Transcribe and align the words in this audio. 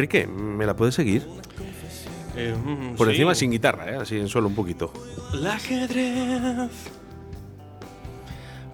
Enrique, 0.00 0.26
¿me 0.26 0.64
la 0.64 0.74
puedes 0.74 0.94
seguir? 0.94 1.28
Eh, 2.34 2.54
mm, 2.56 2.94
Por 2.96 3.08
sí. 3.08 3.12
encima 3.12 3.34
sin 3.34 3.50
guitarra, 3.50 3.90
¿eh? 3.92 3.96
así 3.96 4.16
en 4.16 4.28
solo 4.28 4.48
un 4.48 4.54
poquito. 4.54 4.90
El 5.34 5.46
ajedrez 5.46 6.70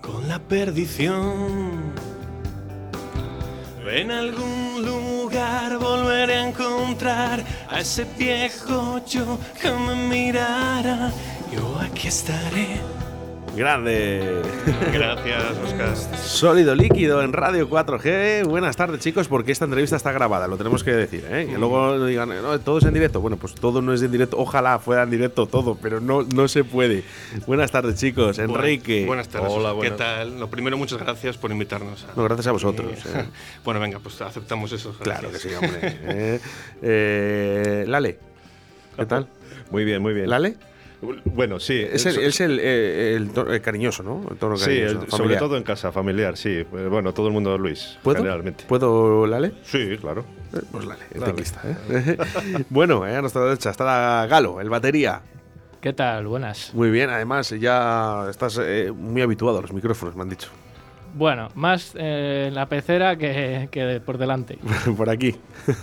con 0.01 0.29
la 0.29 0.39
perdición. 0.39 1.93
En 3.91 4.11
algún 4.13 4.85
lugar 4.85 5.79
volveré 5.79 6.35
a 6.35 6.49
encontrar 6.49 7.45
a 7.69 7.81
ese 7.81 8.05
viejo 8.17 9.05
yo 9.05 9.37
que 9.61 9.71
me 9.73 9.97
mirara. 10.09 11.11
Yo 11.53 11.81
aquí 11.81 12.07
estaré. 12.07 12.79
Grande. 13.57 14.43
Gracias, 14.93 15.45
Oscar. 15.65 15.97
Sólido 16.19 16.75
líquido 16.75 17.23
en 17.23 17.33
Radio 17.33 17.71
4G. 17.71 18.45
Buenas 18.47 18.77
tardes, 18.77 19.01
chicos, 19.01 19.29
porque 19.29 19.51
esta 19.53 19.65
entrevista 19.65 19.97
está 19.97 20.13
grabada, 20.13 20.47
lo 20.47 20.59
tenemos 20.59 20.85
que 20.85 20.93
decir, 20.93 21.25
¿eh? 21.31 21.47
Que 21.51 21.57
luego 21.57 22.05
digan, 22.05 22.29
no, 22.29 22.61
todo 22.61 22.79
es 22.79 22.85
en 22.85 22.93
directo. 22.93 23.21
Bueno, 23.23 23.39
pues 23.39 23.55
todo 23.55 23.81
no 23.81 23.95
es 23.95 24.03
en 24.03 24.13
directo. 24.13 24.37
Ojalá 24.39 24.79
fuera 24.79 25.05
en 25.05 25.11
directo 25.11 25.47
todo, 25.47 25.77
pero 25.81 26.01
no, 26.01 26.23
no 26.35 26.49
se 26.49 26.65
puede. 26.65 27.03
Buenas 27.47 27.71
tardes, 27.73 27.99
chicos. 27.99 28.39
Enrique. 28.39 29.07
Buenas 29.07 29.29
tardes. 29.29 29.51
Hola, 29.51 29.71
¿Qué 29.71 29.75
buenas. 29.77 29.97
tal? 29.99 30.39
Lo 30.39 30.51
primero, 30.51 30.77
muchas 30.77 30.99
gracias 30.99 31.39
por 31.39 31.51
invitarnos. 31.51 32.05
a- 32.05 32.15
No, 32.15 32.25
gracias 32.25 32.49
a 32.49 32.53
vosotros. 32.53 32.93
¿eh? 33.07 33.25
bueno, 33.65 33.81
venga, 33.81 33.99
pues 34.01 34.21
aceptamos 34.21 34.71
eso. 34.73 34.95
Claro 35.01 35.31
que 35.33 35.39
sí, 35.39 35.49
hombre. 35.55 35.79
¿eh? 35.83 36.41
Eh, 36.83 37.85
Lale. 37.89 38.19
¿Qué 38.99 39.07
tal? 39.07 39.27
Muy 39.71 39.85
bien, 39.87 40.03
muy 40.03 40.13
bien. 40.13 40.29
¿Lale? 40.29 40.57
Bueno, 41.27 41.61
sí. 41.61 41.79
Es 41.91 42.07
el, 42.07 42.19
es 42.19 42.41
el, 42.41 42.59
eh, 42.61 43.15
el 43.17 43.31
to- 43.31 43.53
el 43.53 43.61
cariñoso, 43.61 44.03
¿no? 44.03 44.23
El 44.31 44.37
tono 44.39 44.57
sí, 44.57 44.65
cariñoso, 44.65 45.03
el- 45.05 45.11
sobre 45.11 45.37
todo 45.37 45.57
en 45.57 45.63
casa, 45.63 45.93
familiar, 45.93 46.37
sí. 46.37 46.51
Eh, 46.51 46.89
Bueno, 46.91 47.13
todo 47.13 47.27
el 47.29 47.33
mundo 47.35 47.57
Luis, 47.59 47.99
¿Puedo? 48.03 48.19
generalmente. 48.19 48.65
¿Puedo, 48.67 49.27
Lale? 49.27 49.53
Sí, 49.63 49.97
claro. 50.01 50.25
Eh, 50.55 50.61
Pues 50.73 50.85
Lale, 50.87 51.03
el 51.15 51.23
teclista, 51.23 51.61
¿eh? 51.65 52.17
bueno, 52.71 53.07
eh, 53.07 53.15
a 53.15 53.21
nuestra 53.21 53.43
derecha 53.45 53.71
está 53.71 54.27
Galo, 54.27 54.61
el 54.61 54.71
batería. 54.71 55.21
¿Qué 55.81 55.93
tal? 55.93 56.27
Buenas. 56.27 56.73
Muy 56.75 56.91
bien, 56.91 57.11
además 57.11 57.51
ya 57.51 58.27
estás 58.31 58.59
eh, 58.63 58.91
muy 58.93 59.21
habituado 59.23 59.59
a 59.59 59.63
los 59.63 59.73
micrófonos, 59.73 60.17
me 60.17 60.23
han 60.23 60.31
dicho. 60.31 60.49
Bueno, 61.15 61.49
más 61.55 61.93
eh, 61.95 62.47
en 62.49 62.55
la 62.55 62.69
pecera 62.69 63.17
que, 63.17 63.69
que 63.71 64.01
por 64.05 64.19
delante. 64.19 64.59
por 64.97 65.09
aquí. 65.11 65.37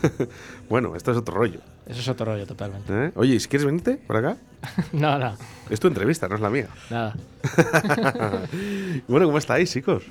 bueno, 0.69 0.95
esto 0.95 1.11
es 1.11 1.17
otro 1.17 1.35
rollo. 1.35 1.59
Eso 1.87 1.99
es 1.99 2.07
otro 2.07 2.25
rollo 2.27 2.45
totalmente. 2.47 2.93
¿eh? 3.07 3.11
Oye, 3.15 3.35
¿y 3.35 3.39
si 3.39 3.47
quieres 3.49 3.65
venirte 3.65 3.95
por 3.97 4.15
acá? 4.17 4.37
no, 4.93 5.19
no, 5.19 5.35
Es 5.69 5.79
tu 5.79 5.87
entrevista, 5.87 6.27
no 6.29 6.35
es 6.35 6.41
la 6.41 6.49
mía. 6.49 6.67
nada. 6.89 7.15
bueno, 9.07 9.25
¿cómo 9.25 9.37
estáis, 9.37 9.71
chicos? 9.71 10.03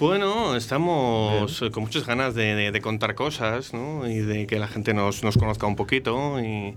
Bueno, 0.00 0.56
estamos 0.56 1.62
con 1.72 1.84
muchas 1.84 2.04
ganas 2.06 2.34
de, 2.34 2.54
de- 2.56 2.72
de 2.72 2.80
contar 2.80 3.14
cosas, 3.14 3.72
¿no? 3.72 4.08
Y 4.08 4.18
de 4.18 4.46
que 4.48 4.58
la 4.58 4.66
gente 4.66 4.94
nos, 4.94 5.22
nos 5.22 5.36
conozca 5.38 5.66
un 5.66 5.76
poquito. 5.76 6.40
Y 6.40 6.74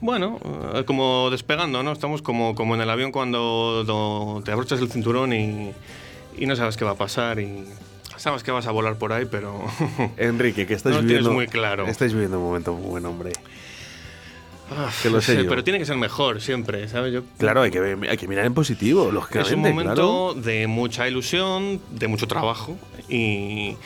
bueno, 0.00 0.38
eh, 0.74 0.84
como 0.86 1.28
despegando, 1.30 1.82
¿no? 1.82 1.92
Estamos 1.92 2.22
como, 2.22 2.54
como 2.54 2.74
en 2.74 2.80
el 2.80 2.88
avión 2.88 3.12
cuando 3.12 3.84
do- 3.84 4.40
te 4.42 4.52
abrochas 4.52 4.80
el 4.80 4.90
cinturón 4.90 5.34
y, 5.34 5.72
y 6.38 6.46
no 6.46 6.56
sabes 6.56 6.78
qué 6.78 6.84
va 6.86 6.92
a 6.92 6.96
pasar. 6.96 7.40
Y 7.40 7.64
sabes 8.18 8.42
que 8.42 8.50
vas 8.50 8.66
a 8.66 8.70
volar 8.70 8.96
por 8.96 9.12
ahí, 9.12 9.26
pero. 9.30 9.64
Enrique, 10.16 10.66
que 10.66 10.74
estáis 10.74 10.96
No 10.96 11.02
viviendo. 11.02 11.32
muy 11.32 11.46
claro. 11.46 11.86
Estáis 11.86 12.12
viviendo 12.12 12.38
un 12.38 12.44
momento 12.44 12.72
muy 12.74 12.88
buen 12.90 13.06
hombre. 13.06 13.32
Ah, 14.70 14.90
Que 15.02 15.10
lo 15.10 15.20
sé 15.20 15.36
yo. 15.42 15.48
Pero 15.48 15.62
tiene 15.62 15.78
que 15.78 15.86
ser 15.86 15.96
mejor 15.96 16.40
siempre, 16.40 16.88
¿sabes? 16.88 17.12
Yo, 17.12 17.22
Claro, 17.38 17.62
hay 17.62 17.70
que, 17.70 17.78
hay 18.10 18.16
que 18.16 18.26
mirar 18.26 18.46
en 18.46 18.54
positivo, 18.54 19.08
Es 19.08 19.14
lógicamente. 19.14 19.54
un 19.54 19.60
momento 19.60 20.32
claro. 20.32 20.34
de 20.34 20.66
mucha 20.66 21.06
ilusión, 21.08 21.80
de 21.90 22.08
mucho 22.08 22.26
trabajo 22.26 22.76
y, 23.08 23.76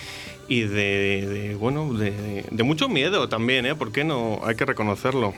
y 0.49 0.61
de, 0.62 1.27
de, 1.29 1.55
bueno, 1.57 1.93
de, 1.93 2.47
de 2.51 2.62
mucho 2.62 2.89
miedo 2.89 3.29
también, 3.29 3.67
¿eh? 3.67 3.75
¿Por 3.75 3.93
qué 3.93 4.05
no? 4.05 4.41
Hay 4.43 4.55
que 4.55 4.65
reconocerlo, 4.65 5.35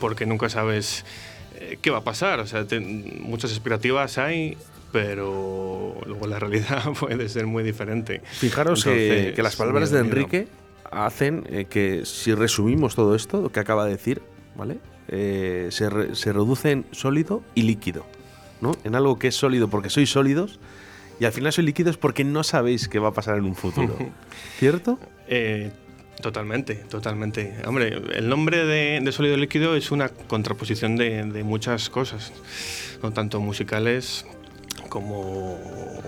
porque 0.00 0.26
nunca 0.26 0.48
sabes 0.48 1.04
eh, 1.60 1.78
qué 1.80 1.90
va 1.90 1.98
a 1.98 2.04
pasar. 2.04 2.40
O 2.40 2.46
sea, 2.48 2.66
te- 2.66 2.80
muchas 2.80 3.52
expectativas 3.52 4.18
hay, 4.18 4.56
pero 4.94 5.96
luego 6.06 6.26
la 6.28 6.38
realidad 6.38 6.84
puede 7.00 7.28
ser 7.28 7.46
muy 7.48 7.64
diferente. 7.64 8.22
Fijaros 8.30 8.84
que- 8.84 8.90
Entonces, 9.08 9.34
que, 9.34 9.42
las 9.42 9.56
palabras 9.56 9.90
de. 9.90 9.98
Enrique 9.98 10.46
hacen 10.90 11.44
eh, 11.50 11.64
que 11.68 12.06
si 12.06 12.32
resumimos 12.32 12.94
todo 12.94 13.16
esto 13.16 13.50
que 13.50 13.58
acaba 13.58 13.84
de 13.86 13.90
decir, 13.90 14.22
¿vale? 14.54 14.78
Eh, 15.08 15.66
se, 15.72 15.90
re- 15.90 16.14
se 16.14 16.32
reduce 16.32 16.70
en 16.70 16.86
sólido 16.92 17.42
y 17.56 17.62
líquido, 17.62 18.06
¿no? 18.60 18.70
En 18.84 18.94
algo 18.94 19.18
que 19.18 19.26
es 19.28 19.34
sólido 19.34 19.68
porque 19.68 19.90
sois 19.90 20.08
sólidos 20.10 20.60
y 21.18 21.24
al 21.24 21.32
final 21.32 21.52
sois 21.52 21.66
líquidos 21.66 21.96
porque 21.96 22.22
no 22.22 22.44
sabéis 22.44 22.88
qué 22.88 23.00
va 23.00 23.08
a 23.08 23.12
pasar 23.12 23.36
en 23.36 23.44
un 23.46 23.56
futuro. 23.56 23.98
¿Cierto? 24.60 25.00
Eh, 25.26 25.72
totalmente, 26.22 26.76
totalmente. 26.76 27.56
Hombre, 27.66 28.00
el 28.14 28.28
nombre 28.28 28.64
de, 28.64 29.00
de 29.02 29.10
sólido 29.12 29.36
líquido 29.36 29.74
es 29.74 29.90
una 29.90 30.08
contraposición 30.08 30.94
de, 30.94 31.24
de 31.24 31.42
muchas 31.42 31.90
cosas, 31.90 32.32
no 33.02 33.10
tanto 33.10 33.40
musicales 33.40 34.24
como, 34.88 35.58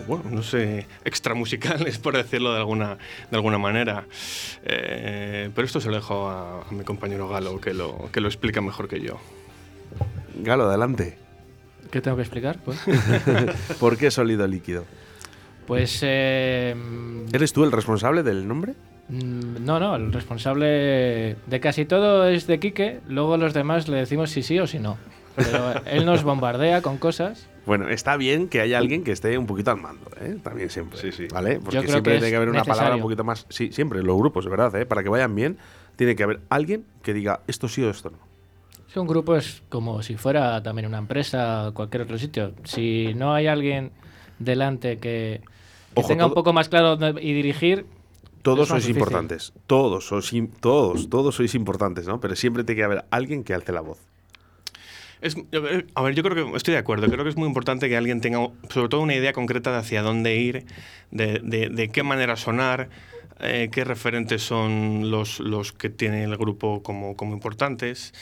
bueno, 0.06 0.25
no 0.31 0.43
sé, 0.43 0.87
extramusicales, 1.04 1.99
por 2.03 2.16
decirlo 2.16 2.53
de 2.53 2.59
alguna, 2.59 2.99
de 3.31 3.37
alguna 3.37 3.59
manera. 3.59 4.04
Eh, 4.65 5.50
pero 5.54 5.66
esto 5.66 5.81
se 5.81 5.88
lo 5.88 5.97
dejo 5.97 6.28
a, 6.28 6.62
a 6.62 6.72
mi 6.72 6.84
compañero 6.84 7.28
Galo, 7.28 7.60
que 7.60 7.75
lo, 7.75 8.10
que 8.12 8.21
lo 8.21 8.28
explica 8.28 8.60
mejor 8.60 8.88
que 8.88 9.00
yo. 9.00 9.19
Galo, 10.42 10.65
adelante. 10.65 11.18
¿Qué 11.91 12.01
tengo 12.01 12.16
que 12.16 12.22
explicar? 12.22 12.59
Pues, 12.65 12.80
¿Por 13.80 13.97
qué 13.97 14.10
sólido 14.10 14.47
líquido? 14.47 14.84
pues 15.66 15.98
eh, 16.03 16.77
¿Eres 17.33 17.53
tú 17.53 17.65
el 17.65 17.72
responsable 17.72 18.22
del 18.22 18.47
nombre? 18.47 18.74
mm, 19.09 19.65
no, 19.65 19.80
no, 19.80 19.97
el 19.97 20.12
responsable 20.12 21.36
de 21.47 21.60
casi 21.60 21.84
todo 21.84 22.28
es 22.28 22.47
de 22.47 22.60
Quique, 22.60 23.01
luego 23.09 23.36
los 23.36 23.53
demás 23.53 23.89
le 23.89 23.97
decimos 23.97 24.30
si 24.30 24.42
sí 24.45 24.60
o 24.60 24.66
si 24.69 24.78
no. 24.78 24.97
Pero 25.34 25.74
él 25.86 26.07
nos 26.07 26.22
bombardea 26.22 26.83
con 26.83 26.98
cosas. 26.98 27.48
Bueno, 27.66 27.89
está 27.89 28.16
bien 28.16 28.48
que 28.48 28.60
haya 28.60 28.78
alguien 28.78 29.03
que 29.03 29.10
esté 29.13 29.36
un 29.36 29.47
poquito 29.47 29.72
al 29.72 29.78
mando, 29.78 30.09
¿eh? 30.21 30.36
También 30.42 30.71
siempre. 30.71 30.98
Sí, 31.01 31.10
sí. 31.13 31.27
¿Vale? 31.33 31.59
Porque 31.59 31.74
Yo 31.74 31.80
creo 31.83 31.92
siempre 31.95 32.13
que 32.13 32.18
tiene 32.18 32.27
es 32.28 32.30
que 32.33 32.36
haber 32.36 32.48
una 32.48 32.65
palabra 32.65 32.95
un 32.97 33.03
poquito 33.03 33.24
más. 33.24 33.45
Sí, 33.48 33.72
siempre, 33.72 34.03
los 34.03 34.16
grupos, 34.16 34.45
de 34.45 34.51
verdad, 34.51 34.74
¿eh? 34.77 34.86
Para 34.86 35.03
que 35.03 35.09
vayan 35.09 35.34
bien, 35.34 35.59
tiene 35.97 36.15
que 36.15 36.22
haber 36.22 36.41
alguien 36.48 36.84
que 37.03 37.13
diga 37.13 37.41
esto 37.48 37.68
sí 37.68 37.83
o 37.83 37.91
esto 37.91 38.10
no. 38.10 38.18
Es 38.89 38.97
un 38.97 39.07
grupo 39.09 39.34
es 39.36 39.63
como 39.68 40.03
si 40.03 40.16
fuera 40.16 40.63
también 40.63 40.86
una 40.86 40.98
empresa 40.98 41.68
o 41.68 41.74
cualquier 41.74 42.03
otro 42.03 42.16
sitio. 42.18 42.53
Si 42.65 43.13
no 43.15 43.34
hay 43.34 43.48
alguien 43.48 43.91
delante 44.39 44.98
que, 44.98 45.41
que 45.95 46.01
Ojo, 46.01 46.09
tenga 46.09 46.27
un 46.27 46.34
poco 46.34 46.53
más 46.53 46.69
claro 46.69 46.97
dónde- 46.97 47.21
y 47.22 47.33
dirigir, 47.33 47.84
Todos 48.42 48.69
Es 48.69 48.71
más 48.71 48.83
sois 48.84 48.86
difícil. 48.86 49.01
importantes. 49.03 49.53
Todos 49.66 50.07
sois, 50.07 50.33
todos, 50.60 51.10
todos 51.10 51.34
sois 51.34 51.53
importantes, 51.57 52.07
¿no? 52.07 52.21
Pero 52.21 52.36
siempre 52.36 52.62
tiene 52.62 52.78
que 52.78 52.84
haber 52.84 53.04
alguien 53.10 53.42
que 53.42 53.54
alce 53.54 53.72
la 53.72 53.80
voz. 53.80 53.98
Es, 55.21 55.36
a 55.95 56.03
ver, 56.03 56.15
yo 56.15 56.22
creo 56.22 56.51
que 56.51 56.57
estoy 56.57 56.72
de 56.72 56.78
acuerdo. 56.78 57.09
Creo 57.09 57.24
que 57.24 57.30
es 57.30 57.36
muy 57.36 57.48
importante 57.48 57.89
que 57.89 57.97
alguien 57.97 58.21
tenga, 58.21 58.48
sobre 58.68 58.89
todo, 58.89 59.01
una 59.01 59.15
idea 59.15 59.33
concreta 59.33 59.72
de 59.72 59.78
hacia 59.78 60.03
dónde 60.03 60.36
ir, 60.36 60.66
de, 61.10 61.41
de- 61.42 61.68
de 61.71 61.89
qué 61.89 62.03
manera 62.03 62.36
sonar, 62.36 62.89
eh, 63.41 63.68
qué 63.72 63.84
referentes 63.84 64.42
son 64.42 65.10
los, 65.10 65.41
que 65.72 65.89
tiene 65.91 66.24
el 66.24 66.36
grupo 66.36 66.83
como, 66.83 67.16
importantes. 67.33 68.13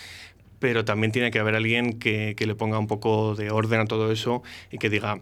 Pero 0.60 0.84
también 0.84 1.12
tiene 1.12 1.30
que 1.30 1.38
haber 1.40 1.56
alguien 1.56 1.98
que, 1.98 2.34
que 2.36 2.46
le 2.46 2.54
ponga 2.54 2.78
un 2.78 2.86
poco 2.86 3.34
de 3.34 3.50
orden 3.50 3.80
a 3.80 3.84
todo 3.86 4.10
eso 4.12 4.42
y 4.70 4.78
que 4.78 4.88
diga. 4.90 5.20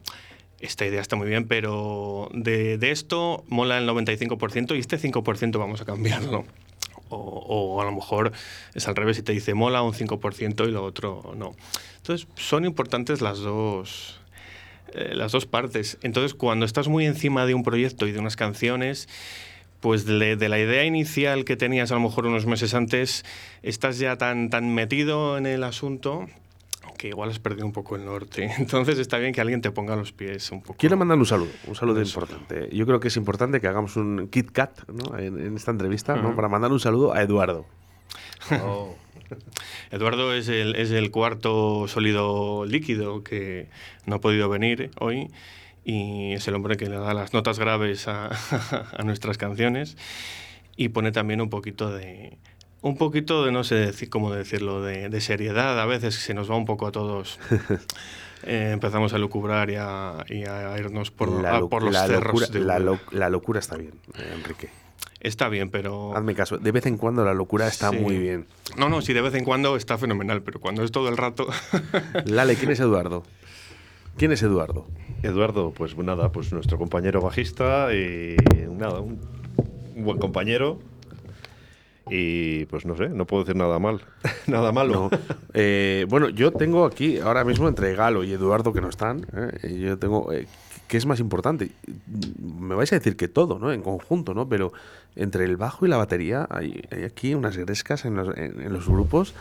Esta 0.61 0.87
idea 0.87 1.01
está 1.01 1.17
muy 1.17 1.27
bien, 1.27 1.49
pero 1.49 2.29
de, 2.33 2.79
de 2.79 2.93
esto 2.93 3.43
mola 3.49 3.79
el 3.79 3.89
95% 3.89 4.77
y 4.77 4.79
este 4.79 4.97
5% 4.97 5.59
vamos 5.59 5.81
a 5.81 5.85
cambiarlo. 5.85 6.45
O, 7.15 7.81
a 7.81 7.85
lo 7.85 7.93
mejor 7.93 8.33
es 8.75 8.89
al 8.89 8.97
revés 8.97 9.19
y 9.19 9.23
te 9.23 9.33
dice 9.33 9.55
mola 9.55 9.83
un 9.83 9.93
5% 9.93 10.69
y 10.69 10.71
lo 10.71 10.85
otro 10.85 11.35
no. 11.37 11.55
Entonces, 11.99 12.27
son 12.37 12.65
importantes 12.65 13.21
las 13.21 13.39
dos, 13.39 14.21
eh, 14.93 15.13
las 15.15 15.33
dos 15.33 15.47
partes. 15.47 15.99
Entonces, 16.03 16.35
cuando 16.35 16.65
estás 16.65 16.89
muy 16.89 17.07
encima 17.07 17.47
de 17.47 17.55
un 17.55 17.63
proyecto 17.63 18.07
y 18.07 18.13
de 18.13 18.19
unas 18.19 18.37
canciones, 18.37 19.09
pues 19.81 20.05
de, 20.05 20.37
de 20.37 20.49
la 20.49 20.59
idea 20.59 20.85
inicial 20.85 21.45
que 21.45 21.57
tenías 21.57 21.91
a 21.91 21.95
lo 21.95 22.01
mejor 22.01 22.27
unos 22.27 22.47
meses 22.47 22.75
antes, 22.75 23.25
estás 23.63 23.99
ya 23.99 24.17
tan, 24.17 24.49
tan 24.49 24.75
metido 24.75 25.39
en 25.39 25.47
el 25.47 25.65
asunto 25.65 26.29
que 27.03 27.09
igual 27.09 27.31
has 27.31 27.41
perdido 27.41 27.67
un 27.67 27.73
poco 27.73 27.97
el 27.97 28.05
norte. 28.05 28.49
Entonces 28.59 28.97
está 29.01 29.19
bien 29.19 29.33
que 29.33 29.41
alguien 29.41 29.61
te 29.61 29.73
ponga 29.73 29.97
los 29.97 30.13
pies 30.13 30.53
un 30.53 30.63
poco. 30.63 30.77
Quiero 30.79 30.97
mandar 30.97 31.19
un 31.19 31.27
saludo, 31.27 31.51
un 31.67 31.75
saludo 31.75 32.01
Eso. 32.01 32.21
importante. 32.21 32.69
Yo 32.71 32.87
creo 32.87 33.01
que 33.01 33.09
es 33.09 33.17
importante 33.17 33.61
que 33.61 33.67
hagamos 33.67 33.97
un 33.97 34.29
Kit 34.29 34.53
Kat 34.53 34.89
¿no? 34.89 35.19
en, 35.19 35.37
en 35.45 35.57
esta 35.57 35.73
entrevista 35.73 36.15
¿no? 36.15 36.29
Ujú. 36.29 36.37
para 36.37 36.49
mandar 36.49 36.71
un 36.71 36.79
saludo 36.79 37.13
a 37.13 37.21
Eduardo. 37.21 37.67
Oh. 38.53 38.95
Eduardo 39.91 40.35
es 40.35 40.49
el, 40.49 40.75
es 40.77 40.91
el 40.91 41.11
cuarto 41.11 41.89
sólido 41.89 42.67
líquido 42.67 43.25
que 43.25 43.69
no 44.05 44.17
ha 44.17 44.21
podido 44.21 44.49
venir 44.51 44.91
hoy 44.99 45.31
y 45.85 46.33
es 46.33 46.47
el 46.49 46.55
hombre 46.55 46.77
que 46.77 46.87
le 46.87 46.97
da 46.97 47.15
las 47.15 47.33
notas 47.33 47.59
graves 47.59 48.09
a, 48.09 48.27
a 48.99 49.03
nuestras 49.05 49.39
canciones 49.39 49.97
y 50.77 50.89
pone 50.91 51.13
también 51.13 51.41
un 51.41 51.49
poquito 51.49 51.91
de 51.91 52.37
un 52.83 52.97
poquito 52.97 53.45
de 53.45 53.53
no 53.53 53.65
sé 53.65 53.77
decir 53.77 54.11
cómo 54.11 54.33
decirlo 54.33 54.83
de, 54.83 55.09
de 55.09 55.21
seriedad 55.21 55.81
a 55.81 55.87
veces 55.87 56.15
se 56.17 56.35
nos 56.35 56.51
va 56.51 56.57
un 56.57 56.65
poco 56.67 56.87
a 56.87 56.93
todos 56.93 57.39
Eh, 58.45 58.71
empezamos 58.73 59.13
a 59.15 59.19
lucubrar 59.19 59.71
y 59.71 59.77
a, 59.77 60.25
y 60.29 60.43
a 60.43 60.77
irnos 60.77 61.13
por, 61.13 61.29
la, 61.31 61.59
a 61.59 61.61
lo- 61.61 61.69
por 61.69 61.85
los 61.85 61.93
la 61.93 62.09
cerros 62.09 62.25
locura, 62.41 62.47
de 62.49 62.59
la, 62.59 62.75
Úbeda. 62.79 62.79
lo- 62.81 62.99
la 63.17 63.29
locura 63.31 63.61
está 63.61 63.77
bien, 63.77 63.93
eh, 64.19 64.33
Enrique. 64.35 64.69
está 65.21 65.49
bien 65.49 65.71
pero 65.71 66.17
Hazme 66.17 66.35
caso. 66.35 66.59
De 66.59 66.73
vez 66.73 66.85
en 66.87 66.97
cuando 66.97 67.25
la 67.25 67.35
locura 67.35 67.69
está 67.69 67.91
Sí. 67.91 67.99
muy 67.99 68.19
bien. 68.19 68.47
no 68.77 68.89
no 68.89 69.01
sí 69.01 69.13
de 69.13 69.21
vez 69.21 69.35
en 69.37 69.45
cuando 69.45 69.77
está 69.77 69.97
fenomenal 69.97 70.43
pero 70.43 70.59
cuando 70.59 70.83
es 70.83 70.91
todo 70.91 71.09
el 71.09 71.17
rato 71.19 71.47
Lale, 72.25 72.57
¿quién 72.57 72.73
es 72.73 72.81
Eduardo? 72.81 73.23
¿Quién 74.17 74.33
es 74.33 74.43
Eduardo? 74.43 74.89
Eduardo, 75.23 75.71
pues 75.71 75.97
nada, 75.97 76.33
pues 76.33 76.53
nuestro 76.53 76.79
compañero 76.79 77.21
bajista 77.21 77.95
y 77.95 78.35
nada, 78.73 78.99
un 78.99 79.21
buen 79.95 80.19
compañero. 80.19 80.81
Y 82.15 82.67
pues 82.67 82.85
no 82.85 82.95
sé, 82.95 83.09
no 83.09 83.27
puedo 83.27 83.45
decir 83.45 83.57
nada 83.57 83.79
mal. 83.79 84.03
nada 84.47 84.71
malo. 84.71 85.09
No. 85.11 85.19
Eh, 85.55 86.05
bueno, 86.11 86.29
yo 86.29 86.53
tengo 86.53 86.85
aquí 86.85 87.19
ahora 87.19 87.43
mismo 87.43 87.69
entre 87.69 87.95
Galo 87.95 88.23
y 88.23 88.33
Eduardo 88.33 88.73
que 88.75 88.83
no 88.83 88.89
están. 88.91 89.27
¿eh? 89.35 89.79
Yo 89.81 89.99
tengo. 89.99 90.31
eh, 90.31 90.47
¿Qué 90.89 90.99
es 90.99 91.07
más 91.07 91.21
importante? 91.21 91.71
Me 92.39 92.75
vais 92.75 92.93
a 92.93 92.97
decir 92.97 93.17
que 93.17 93.29
todo, 93.29 93.59
¿no? 93.59 93.73
En 93.73 93.81
conjunto, 93.81 94.35
¿no? 94.35 94.47
Pero 94.47 94.75
entre 95.17 95.47
el 95.47 95.57
bajo 95.57 95.87
y 95.87 95.89
la 95.89 95.97
batería 95.97 96.47
hay, 96.51 96.83
hay 96.91 97.05
aquí 97.05 97.35
unas 97.35 97.57
grescas 97.57 98.05
en 98.05 98.15
los, 98.17 98.37
en- 98.37 98.61
en 98.61 98.73
los 98.75 98.87
grupos. 98.87 99.35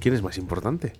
¿Quién 0.00 0.14
es 0.14 0.22
más 0.22 0.38
importante? 0.38 0.94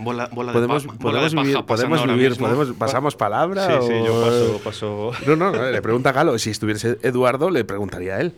bola, 0.00 0.28
bola 0.32 0.52
Podemos, 0.52 0.82
de 0.82 0.88
pa- 0.88 0.94
bola 0.94 1.20
podemos 1.20 1.32
de 1.32 1.42
vivir, 1.42 1.64
podemos 1.64 2.06
vivir, 2.06 2.36
podemos, 2.36 2.72
pasamos 2.78 3.14
palabra. 3.16 3.66
Sí, 3.82 3.86
sí, 3.86 3.92
o- 3.92 4.04
yo 4.06 4.20
paso, 4.24 4.60
paso. 4.64 5.10
No, 5.26 5.36
no, 5.36 5.52
no, 5.52 5.70
le 5.70 5.82
pregunta 5.82 6.10
a 6.10 6.12
Galo. 6.12 6.38
Si 6.38 6.50
estuviese 6.50 6.98
Eduardo, 7.02 7.50
le 7.50 7.64
preguntaría 7.64 8.16
a 8.16 8.20
él. 8.20 8.34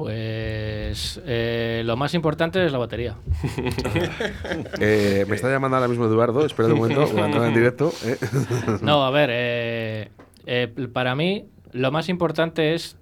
Pues 0.00 1.20
eh, 1.26 1.82
lo 1.84 1.94
más 1.94 2.14
importante 2.14 2.64
es 2.64 2.72
la 2.72 2.78
batería. 2.78 3.16
Eh, 4.80 5.26
me 5.28 5.36
está 5.36 5.50
llamando 5.50 5.76
ahora 5.76 5.88
mismo 5.88 6.06
Eduardo. 6.06 6.46
Espera 6.46 6.68
un 6.68 6.78
momento, 6.78 7.06
voy 7.06 7.20
a 7.20 7.26
entrar 7.26 7.48
en 7.48 7.54
directo. 7.54 7.92
¿eh? 8.04 8.16
No, 8.80 9.04
a 9.04 9.10
ver, 9.10 9.28
eh, 9.30 10.08
eh, 10.46 10.68
para 10.90 11.14
mí 11.14 11.44
lo 11.72 11.92
más 11.92 12.08
importante 12.08 12.74
es 12.74 12.96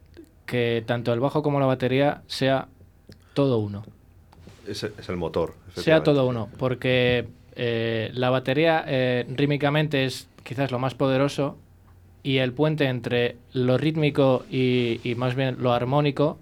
que 0.44 0.82
tanto 0.86 1.12
el 1.12 1.20
bajo 1.20 1.42
como 1.42 1.60
la 1.60 1.66
batería 1.66 2.22
sea 2.26 2.66
todo 3.32 3.58
uno. 3.58 3.84
Es, 4.66 4.82
es 4.82 5.08
el 5.08 5.16
motor. 5.16 5.54
Sea 5.76 6.02
todo 6.02 6.26
uno, 6.26 6.48
porque 6.58 7.28
eh, 7.54 8.10
la 8.12 8.30
batería 8.30 8.84
eh, 8.88 9.24
rítmicamente 9.36 10.04
es 10.04 10.28
quizás 10.42 10.72
lo 10.72 10.80
más 10.80 10.94
poderoso 10.94 11.56
y 12.24 12.38
el 12.38 12.52
puente 12.52 12.86
entre 12.86 13.36
lo 13.52 13.78
rítmico 13.78 14.44
y, 14.50 15.00
y 15.04 15.14
más 15.14 15.36
bien 15.36 15.58
lo 15.60 15.72
armónico 15.72 16.38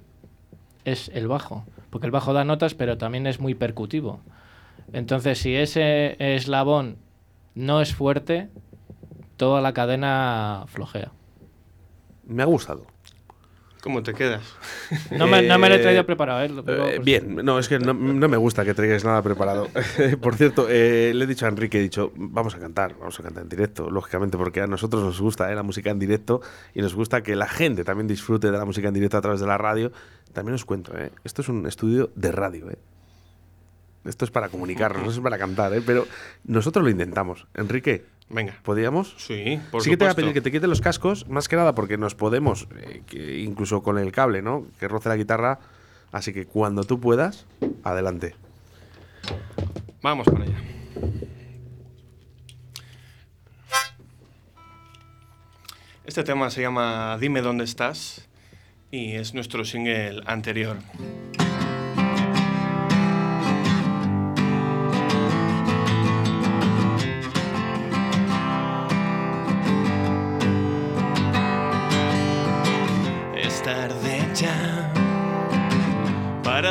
es 0.87 1.11
el 1.13 1.29
bajo, 1.29 1.67
porque 1.91 2.07
el 2.07 2.13
bajo 2.13 2.33
da 2.33 2.45
notas 2.45 2.75
pero 2.75 2.97
también 2.97 3.27
es 3.27 3.41
muy 3.41 3.55
percutivo. 3.55 4.21
Entonces, 4.93 5.39
si 5.39 5.55
ese 5.55 6.17
eslabón 6.19 6.97
no 7.55 7.81
es 7.81 7.95
fuerte, 7.95 8.49
toda 9.37 9.61
la 9.61 9.75
cadena 9.75 10.65
flojea. 10.69 11.11
Me 12.25 12.43
ha 12.43 12.47
gustado. 12.47 12.87
¿Cómo 13.87 14.03
te 14.03 14.15
quedas? 14.15 14.43
No 15.13 15.29
me, 15.29 15.43
no 15.43 15.61
me 15.61 15.69
lo 15.69 15.77
he 15.77 15.79
Eh, 15.79 15.83
traído 15.83 16.05
preparado, 16.05 16.43
¿eh? 16.43 16.49
Digo, 16.49 16.63
Eh, 16.67 16.93
pues, 16.97 17.05
bien, 17.05 17.37
no, 17.37 17.57
es 17.61 17.69
que 17.69 17.79
no, 17.79 17.95
no 17.95 18.29
me 18.29 18.37
gusta 18.37 18.65
que 18.65 18.75
traigáis 18.75 19.05
nada 19.05 19.23
preparado. 19.23 19.69
Por 20.21 20.35
cierto, 20.35 20.67
eh, 20.69 21.13
le 21.15 21.23
he 21.23 21.27
dicho 21.29 21.47
a 21.47 21.49
Enrique, 21.51 21.79
he 21.79 21.83
dicho, 21.83 22.11
vamos 22.17 22.57
a 22.57 22.59
cantar, 22.59 22.97
vamos 22.99 23.21
a 23.21 23.23
cantar 23.23 23.45
en 23.45 23.49
directo, 23.49 23.89
lógicamente, 23.89 24.37
porque 24.37 24.61
a 24.61 24.67
nosotros 24.67 25.05
nos 25.05 25.21
gusta 25.21 25.53
eh, 25.53 25.55
la 25.55 25.63
música 25.63 25.91
en 25.91 26.01
directo 26.01 26.41
y 26.75 26.83
nos 26.83 26.97
gusta 26.97 27.23
que 27.23 27.37
la 27.37 27.47
gente 27.47 27.85
también 27.85 28.09
disfrute 28.09 28.51
de 28.51 28.59
la 28.59 28.65
música 28.65 28.89
en 28.89 28.95
directo 28.95 29.19
a 29.19 29.21
través 29.21 29.39
de 29.39 29.47
la 29.47 29.57
radio. 29.57 29.93
También 30.33 30.57
os 30.57 30.65
cuento, 30.65 30.93
eh, 30.99 31.13
esto 31.23 31.43
es 31.43 31.49
un 31.49 31.65
estudio 31.69 32.11
de 32.17 32.33
radio, 32.33 32.69
eh. 32.69 32.79
Esto 34.05 34.25
es 34.25 34.33
para 34.33 34.49
comunicarnos, 34.49 35.05
no 35.05 35.11
es 35.11 35.21
para 35.21 35.39
cantar, 35.39 35.73
eh, 35.75 35.83
pero 35.87 36.07
nosotros 36.45 36.85
lo 36.85 36.91
intentamos. 36.91 37.47
Enrique, 37.55 38.05
Venga. 38.29 38.55
¿podríamos? 38.63 39.15
Sí, 39.19 39.61
por 39.71 39.83
sí 39.83 39.91
que 39.91 39.97
te 39.97 40.05
voy 40.05 40.13
a 40.13 40.17
pedir 40.17 40.33
que 40.33 40.41
te 40.41 40.51
quites 40.51 40.69
los 40.69 40.81
cascos, 40.81 41.29
más 41.29 41.49
que 41.49 41.57
nada 41.57 41.75
porque 41.75 41.97
nos 41.97 42.15
podemos, 42.15 42.67
eh, 42.77 43.03
que 43.07 43.39
incluso 43.39 43.83
con 43.83 43.99
el 43.99 44.11
cable, 44.11 44.43
¿no? 44.43 44.67
Que 44.81 44.89
roce 44.89 45.09
la 45.09 45.17
guitarra. 45.17 45.61
Así 46.13 46.33
que 46.33 46.47
cuando 46.47 46.85
tú 46.85 46.99
puedas, 46.99 47.47
adelante. 47.85 48.35
Vamos 50.03 50.27
para 50.27 50.45
allá. 50.45 50.57
Este 56.05 56.23
tema 56.23 56.51
se 56.51 56.63
llama 56.63 57.19
Dime 57.21 57.43
dónde 57.43 57.65
estás 57.65 58.29
y 58.91 59.15
es 59.15 59.35
nuestro 59.35 59.65
single 59.65 60.23
anterior. 60.27 60.77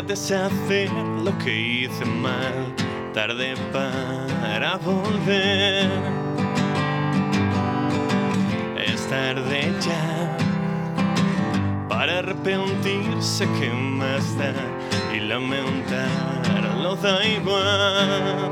Deshacer 0.08 0.92
lo 0.92 1.36
que 1.40 1.52
hice 1.60 2.06
mal, 2.06 2.74
tarde 3.14 3.56
para 3.72 4.78
volver. 4.78 5.90
Es 8.78 9.08
tarde 9.08 9.74
ya 9.82 10.38
para 11.90 12.20
arrepentirse 12.20 13.48
que 13.60 13.70
más 13.72 14.38
da 14.38 14.54
y 15.14 15.20
lamentarlo 15.22 16.96
da 16.98 17.26
igual. 17.26 18.52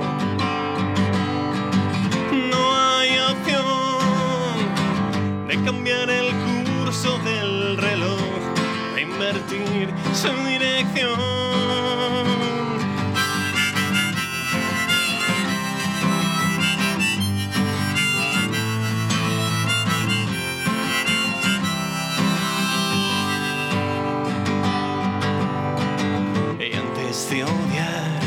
No 2.51 2.75
hay 2.75 3.19
opción 3.31 3.65
de 5.47 5.55
cambiar 5.63 6.09
el 6.09 6.31
curso 6.45 7.19
del 7.19 7.77
reloj, 7.77 8.12
su 10.13 10.29
dirección. 10.47 11.19
Y 26.59 26.75
antes 26.75 27.29
de 27.29 27.43
odiar, 27.43 28.21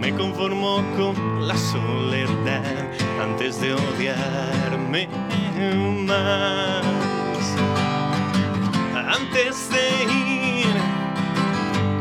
me 0.00 0.12
conformo 0.14 0.82
con 0.96 1.46
la 1.46 1.56
soledad. 1.56 2.90
Antes 3.20 3.60
de 3.60 3.74
odiarme 3.74 5.08
más, 6.06 7.05
antes 9.06 9.68
de 9.70 10.04
ir 10.12 10.76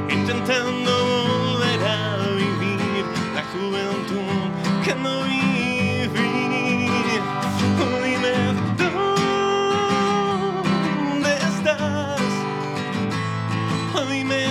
intentando 0.09 0.91
volver 1.05 1.83
a 1.83 2.17
vivir 2.35 3.05
la 3.35 3.43
juventud 3.53 4.49
que 4.83 4.95
no 4.95 5.23
viví. 5.23 6.89
Oh, 7.79 7.99
dime 8.03 8.33
dónde 11.13 11.31
estás. 11.37 12.21
Oh, 13.93 14.05
dime 14.09 14.41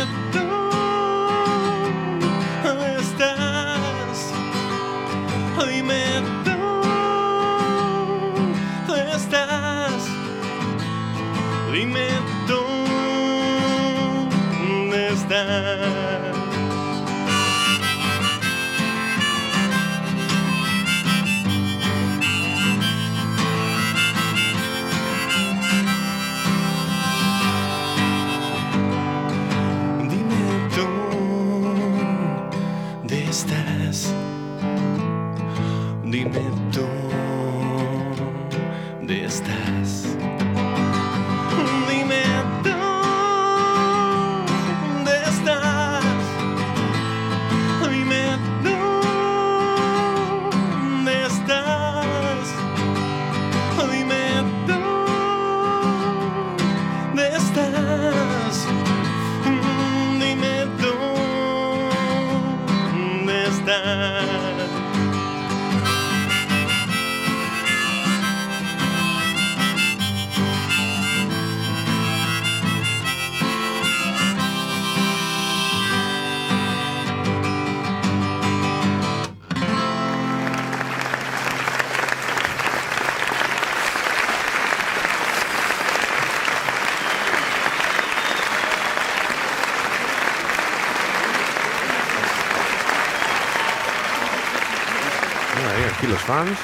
fans. 96.34 96.58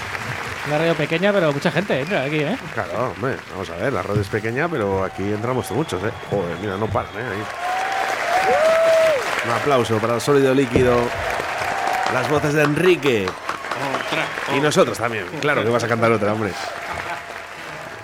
Una 0.66 0.78
radio 0.78 0.94
pequeña, 0.94 1.32
pero 1.32 1.52
mucha 1.52 1.70
gente 1.70 2.00
entra 2.00 2.22
aquí, 2.24 2.38
¿eh? 2.40 2.56
Claro, 2.74 3.12
hombre, 3.16 3.36
vamos 3.52 3.70
a 3.70 3.76
ver, 3.76 3.92
la 3.92 4.02
radio 4.02 4.20
es 4.20 4.28
pequeña, 4.28 4.68
pero 4.68 5.04
aquí 5.04 5.22
entramos 5.22 5.70
muchos, 5.70 6.02
¿eh? 6.04 6.10
Joder, 6.28 6.56
mira, 6.60 6.76
no 6.76 6.86
paran, 6.86 7.12
¿eh? 7.14 7.24
Ahí. 7.32 7.42
Un 9.46 9.50
aplauso 9.52 9.98
para 9.98 10.16
el 10.16 10.20
sólido 10.20 10.54
líquido. 10.54 10.96
Las 12.12 12.28
voces 12.28 12.52
de 12.54 12.62
Enrique. 12.62 13.26
Otra, 13.26 14.56
Y 14.56 14.60
nosotros 14.60 14.98
también. 14.98 15.24
Claro 15.40 15.64
que 15.64 15.70
vas 15.70 15.84
a 15.84 15.88
cantar 15.88 16.12
otra, 16.12 16.32
hombre. 16.32 16.52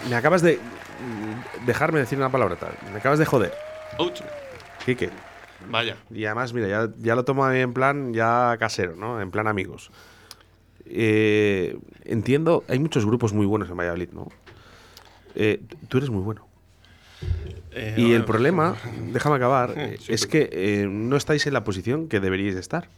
Me 0.09 0.17
acabas 0.17 0.41
de. 0.41 0.57
mm, 0.57 1.67
dejarme 1.67 1.99
decir 1.99 2.17
una 2.17 2.31
palabrota. 2.31 2.69
Me 2.93 2.99
acabas 2.99 3.19
de 3.19 3.27
joder. 3.27 3.53
otra. 3.99 4.27
Quique. 4.85 5.11
Vaya. 5.69 5.97
Y 6.11 6.25
además, 6.25 6.53
mira, 6.53 6.69
ya, 6.69 6.89
ya 6.99 7.15
lo 7.15 7.25
tomo 7.25 7.51
en 7.51 7.73
plan 7.75 8.15
ya 8.15 8.57
casero, 8.59 8.95
¿no? 8.97 9.21
En 9.21 9.31
plan 9.31 9.47
amigos. 9.49 9.91
Eh, 10.89 11.77
entiendo, 12.05 12.65
hay 12.69 12.79
muchos 12.79 13.05
grupos 13.05 13.33
muy 13.33 13.47
buenos 13.47 13.69
en 13.71 13.77
Valladolid, 13.77 14.11
¿no? 14.13 14.29
Eh, 15.35 15.61
tú 15.89 15.99
eres 15.99 16.11
muy 16.11 16.23
bueno. 16.23 16.47
Eh, 17.73 17.95
Y 17.99 18.13
el 18.13 18.25
problema, 18.25 18.77
déjame 19.13 19.37
acabar, 19.37 19.75
eh, 19.77 19.97
Sí, 20.01 20.13
es 20.13 20.27
que 20.27 20.49
eh, 20.53 20.87
no 20.89 21.17
estáis 21.17 21.47
en 21.47 21.53
la 21.53 21.65
posición 21.65 22.09
que 22.09 22.21
deberíais 22.21 22.55
de 22.55 22.61
estar. 22.61 22.89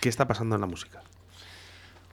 ¿Qué 0.00 0.08
está 0.08 0.26
pasando 0.26 0.54
en 0.54 0.60
la 0.60 0.66
música? 0.66 1.02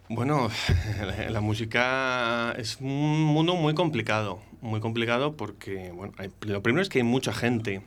Bueno, 0.08 0.50
la, 1.06 1.30
la 1.30 1.42
música 1.42 2.54
es 2.58 2.78
un 2.82 3.22
mundo 3.24 3.56
muy 3.56 3.76
complicado, 3.76 4.40
muy 4.62 4.80
complicado 4.80 5.36
porque, 5.36 5.92
bueno, 5.94 6.14
hay- 6.18 6.32
lo 6.42 6.64
primero 6.64 6.82
es 6.82 6.90
que 6.90 7.00
hay 7.00 7.04
mucha 7.04 7.32
gente 7.34 7.82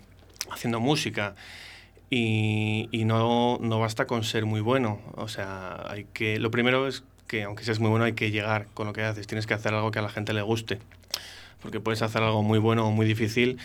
haciendo 0.52 0.78
música 0.80 1.34
y, 2.14 2.90
y 2.92 3.06
no, 3.06 3.56
no 3.62 3.80
basta 3.80 4.06
con 4.06 4.22
ser 4.22 4.44
muy 4.44 4.60
bueno. 4.60 5.00
O 5.14 5.28
sea, 5.28 5.82
hay 5.88 6.04
que, 6.12 6.38
lo 6.38 6.50
primero 6.50 6.86
es 6.86 7.04
que 7.26 7.44
aunque 7.44 7.64
seas 7.64 7.80
muy 7.80 7.88
bueno 7.88 8.04
hay 8.04 8.12
que 8.12 8.30
llegar 8.30 8.66
con 8.74 8.86
lo 8.86 8.92
que 8.92 9.02
haces, 9.02 9.26
tienes 9.26 9.46
que 9.46 9.54
hacer 9.54 9.72
algo 9.72 9.90
que 9.92 9.98
a 9.98 10.02
la 10.02 10.10
gente 10.10 10.34
le 10.34 10.42
guste, 10.42 10.78
porque 11.62 11.80
puedes 11.80 12.02
hacer 12.02 12.22
algo 12.22 12.42
muy 12.42 12.58
bueno 12.58 12.86
o 12.86 12.90
muy 12.90 13.06
difícil, 13.06 13.58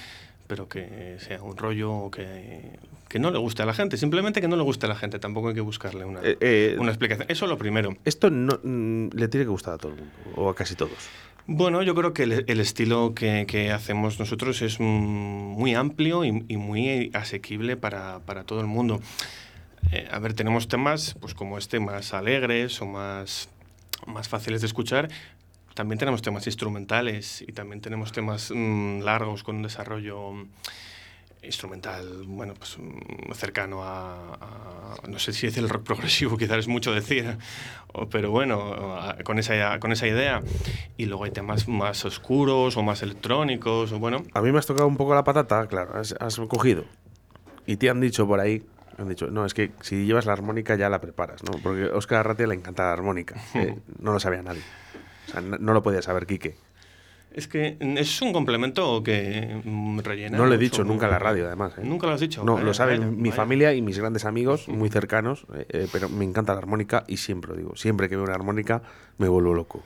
pero 0.48 0.70
que 0.70 1.18
sea 1.20 1.44
un 1.44 1.58
rollo 1.58 1.92
o 1.92 2.10
que, 2.10 2.62
que 3.10 3.20
no 3.20 3.32
le 3.32 3.38
guste 3.38 3.64
a 3.64 3.66
la 3.66 3.74
gente, 3.74 3.98
simplemente 3.98 4.40
que 4.40 4.48
no 4.48 4.56
le 4.56 4.64
guste 4.64 4.86
a 4.86 4.90
la 4.90 4.96
gente, 4.96 5.20
tampoco 5.20 5.50
hay 5.50 5.54
que 5.54 5.60
buscarle 5.60 6.06
una, 6.06 6.22
Eh, 6.24 6.38
eh, 6.40 6.78
una 6.80 6.92
explicación. 6.92 7.26
Eso 7.30 7.44
es 7.44 7.50
lo 7.50 7.58
primero. 7.58 7.98
Esto 8.06 8.30
no, 8.30 8.58
mm, 8.64 9.10
le 9.12 9.28
tiene 9.28 9.46
que 9.46 9.50
gustar 9.50 9.74
a 9.74 9.78
todo 9.78 9.92
el 9.92 9.98
mundo, 9.98 10.14
o 10.38 10.50
a 10.50 10.56
casi 10.56 10.76
todos. 10.76 11.10
Bueno, 11.50 11.82
yo 11.82 11.96
creo 11.96 12.14
que 12.14 12.24
el, 12.24 12.44
el 12.46 12.60
estilo 12.60 13.14
que, 13.16 13.46
que 13.48 13.72
hacemos 13.72 14.20
nosotros 14.20 14.62
es 14.62 14.82
mm, 14.82 14.84
muy 14.84 15.76
amplio 15.76 16.26
y, 16.26 16.44
y 16.50 16.58
muy 16.58 17.10
asequible 17.14 17.78
para, 17.78 18.20
para 18.20 18.44
todo 18.44 18.60
el 18.60 18.68
mundo. 18.68 19.00
Eh, 19.94 20.10
a 20.12 20.20
ver, 20.20 20.34
tenemos 20.34 20.68
temas 20.68 21.16
pues 21.22 21.34
como 21.34 21.58
este 21.58 21.80
más 21.80 22.14
alegres 22.14 22.82
o 22.82 22.86
más, 22.86 23.48
más 24.06 24.28
fáciles 24.28 24.60
de 24.60 24.68
escuchar. 24.68 25.08
También 25.74 26.00
tenemos 26.00 26.22
temas 26.22 26.46
instrumentales 26.48 27.42
y 27.42 27.54
también 27.54 27.80
tenemos 27.80 28.12
temas 28.12 28.52
mm, 28.54 29.00
largos 29.04 29.44
con 29.44 29.56
un 29.56 29.64
desarrollo 29.64 30.34
instrumental, 31.44 32.24
bueno, 32.26 32.54
pues 32.56 32.78
mm, 32.78 33.32
cercano 33.34 33.84
a, 33.84 34.34
a- 34.36 35.08
no 35.08 35.20
sé 35.20 35.34
si 35.34 35.48
decir 35.48 35.64
el 35.64 35.70
rock 35.70 35.84
progresivo, 35.84 36.38
quizás 36.38 36.58
es 36.60 36.68
mucho 36.68 36.94
decir, 36.94 37.38
pero 38.12 38.32
bueno, 38.32 38.98
con 39.24 39.40
esa, 39.40 39.80
con 39.80 39.92
esa 39.92 40.08
idea. 40.08 40.42
Y 40.98 41.06
luego 41.06 41.24
hay 41.26 41.32
temas 41.32 41.68
más 41.68 42.04
oscuros 42.06 42.78
o 42.78 42.84
más 42.84 43.02
electrónicos, 43.04 43.92
o 43.92 44.00
bueno, 44.00 44.24
A 44.34 44.42
mí 44.42 44.52
me 44.52 44.60
has 44.60 44.66
tocado 44.66 44.88
un 44.88 44.98
poco 44.98 45.14
la 45.16 45.24
patata, 45.24 45.66
claro, 45.68 45.98
has, 45.98 46.14
has 46.20 46.38
cogido. 46.48 46.84
Y 47.66 47.78
te 47.78 47.90
han 47.90 48.00
dicho 48.00 48.26
por 48.28 48.40
ahí, 48.40 48.64
han 48.98 49.10
dicho, 49.10 49.28
no, 49.28 49.46
es 49.46 49.54
que 49.54 49.72
si 49.82 50.06
llevas 50.06 50.26
la 50.26 50.34
armónica 50.34 50.76
ya 50.76 50.90
la 50.90 51.00
preparas, 51.02 51.44
¿no? 51.44 51.52
Porque 51.62 51.90
a 51.94 51.98
Oscar 51.98 52.20
Arratia 52.22 52.48
le 52.48 52.56
encanta 52.56 52.84
la 52.84 52.94
armónica. 52.94 53.36
eh, 53.54 53.78
no 54.00 54.12
lo 54.14 54.20
sabía 54.20 54.42
nadie. 54.42 54.62
O 55.28 55.32
sea, 55.32 55.42
no, 55.42 55.58
no 55.58 55.74
lo 55.74 55.84
podía 55.84 56.02
saber 56.02 56.26
Quique. 56.26 56.56
Es 57.38 57.48
que 57.48 57.78
es 57.80 58.22
un 58.22 58.34
complemento 58.34 59.02
que 59.04 59.62
mm, 59.64 60.00
rellena. 60.00 60.38
No 60.38 60.46
lo 60.46 60.56
he 60.56 60.58
dicho 60.58 60.84
nunca 60.84 61.06
en 61.06 61.12
la 61.12 61.20
radio, 61.20 61.46
además. 61.48 61.74
¿eh? 61.78 61.82
Nunca 61.84 62.08
lo 62.08 62.14
has 62.14 62.20
dicho. 62.20 62.44
No, 62.44 62.54
Vaya, 62.56 62.66
lo 62.66 62.74
saben 62.74 63.00
vaya, 63.00 63.12
mi 63.12 63.30
vaya. 63.30 63.36
familia 63.36 63.74
y 63.74 63.82
mis 63.82 63.98
grandes 64.00 64.26
amigos, 64.26 64.68
muy 64.68 64.90
cercanos, 64.90 65.46
eh, 65.56 65.66
eh, 65.70 65.88
pero 65.92 66.10
me 66.10 66.26
encanta 66.26 66.54
la 66.54 66.60
armónica 66.60 67.04
y 67.08 67.18
siempre 67.18 67.52
lo 67.52 67.58
digo. 67.58 67.76
Siempre 67.76 68.10
que 68.10 68.16
veo 68.16 68.26
una 68.26 68.34
armónica 68.36 68.82
me 69.18 69.28
vuelvo 69.30 69.54
loco. 69.54 69.84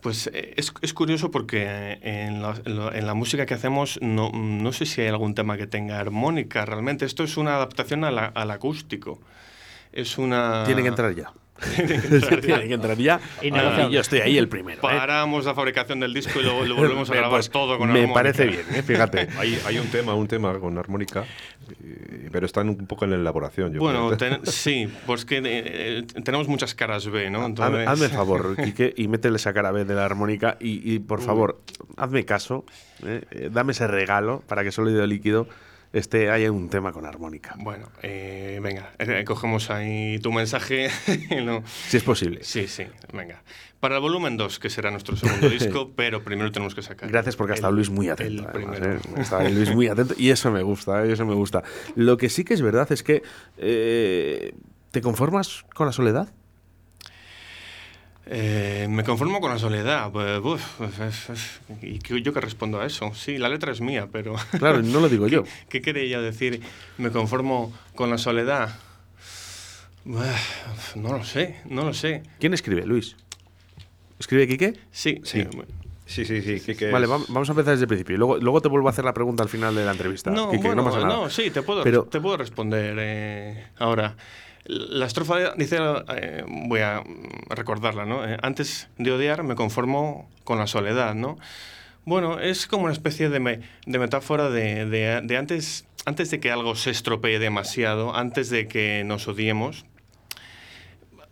Pues 0.00 0.28
eh, 0.34 0.54
es, 0.56 0.72
es 0.82 0.92
curioso 0.92 1.30
porque 1.30 1.98
en 2.02 2.42
la, 2.42 2.54
en 2.64 3.06
la- 3.06 3.14
música 3.14 3.46
que 3.46 3.54
hacemos 3.54 3.98
no, 4.02 4.30
no 4.32 4.72
sé 4.72 4.84
si 4.86 5.00
hay 5.00 5.08
algún 5.08 5.34
tema 5.34 5.56
que 5.56 5.66
tenga 5.66 5.98
armónica 5.98 6.64
realmente. 6.66 7.04
Esto 7.06 7.24
es 7.24 7.36
una 7.36 7.56
adaptación 7.56 8.02
la- 8.02 8.26
al 8.26 8.50
acústico. 8.50 9.18
Es 9.92 10.18
una... 10.18 10.64
Tiene 10.66 10.82
que 10.82 10.88
entrar 10.88 11.14
ya. 11.14 11.32
Tiene 11.76 11.98
que 12.00 12.14
entrar 12.16 12.40
ya. 12.40 12.56
Tiene 12.56 12.68
que 12.68 12.74
entrar 12.74 12.96
ya. 12.98 13.20
Innegociable. 13.42 13.90
Y 13.90 13.94
yo 13.94 14.00
estoy 14.00 14.20
ahí 14.20 14.36
el 14.38 14.48
primero. 14.48 14.78
¿eh? 14.78 14.82
Paramos 14.82 15.44
la 15.44 15.54
fabricación 15.54 16.00
del 16.00 16.12
disco 16.12 16.40
y 16.40 16.42
luego 16.42 16.64
lo 16.64 16.74
volvemos 16.74 17.08
a 17.10 17.14
grabar 17.14 17.30
pues, 17.38 17.50
todo 17.50 17.78
con 17.78 17.88
Me 17.92 18.00
armónica. 18.00 18.14
parece 18.14 18.46
bien, 18.46 18.64
¿eh? 18.74 18.82
fíjate. 18.82 19.28
Hay, 19.38 19.58
hay 19.66 19.78
un 19.78 19.86
tema, 19.88 20.14
un 20.14 20.26
tema 20.28 20.58
con 20.58 20.76
armónica, 20.78 21.24
eh, 21.82 22.28
pero 22.32 22.46
están 22.46 22.68
un 22.68 22.86
poco 22.86 23.04
en 23.04 23.12
la 23.12 23.16
elaboración. 23.16 23.72
Yo 23.72 23.80
Bueno, 23.80 24.08
creo. 24.08 24.16
ten- 24.18 24.46
sí, 24.46 24.88
pues 25.06 25.24
que 25.24 25.40
eh, 25.44 26.02
tenemos 26.24 26.48
muchas 26.48 26.74
caras 26.74 27.06
B, 27.08 27.30
¿no? 27.30 27.38
Hazme, 27.38 27.46
Entonces, 27.50 27.88
hazme 27.88 28.06
el 28.06 28.12
favor, 28.12 28.56
Quique, 28.64 28.92
y 28.96 29.08
métele 29.08 29.36
esa 29.36 29.52
cara 29.52 29.70
B 29.70 29.84
de 29.84 29.94
la 29.94 30.04
armónica 30.04 30.56
y, 30.60 30.92
y, 30.94 30.98
por 30.98 31.20
favor, 31.22 31.60
hazme 31.96 32.24
caso, 32.24 32.64
dame 33.50 33.72
ese 33.72 33.86
regalo 33.86 34.42
para 34.48 34.62
que 34.64 34.72
Sólido 34.72 35.06
Líquido 35.06 35.46
esté 35.94 36.28
haya 36.30 36.50
un 36.50 36.68
tema 36.68 36.92
con 36.92 37.06
armónica, 37.06 37.54
Bueno, 37.58 37.88
eh, 38.02 38.58
venga, 38.62 38.92
eh, 38.98 39.24
cogemos 39.24 39.70
ahí 39.70 40.18
tu 40.18 40.32
mensaje. 40.32 40.90
si 41.88 41.96
es 41.96 42.02
posible. 42.02 42.40
Sí, 42.42 42.66
sí, 42.66 42.84
venga. 43.12 43.42
Para 43.78 43.96
el 43.96 44.00
volumen 44.00 44.36
2, 44.36 44.58
que 44.58 44.70
será 44.70 44.90
nuestro 44.90 45.16
segundo 45.16 45.48
disco, 45.50 45.92
pero 45.94 46.24
primero 46.24 46.50
tenemos 46.50 46.74
que 46.74 46.82
sacar. 46.82 47.08
Gracias 47.10 47.36
porque 47.36 47.52
ha 47.52 47.54
estado 47.54 47.72
Luis 47.72 47.90
muy 47.90 48.06
el 48.06 48.12
atento. 48.12 48.48
además. 48.48 48.80
¿eh? 48.82 48.98
Estado 49.18 49.48
Luis 49.50 49.72
muy 49.72 49.86
atento 49.88 50.14
y 50.18 50.30
eso 50.30 50.50
me 50.50 50.62
gusta, 50.62 51.04
¿eh? 51.04 51.12
eso 51.12 51.24
me 51.26 51.34
gusta. 51.34 51.62
Lo 51.94 52.16
que 52.16 52.28
sí 52.28 52.44
que 52.44 52.54
es 52.54 52.62
verdad 52.62 52.90
es 52.90 53.02
que 53.02 53.22
eh, 53.56 54.54
te 54.90 55.00
conformas 55.00 55.64
con 55.74 55.86
la 55.86 55.92
soledad. 55.92 56.32
Eh, 58.26 58.86
me 58.88 59.04
conformo 59.04 59.40
con 59.40 59.50
la 59.50 59.58
soledad. 59.58 60.10
Pues, 60.10 60.40
uf, 60.42 60.80
¿Y 61.82 61.98
qué- 61.98 62.22
yo 62.22 62.32
qué 62.32 62.40
respondo 62.40 62.80
a 62.80 62.86
eso? 62.86 63.12
Sí, 63.14 63.36
la 63.38 63.48
letra 63.48 63.70
es 63.72 63.80
mía, 63.80 64.08
pero 64.10 64.34
Claro, 64.58 64.82
no 64.82 65.00
lo 65.00 65.08
digo 65.08 65.28
yo. 65.28 65.44
¿qué 65.68 65.82
quería 65.82 66.20
decir? 66.20 66.62
Me 66.98 67.10
conformo 67.10 67.72
con 67.94 68.10
la 68.10 68.18
soledad. 68.18 68.76
Uf, 70.06 70.96
No 70.96 71.16
lo 71.16 71.24
sé, 71.24 71.60
no 71.66 71.84
lo 71.84 71.94
sé. 71.94 72.22
¿Quién 72.38 72.54
escribe, 72.54 72.84
Luis? 72.86 73.16
¿Escribe 74.18 74.46
Quique? 74.46 74.74
Sí, 74.90 75.20
sí. 75.24 75.46
Sí, 76.06 76.24
sí, 76.26 76.42
sí. 76.42 76.60
Quique 76.60 76.90
Vale, 76.90 77.06
vamos 77.06 77.48
a 77.48 77.52
empezar 77.52 77.72
desde 77.72 77.84
el 77.84 77.88
principio. 77.88 78.16
Luego, 78.18 78.36
luego 78.36 78.60
te 78.60 78.68
vuelvo 78.68 78.88
a 78.88 78.90
hacer 78.90 79.04
la 79.06 79.14
pregunta 79.14 79.42
al 79.42 79.48
final 79.48 79.74
de 79.74 79.84
la 79.86 79.92
entrevista. 79.92 80.30
No, 80.30 80.50
Quique, 80.50 80.66
bueno, 80.66 80.82
no 80.82 80.90
pasa 80.90 81.00
nada. 81.06 81.14
no, 81.14 81.30
sí, 81.30 81.50
te 81.50 81.62
puedo, 81.62 81.82
Pero- 81.82 82.04
te 82.04 82.20
puedo 82.20 82.36
responder 82.36 82.96
eh, 82.98 83.66
ahora. 83.78 84.14
La 84.66 85.06
estrofa 85.06 85.54
dice, 85.56 85.78
eh, 86.16 86.44
voy 86.48 86.80
a 86.80 87.02
recordarla, 87.50 88.06
¿no? 88.06 88.26
Eh, 88.26 88.38
antes 88.42 88.88
de 88.98 89.12
odiar 89.12 89.42
me 89.42 89.54
conformo 89.56 90.28
con 90.44 90.58
la 90.58 90.66
soledad, 90.66 91.14
¿no? 91.14 91.36
Bueno, 92.06 92.38
es 92.40 92.66
como 92.66 92.84
una 92.84 92.92
especie 92.92 93.28
de, 93.28 93.40
me- 93.40 93.60
de 93.86 93.98
metáfora 93.98 94.48
de, 94.50 94.86
de- 94.86 95.20
de 95.22 95.36
antes 95.36 95.86
antes 96.06 96.30
de 96.30 96.38
que 96.38 96.50
algo 96.50 96.74
se 96.76 96.90
estropee 96.90 97.38
demasiado, 97.38 98.14
antes 98.14 98.50
de 98.50 98.68
que 98.68 99.04
nos 99.06 99.26
odiemos, 99.26 99.86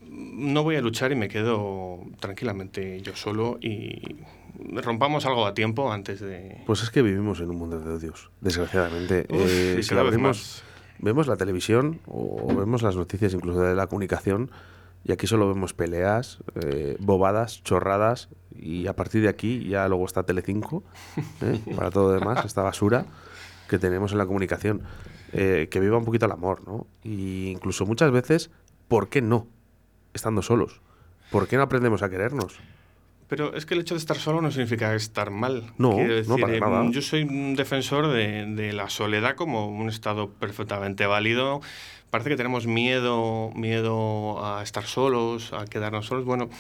no 0.09 0.63
voy 0.63 0.77
a 0.77 0.81
luchar 0.81 1.13
y 1.13 1.15
me 1.15 1.29
quedo 1.29 2.01
tranquilamente 2.21 3.01
yo 3.03 3.15
solo 3.15 3.59
y 3.61 4.17
rompamos 4.73 5.27
algo 5.27 5.47
a 5.47 5.55
tiempo 5.55 5.93
antes 5.93 6.21
de... 6.21 6.59
Pues 6.67 6.83
es 6.83 6.91
que 6.91 7.03
vivimos 7.03 7.41
en 7.41 7.51
un 7.51 7.57
mundo 7.57 7.81
de 7.81 7.91
odios, 7.93 8.31
desgraciadamente. 8.41 9.27
Uf, 9.29 9.41
Eh, 9.51 9.77
y 9.79 9.83
si 9.83 9.89
cada 9.91 10.03
vez 10.05 10.13
abrimos, 10.15 10.39
más. 10.39 10.65
Vemos 11.03 11.27
la 11.27 11.37
televisión 11.37 12.01
o 12.07 12.55
vemos 12.55 12.83
las 12.83 12.97
noticias 12.97 13.35
incluso 13.35 13.61
de 13.61 13.75
la 13.75 13.87
comunicación 13.87 14.51
y 15.05 15.13
aquí 15.13 15.27
solo 15.27 15.49
vemos 15.49 15.75
peleas, 15.75 16.39
eh, 16.55 16.97
bobadas, 17.01 17.63
chorradas 17.65 18.29
y 18.57 18.87
a 18.87 18.95
partir 18.95 19.23
de 19.23 19.29
aquí 19.29 19.69
ya 19.69 19.87
luego 19.89 20.07
está 20.07 20.23
Telecinco 20.23 20.85
¿eh? 21.43 21.61
para 21.77 21.91
todo 21.91 22.13
lo 22.13 22.19
demás, 22.19 22.45
esta 22.45 22.63
basura 22.63 23.05
que 23.69 23.79
tenemos 23.79 24.13
en 24.13 24.19
la 24.19 24.27
comunicación. 24.27 24.83
Eh, 25.35 25.69
que 25.71 25.81
viva 25.81 25.97
un 25.97 26.05
poquito 26.05 26.27
el 26.27 26.33
amor, 26.33 26.63
¿no? 26.69 26.87
Y 27.03 27.49
incluso 27.49 27.87
muchas 27.87 28.11
veces, 28.11 28.51
¿por 28.87 29.09
qué 29.09 29.23
no? 29.23 29.47
Estando 30.13 30.43
solos. 30.43 30.83
¿Por 31.31 31.49
qué 31.49 31.57
no 31.57 31.63
aprendemos 31.63 32.03
a 32.03 32.11
querernos? 32.11 32.61
Pero 33.33 33.55
es 33.55 33.65
que 33.65 33.73
el 33.73 33.81
hecho 33.81 33.95
de 33.95 33.99
estar 33.99 34.19
solo 34.19 34.43
no 34.43 34.51
significa 34.51 34.95
estar 34.95 35.31
mal. 35.31 35.73
No, 35.79 35.95
Quiero 35.95 36.23
no, 36.25 36.37
para 36.37 36.61
nada. 36.61 36.91
Yo 36.91 37.01
soy 37.01 37.23
un 37.23 37.57
defensor 37.57 38.09
de, 38.09 38.45
de 38.45 38.75
la 38.75 38.91
soledad 38.91 39.37
como 39.37 39.69
un 39.69 39.89
estado 39.89 40.29
perfectamente 40.29 41.07
válido. 41.07 41.63
Parece 42.11 42.29
que 42.29 42.37
tenemos 42.37 42.67
miedo, 42.67 43.51
miedo 43.55 44.45
a 44.45 44.63
estar 44.63 44.85
solos, 44.85 45.55
a 45.55 45.65
quedarnos 45.65 46.05
solos. 46.05 46.27
Bueno, 46.27 46.51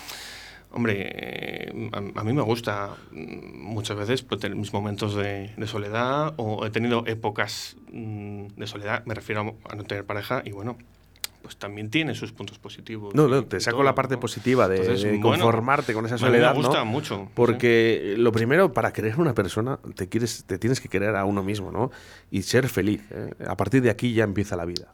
hombre, 0.71 1.11
eh, 1.13 1.91
a, 1.93 2.21
a 2.21 2.25
mí 2.25 2.33
me 2.33 2.41
gusta 2.41 2.97
mm, 3.11 3.67
muchas 3.67 3.99
veces 3.99 4.23
pues, 4.23 4.41
tener 4.41 4.57
mis 4.57 4.73
momentos 4.73 5.15
de, 5.15 5.53
de 5.55 5.67
soledad 5.67 6.33
o 6.39 6.65
he 6.65 6.71
tenido 6.71 7.05
épocas 7.07 7.77
mm, 7.93 8.47
de 8.57 8.67
soledad, 8.67 9.05
me 9.05 9.13
refiero 9.13 9.59
a 9.69 9.75
no 9.75 9.85
tener 9.85 10.07
pareja 10.07 10.41
y 10.43 10.53
bueno, 10.53 10.79
pues 11.53 11.59
también 11.59 11.91
tiene 11.91 12.15
sus 12.15 12.33
puntos 12.33 12.59
positivos. 12.59 13.15
No, 13.15 13.45
te 13.45 13.61
saco 13.61 13.77
todo, 13.79 13.85
la 13.85 13.95
parte 13.95 14.15
¿no? 14.15 14.21
positiva 14.21 14.69
de, 14.69 14.79
Entonces, 14.79 15.03
de 15.05 15.11
bueno, 15.19 15.45
conformarte 15.45 15.93
con 15.93 16.07
esa 16.07 16.15
a 16.15 16.19
mí 16.19 16.23
me 16.25 16.29
soledad, 16.29 16.55
gusta 16.55 16.79
¿no? 16.79 16.85
mucho, 16.87 17.25
sí. 17.27 17.31
Porque 17.35 18.15
lo 18.17 18.33
primero, 18.33 18.73
para 18.73 18.93
querer 18.93 19.13
a 19.13 19.17
una 19.19 19.35
persona, 19.35 19.79
te, 19.95 20.09
quieres, 20.09 20.45
te 20.47 20.59
tienes 20.59 20.81
que 20.81 20.89
querer 20.89 21.15
a 21.17 21.25
uno 21.27 21.43
mismo, 21.43 21.71
¿no? 21.71 21.91
Y 22.31 22.43
ser 22.43 22.69
feliz. 22.69 23.03
¿eh? 23.11 23.35
A 23.47 23.57
partir 23.57 23.83
de 23.83 23.91
aquí 23.91 24.15
ya 24.15 24.25
empieza 24.25 24.57
la 24.57 24.65
vida. 24.65 24.89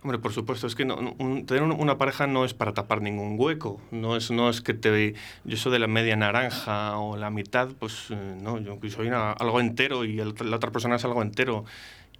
Hombre, 0.00 0.20
por 0.20 0.32
supuesto, 0.32 0.68
es 0.68 0.76
que 0.76 0.84
no, 0.84 1.02
no- 1.02 1.16
un- 1.18 1.44
tener 1.44 1.64
un- 1.64 1.72
una 1.72 1.98
pareja 1.98 2.28
no 2.28 2.44
es 2.44 2.54
para 2.54 2.72
tapar 2.72 3.02
ningún 3.02 3.34
hueco, 3.36 3.80
no 3.90 4.14
es, 4.14 4.30
no 4.30 4.48
es 4.48 4.60
que 4.60 4.72
te... 4.72 5.14
Yo 5.44 5.56
soy 5.56 5.72
de 5.72 5.80
la 5.80 5.88
media 5.88 6.14
naranja 6.14 6.96
o 6.98 7.16
la 7.16 7.30
mitad, 7.30 7.70
pues 7.80 8.06
eh, 8.10 8.36
no, 8.40 8.58
yo 8.60 8.78
soy 8.90 9.08
una- 9.08 9.32
algo 9.32 9.58
entero 9.60 10.04
y 10.04 10.20
el- 10.20 10.34
la 10.44 10.54
otra 10.56 10.70
persona 10.70 10.94
es 10.96 11.04
algo 11.04 11.20
entero 11.20 11.64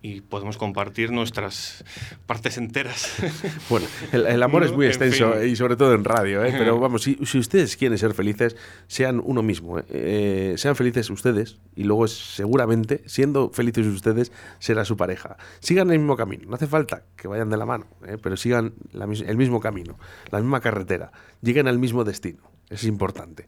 y 0.00 0.20
podemos 0.20 0.56
compartir 0.58 1.10
nuestras 1.10 1.84
partes 2.26 2.56
enteras. 2.58 3.16
Bueno, 3.68 3.86
el, 4.12 4.26
el 4.26 4.42
amor 4.42 4.64
es 4.64 4.72
muy 4.72 4.86
En 4.86 4.90
extenso 4.92 5.32
fin. 5.32 5.48
y 5.50 5.56
sobre 5.56 5.76
todo 5.76 5.92
en 5.94 6.04
radio, 6.04 6.44
¿eh? 6.44 6.54
Pero 6.56 6.78
vamos, 6.80 7.02
si, 7.02 7.18
si 7.26 7.38
ustedes 7.38 7.76
quieren 7.76 7.98
ser 7.98 8.14
felices, 8.14 8.56
sean 8.86 9.20
uno 9.22 9.42
mismo. 9.42 9.78
¿eh? 9.78 9.84
Eh, 9.90 10.54
sean 10.56 10.76
felices 10.76 11.10
ustedes 11.10 11.58
y 11.74 11.84
luego 11.84 12.06
seguramente, 12.08 13.02
siendo 13.06 13.50
felices 13.50 13.86
ustedes, 13.86 14.32
será 14.58 14.84
su 14.84 14.96
pareja. 14.96 15.36
Sigan 15.60 15.90
el 15.90 15.98
mismo 15.98 16.16
camino. 16.16 16.44
No 16.48 16.54
hace 16.54 16.66
falta 16.66 17.02
que 17.16 17.28
vayan 17.28 17.50
de 17.50 17.56
la 17.56 17.66
mano, 17.66 17.86
pero 18.22 18.36
sigan 18.36 18.74
la 18.92 19.04
el 19.04 19.36
mismo 19.36 19.60
camino, 19.60 19.98
la 20.30 20.38
misma 20.40 20.60
carretera. 20.60 21.12
Lleguen 21.42 21.66
al 21.68 21.78
mismo 21.78 22.04
destino. 22.04 22.50
Es 22.70 22.84
importante. 22.84 23.46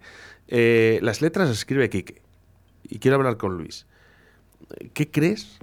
Las 0.49 1.23
letras 1.23 1.49
las 1.49 1.59
escribe 1.59 1.89
Quique. 1.91 2.23
Y 2.83 2.99
quiero 2.99 3.17
hablar 3.17 3.37
con 3.37 3.57
Luis. 3.57 3.87
¿Qué 4.95 5.11
crees? 5.11 5.59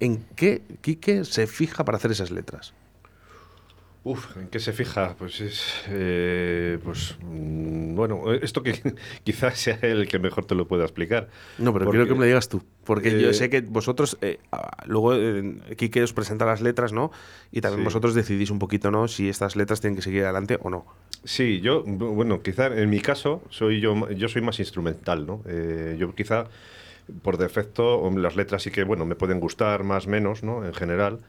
¿En 0.00 0.24
qué 0.36 0.62
Quique 0.80 1.24
se 1.24 1.46
fija 1.46 1.84
para 1.84 1.96
hacer 1.98 2.10
esas 2.10 2.30
letras? 2.30 2.72
Uf, 4.04 4.36
¿en 4.36 4.48
qué 4.48 4.58
se 4.58 4.72
fija? 4.72 5.14
Pues 5.16 5.40
es. 5.40 5.62
eh, 5.88 6.76
pues. 6.82 7.16
mm, 7.22 7.94
bueno, 7.94 8.32
esto 8.32 8.60
que 8.64 8.74
quizás 9.24 9.56
sea 9.60 9.78
el 9.82 10.08
que 10.08 10.18
mejor 10.18 10.44
te 10.44 10.56
lo 10.56 10.66
pueda 10.66 10.82
explicar. 10.82 11.28
No, 11.58 11.72
pero 11.72 11.84
Porque- 11.84 11.98
quiero 11.98 12.06
que 12.08 12.14
me 12.14 12.20
lo 12.20 12.26
digas 12.26 12.48
tú. 12.48 12.64
Porque 12.84 13.20
yo 13.20 13.30
eh, 13.30 13.34
sé 13.34 13.48
que 13.48 13.60
vosotros, 13.60 14.18
eh, 14.22 14.40
luego 14.86 15.12
Quique 15.76 16.02
os 16.02 16.12
presenta 16.12 16.44
las 16.44 16.60
letras, 16.60 16.92
¿no? 16.92 17.12
Y 17.52 17.60
también 17.60 17.82
Sí. 17.82 17.84
vosotros 17.84 18.14
decidís 18.14 18.50
un 18.50 18.58
poquito, 18.58 18.90
¿no? 18.90 19.06
Si 19.06 19.28
estas 19.28 19.54
letras 19.54 19.80
tienen 19.80 19.94
que 19.94 20.02
seguir 20.02 20.24
adelante 20.24 20.58
o 20.60 20.68
no. 20.68 20.84
Sí, 21.22 21.60
yo, 21.60 21.84
bu- 21.84 22.12
bueno, 22.12 22.42
quizá 22.42 22.66
en 22.76 22.90
mi 22.90 22.98
caso, 22.98 23.40
soy 23.50 23.80
yo, 23.80 24.10
yo 24.10 24.28
soy 24.28 24.42
más 24.42 24.58
instrumental, 24.58 25.24
¿no? 25.28 25.44
Yo 25.96 26.12
quizá, 26.16 26.46
por 27.22 27.36
defecto, 27.38 28.10
las 28.16 28.36
letras 28.36 28.62
sí 28.62 28.70
que, 28.70 28.84
bueno, 28.84 29.04
me 29.06 29.14
pueden 29.14 29.40
gustar 29.40 29.82
más 29.84 30.06
menos, 30.06 30.42
¿no? 30.42 30.64
En 30.64 30.72
general, 30.74 31.20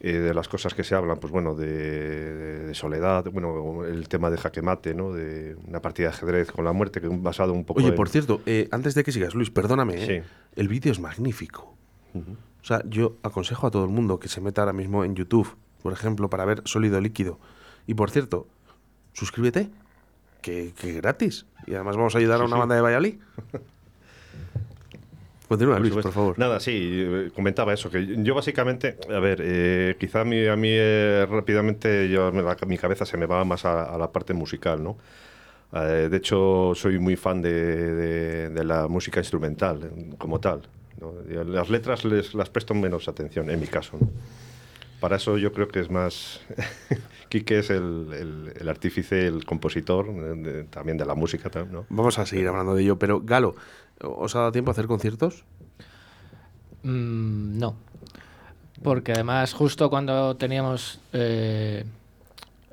eh, 0.00 0.12
de 0.18 0.34
las 0.34 0.48
cosas 0.48 0.74
que 0.74 0.84
se 0.84 0.94
hablan, 0.94 1.18
pues 1.18 1.32
bueno, 1.32 1.54
de, 1.54 1.66
de- 1.66 2.58
de 2.66 2.74
soledad, 2.74 3.24
bueno, 3.32 3.84
el 3.84 4.08
tema 4.08 4.30
de 4.30 4.36
jaque 4.38 4.60
mate, 4.62 4.94
¿no? 4.94 5.12
De 5.12 5.56
una 5.66 5.80
partida 5.80 6.08
de 6.08 6.14
ajedrez 6.14 6.50
con 6.52 6.64
la 6.64 6.72
muerte, 6.72 7.00
que 7.00 7.08
basado 7.08 7.52
un 7.52 7.64
poco 7.64 7.80
Oye, 7.80 7.88
en- 7.90 7.94
por 7.94 8.08
cierto, 8.08 8.40
eh, 8.46 8.68
antes 8.70 8.94
de 8.94 9.04
que 9.04 9.12
sigas, 9.12 9.34
Luis, 9.34 9.50
perdóname, 9.50 10.04
¿eh? 10.04 10.24
El 10.56 10.68
vídeo 10.68 10.92
es 10.92 11.00
magnífico. 11.00 11.74
Ujú. 12.12 12.32
O 12.62 12.64
sea, 12.66 12.82
yo 12.88 13.16
aconsejo 13.22 13.66
a 13.66 13.70
todo 13.70 13.84
el 13.84 13.90
mundo 13.90 14.18
que 14.18 14.28
se 14.28 14.40
meta 14.40 14.62
ahora 14.62 14.72
mismo 14.72 15.04
en 15.04 15.14
YouTube, 15.14 15.56
por 15.82 15.92
ejemplo, 15.92 16.28
para 16.30 16.44
ver 16.44 16.62
sólido 16.64 17.00
líquido. 17.00 17.38
Y 17.86 17.94
por 17.94 18.10
cierto, 18.10 18.46
suscríbete, 19.12 19.70
que, 20.40 20.72
que 20.78 20.92
gratis. 20.94 21.46
Y 21.66 21.74
además 21.74 21.96
vamos 21.96 22.14
a 22.14 22.18
ayudar 22.18 22.40
a 22.40 22.44
una 22.44 22.56
sí. 22.56 22.60
banda 22.60 22.74
de 22.74 22.80
Valladolid. 22.82 23.14
Continúa, 25.48 25.78
Luis, 25.78 25.92
por 25.92 26.12
favor. 26.12 26.38
Nada, 26.38 26.58
sí, 26.58 26.72
eh, 27.06 27.30
comentaba 27.34 27.74
eso, 27.74 27.90
que 27.90 28.16
yo 28.22 28.34
básicamente, 28.34 28.96
a 29.14 29.18
ver, 29.20 29.40
eh, 29.42 29.96
quizá 30.00 30.22
a 30.22 30.24
mí, 30.24 30.46
a 30.46 30.56
mí 30.56 30.68
eh, 30.70 31.26
rápidamente 31.30 32.08
yo, 32.08 32.32
va- 32.32 32.56
mi 32.66 32.78
cabeza 32.78 33.04
se 33.04 33.16
me 33.18 33.26
va 33.26 33.44
más 33.44 33.64
a, 33.64 33.84
a 33.94 33.98
la 33.98 34.10
parte 34.10 34.32
musical, 34.32 34.82
¿no? 34.82 34.96
Eh, 35.74 36.08
de 36.10 36.16
hecho, 36.16 36.72
soy 36.74 36.98
muy 36.98 37.16
fan 37.16 37.42
de, 37.42 37.52
de- 37.52 38.48
de 38.50 38.64
la 38.64 38.88
música 38.88 39.20
instrumental 39.20 39.80
eh, 39.84 40.14
como 40.18 40.40
tal. 40.40 40.62
¿no? 41.00 41.12
Las 41.44 41.68
letras 41.68 42.04
les, 42.04 42.32
las 42.34 42.48
presto 42.48 42.72
menos 42.74 43.08
atención, 43.08 43.50
en 43.50 43.60
mi 43.60 43.66
caso. 43.66 43.98
¿no? 44.00 44.08
Para 45.00 45.16
eso 45.16 45.36
yo 45.36 45.52
creo 45.52 45.68
que 45.68 45.80
es 45.80 45.90
más... 45.90 46.40
Quique 47.28 47.58
es 47.58 47.70
el, 47.70 48.08
el- 48.12 48.52
el 48.60 48.68
artífice, 48.68 49.26
el 49.26 49.44
compositor 49.44 50.06
eh, 50.08 50.12
de- 50.36 50.64
también 50.64 50.96
de 50.96 51.04
la 51.04 51.14
música, 51.16 51.50
¿no? 51.70 51.84
Vamos 51.90 52.18
a 52.18 52.24
seguir 52.26 52.46
hablando 52.48 52.74
de 52.76 52.82
ello, 52.84 52.96
pero 52.98 53.20
Galo, 53.20 53.56
¿os 54.00 54.34
ha 54.34 54.40
dado 54.40 54.52
tiempo 54.52 54.70
a 54.70 54.72
hacer 54.72 54.86
conciertos? 54.86 55.44
Mm, 56.82 57.58
no. 57.58 57.76
Porque 58.82 59.12
además, 59.12 59.52
justo 59.54 59.88
cuando 59.88 60.36
teníamos 60.36 61.00
eh, 61.12 61.84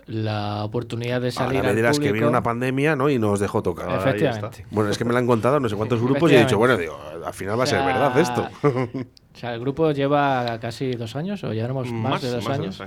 la 0.07 0.63
oportunidad 0.65 1.21
de 1.21 1.31
salir 1.31 1.57
Ahora 1.57 1.63
me 1.63 1.69
al 1.69 1.75
dirás 1.75 1.97
público, 1.97 2.13
que 2.13 2.13
vino 2.13 2.29
una 2.29 2.43
pandemia, 2.43 2.95
¿no? 2.95 3.10
Y 3.10 3.17
nos 3.17 3.39
dejó 3.39 3.63
tocar. 3.63 3.89
Efectivamente. 3.95 4.65
Bueno, 4.71 4.89
es 4.89 4.97
que 4.97 5.05
me 5.05 5.13
lo 5.13 5.19
han 5.19 5.27
contado 5.27 5.60
no 5.60 5.69
sé 5.69 5.75
cuántos 5.75 6.01
grupos 6.03 6.31
y 6.31 6.36
he 6.36 6.39
dicho, 6.39 6.57
bueno, 6.57 6.77
digo, 6.77 6.99
al 7.25 7.34
final 7.34 7.60
va 7.60 7.63
a 7.63 7.67
ser 7.67 7.86
verdad 7.86 8.17
esto. 8.19 8.47
O 8.63 9.38
sea, 9.38 9.53
el 9.53 9.62
grupo 9.62 9.91
lleva 9.91 10.60
casi 10.60 10.91
dos 10.91 11.15
años, 11.15 11.43
o 11.43 11.53
llevamos 11.53 11.91
más, 11.91 12.21
de 12.21 12.31
dos 12.31 12.47
años. 12.47 12.81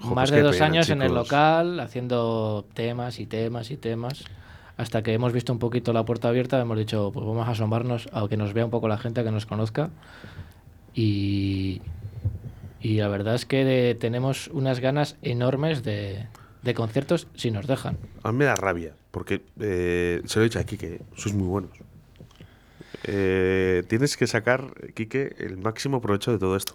Jo, 0.00 0.14
más 0.14 0.30
pues 0.30 0.30
de 0.30 0.36
qué 0.38 0.42
dos 0.42 0.56
pena, 0.56 0.66
años 0.66 0.90
en 0.90 1.02
el 1.02 1.14
local, 1.14 1.78
haciendo 1.78 2.66
temas 2.74 3.20
y 3.20 3.26
temas 3.26 3.70
y 3.70 3.76
temas. 3.76 4.24
Hasta 4.76 5.02
que 5.02 5.12
hemos 5.12 5.32
visto 5.32 5.52
un 5.52 5.58
poquito 5.58 5.92
la 5.92 6.04
puerta 6.04 6.28
abierta, 6.28 6.60
hemos 6.60 6.78
dicho, 6.78 7.10
pues 7.12 7.26
vamos 7.26 7.46
a 7.46 7.50
asomarnos, 7.50 8.08
a 8.12 8.26
que 8.28 8.36
nos 8.36 8.52
vea 8.54 8.64
un 8.64 8.70
poco 8.70 8.88
la 8.88 8.98
gente, 8.98 9.20
a 9.20 9.24
que 9.24 9.30
nos 9.30 9.46
conozca. 9.46 9.90
Y, 10.94 11.82
y 12.80 12.94
la 12.98 13.08
verdad 13.08 13.34
es 13.34 13.46
que 13.46 13.64
de- 13.64 13.94
tenemos 13.94 14.48
unas 14.48 14.80
ganas 14.80 15.16
enormes 15.22 15.82
de, 15.82 16.26
de 16.62 16.74
conciertos 16.74 17.26
si 17.34 17.50
nos 17.50 17.66
dejan. 17.66 17.98
A 18.22 18.32
mí 18.32 18.38
me 18.38 18.44
da 18.46 18.54
rabia, 18.56 18.94
porque 19.10 19.42
eh, 19.60 20.22
se 20.24 20.38
lo 20.38 20.44
he 20.44 20.48
dicho 20.48 20.58
aquí, 20.58 20.76
que 20.76 21.00
sois 21.16 21.34
muy 21.34 21.46
buenos. 21.46 21.70
Eh, 23.04 23.82
tienes 23.88 24.16
que 24.16 24.26
sacar, 24.26 24.72
Quique, 24.94 25.34
el 25.38 25.56
máximo 25.58 26.00
provecho 26.00 26.32
de 26.32 26.38
todo 26.38 26.56
esto. 26.56 26.74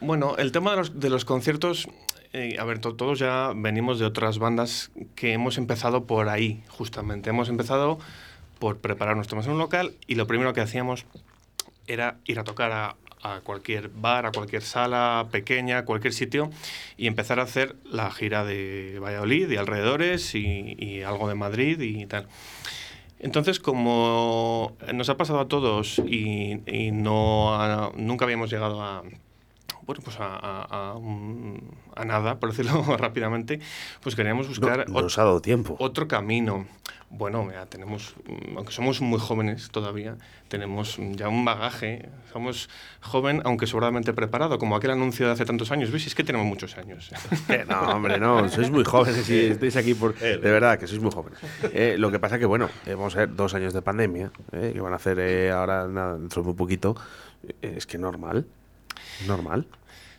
Bueno, 0.00 0.36
el 0.36 0.52
tema 0.52 0.72
de 0.72 0.76
los, 0.78 0.98
de 1.00 1.08
los 1.10 1.24
conciertos, 1.24 1.88
eh, 2.36 2.56
a 2.58 2.64
ver, 2.64 2.78
to- 2.78 2.94
todos 2.94 3.18
ya 3.18 3.52
venimos 3.54 3.98
de 3.98 4.04
otras 4.04 4.38
bandas 4.38 4.90
que 5.14 5.32
hemos 5.32 5.58
empezado 5.58 6.04
por 6.04 6.28
ahí, 6.28 6.62
justamente. 6.68 7.30
Hemos 7.30 7.48
empezado 7.48 7.98
por 8.58 8.78
preparar 8.78 9.16
nuestro 9.16 9.40
en 9.42 9.50
un 9.50 9.58
local 9.58 9.94
y 10.06 10.14
lo 10.14 10.26
primero 10.26 10.52
que 10.52 10.60
hacíamos 10.60 11.06
era 11.86 12.16
ir 12.24 12.38
a 12.38 12.44
tocar 12.44 12.72
a, 12.72 12.96
a 13.22 13.40
cualquier 13.40 13.88
bar, 13.90 14.26
a 14.26 14.32
cualquier 14.32 14.62
sala 14.62 15.28
pequeña, 15.30 15.84
cualquier 15.84 16.12
sitio 16.12 16.50
y 16.96 17.06
empezar 17.06 17.38
a 17.40 17.42
hacer 17.44 17.76
la 17.84 18.10
gira 18.10 18.44
de 18.44 18.98
Valladolid 19.02 19.50
y 19.50 19.56
alrededores 19.56 20.34
y, 20.34 20.74
y 20.78 21.02
algo 21.02 21.28
de 21.28 21.34
Madrid 21.34 21.80
y 21.80 22.06
tal. 22.06 22.26
Entonces, 23.18 23.60
como 23.60 24.76
nos 24.92 25.08
ha 25.08 25.16
pasado 25.16 25.40
a 25.40 25.48
todos 25.48 25.98
y, 26.06 26.60
y 26.66 26.90
no 26.92 27.54
a- 27.54 27.92
nunca 27.96 28.24
habíamos 28.26 28.50
llegado 28.50 28.82
a, 28.82 29.02
bueno, 29.86 30.02
pues 30.04 30.18
a, 30.20 30.34
a- 30.36 30.62
a 30.90 30.94
un- 30.94 31.60
a 31.94 32.04
nada, 32.04 32.38
por 32.38 32.50
decirlo 32.50 32.82
rápidamente, 32.98 33.60
pues 34.02 34.14
queríamos 34.16 34.48
buscar 34.48 34.88
no 34.88 34.98
ot- 35.00 35.04
os 35.04 35.18
ha 35.18 35.24
dado 35.24 35.40
tiempo. 35.40 35.76
otro 35.78 36.08
camino. 36.08 36.66
Bueno, 37.08 37.44
mira, 37.44 37.66
tenemos, 37.66 38.16
mm, 38.26 38.56
aunque 38.56 38.72
somos 38.72 39.00
muy 39.00 39.20
jóvenes 39.20 39.70
todavía, 39.70 40.16
tenemos 40.48 40.98
mm, 40.98 41.12
ya 41.12 41.28
un 41.28 41.44
bagaje. 41.44 42.08
Somos 42.32 42.68
joven, 43.00 43.42
aunque 43.44 43.68
sobradamente 43.68 44.12
preparado, 44.12 44.58
como 44.58 44.74
aquel 44.74 44.90
anuncio 44.90 45.24
de 45.26 45.32
hace 45.32 45.44
tantos 45.44 45.70
años. 45.70 45.92
¿Veis? 45.92 46.08
Es 46.08 46.16
que 46.16 46.24
tenemos 46.24 46.48
muchos 46.48 46.76
años. 46.76 47.10
Que 47.46 47.64
no, 47.68 47.80
hombre, 47.94 48.18
no, 48.18 48.48
sois 48.48 48.72
muy 48.72 48.82
jóvenes 48.82 49.30
y 49.30 49.46
estáis 49.46 49.76
aquí 49.76 49.94
por... 49.94 50.16
De 50.18 50.36
verdad, 50.38 50.80
que 50.80 50.88
sois 50.88 51.00
muy 51.00 51.12
jóvenes. 51.12 51.38
Eh, 51.72 51.94
lo 51.96 52.10
que 52.10 52.18
pasa 52.18 52.40
que, 52.40 52.44
bueno, 52.44 52.68
eh, 52.86 52.94
vamos 52.94 53.14
a 53.14 53.20
ver, 53.20 53.36
dos 53.36 53.54
años 53.54 53.72
de 53.72 53.82
pandemia, 53.82 54.32
eh, 54.50 54.72
que 54.74 54.80
van 54.80 54.92
a 54.92 54.96
hacer 54.96 55.20
eh, 55.20 55.52
ahora, 55.52 55.86
nada, 55.86 56.18
dentro 56.18 56.42
de 56.42 56.46
muy 56.46 56.56
poquito, 56.56 56.96
eh, 57.62 57.74
es 57.76 57.86
que 57.86 57.98
normal, 57.98 58.46
normal. 59.26 59.66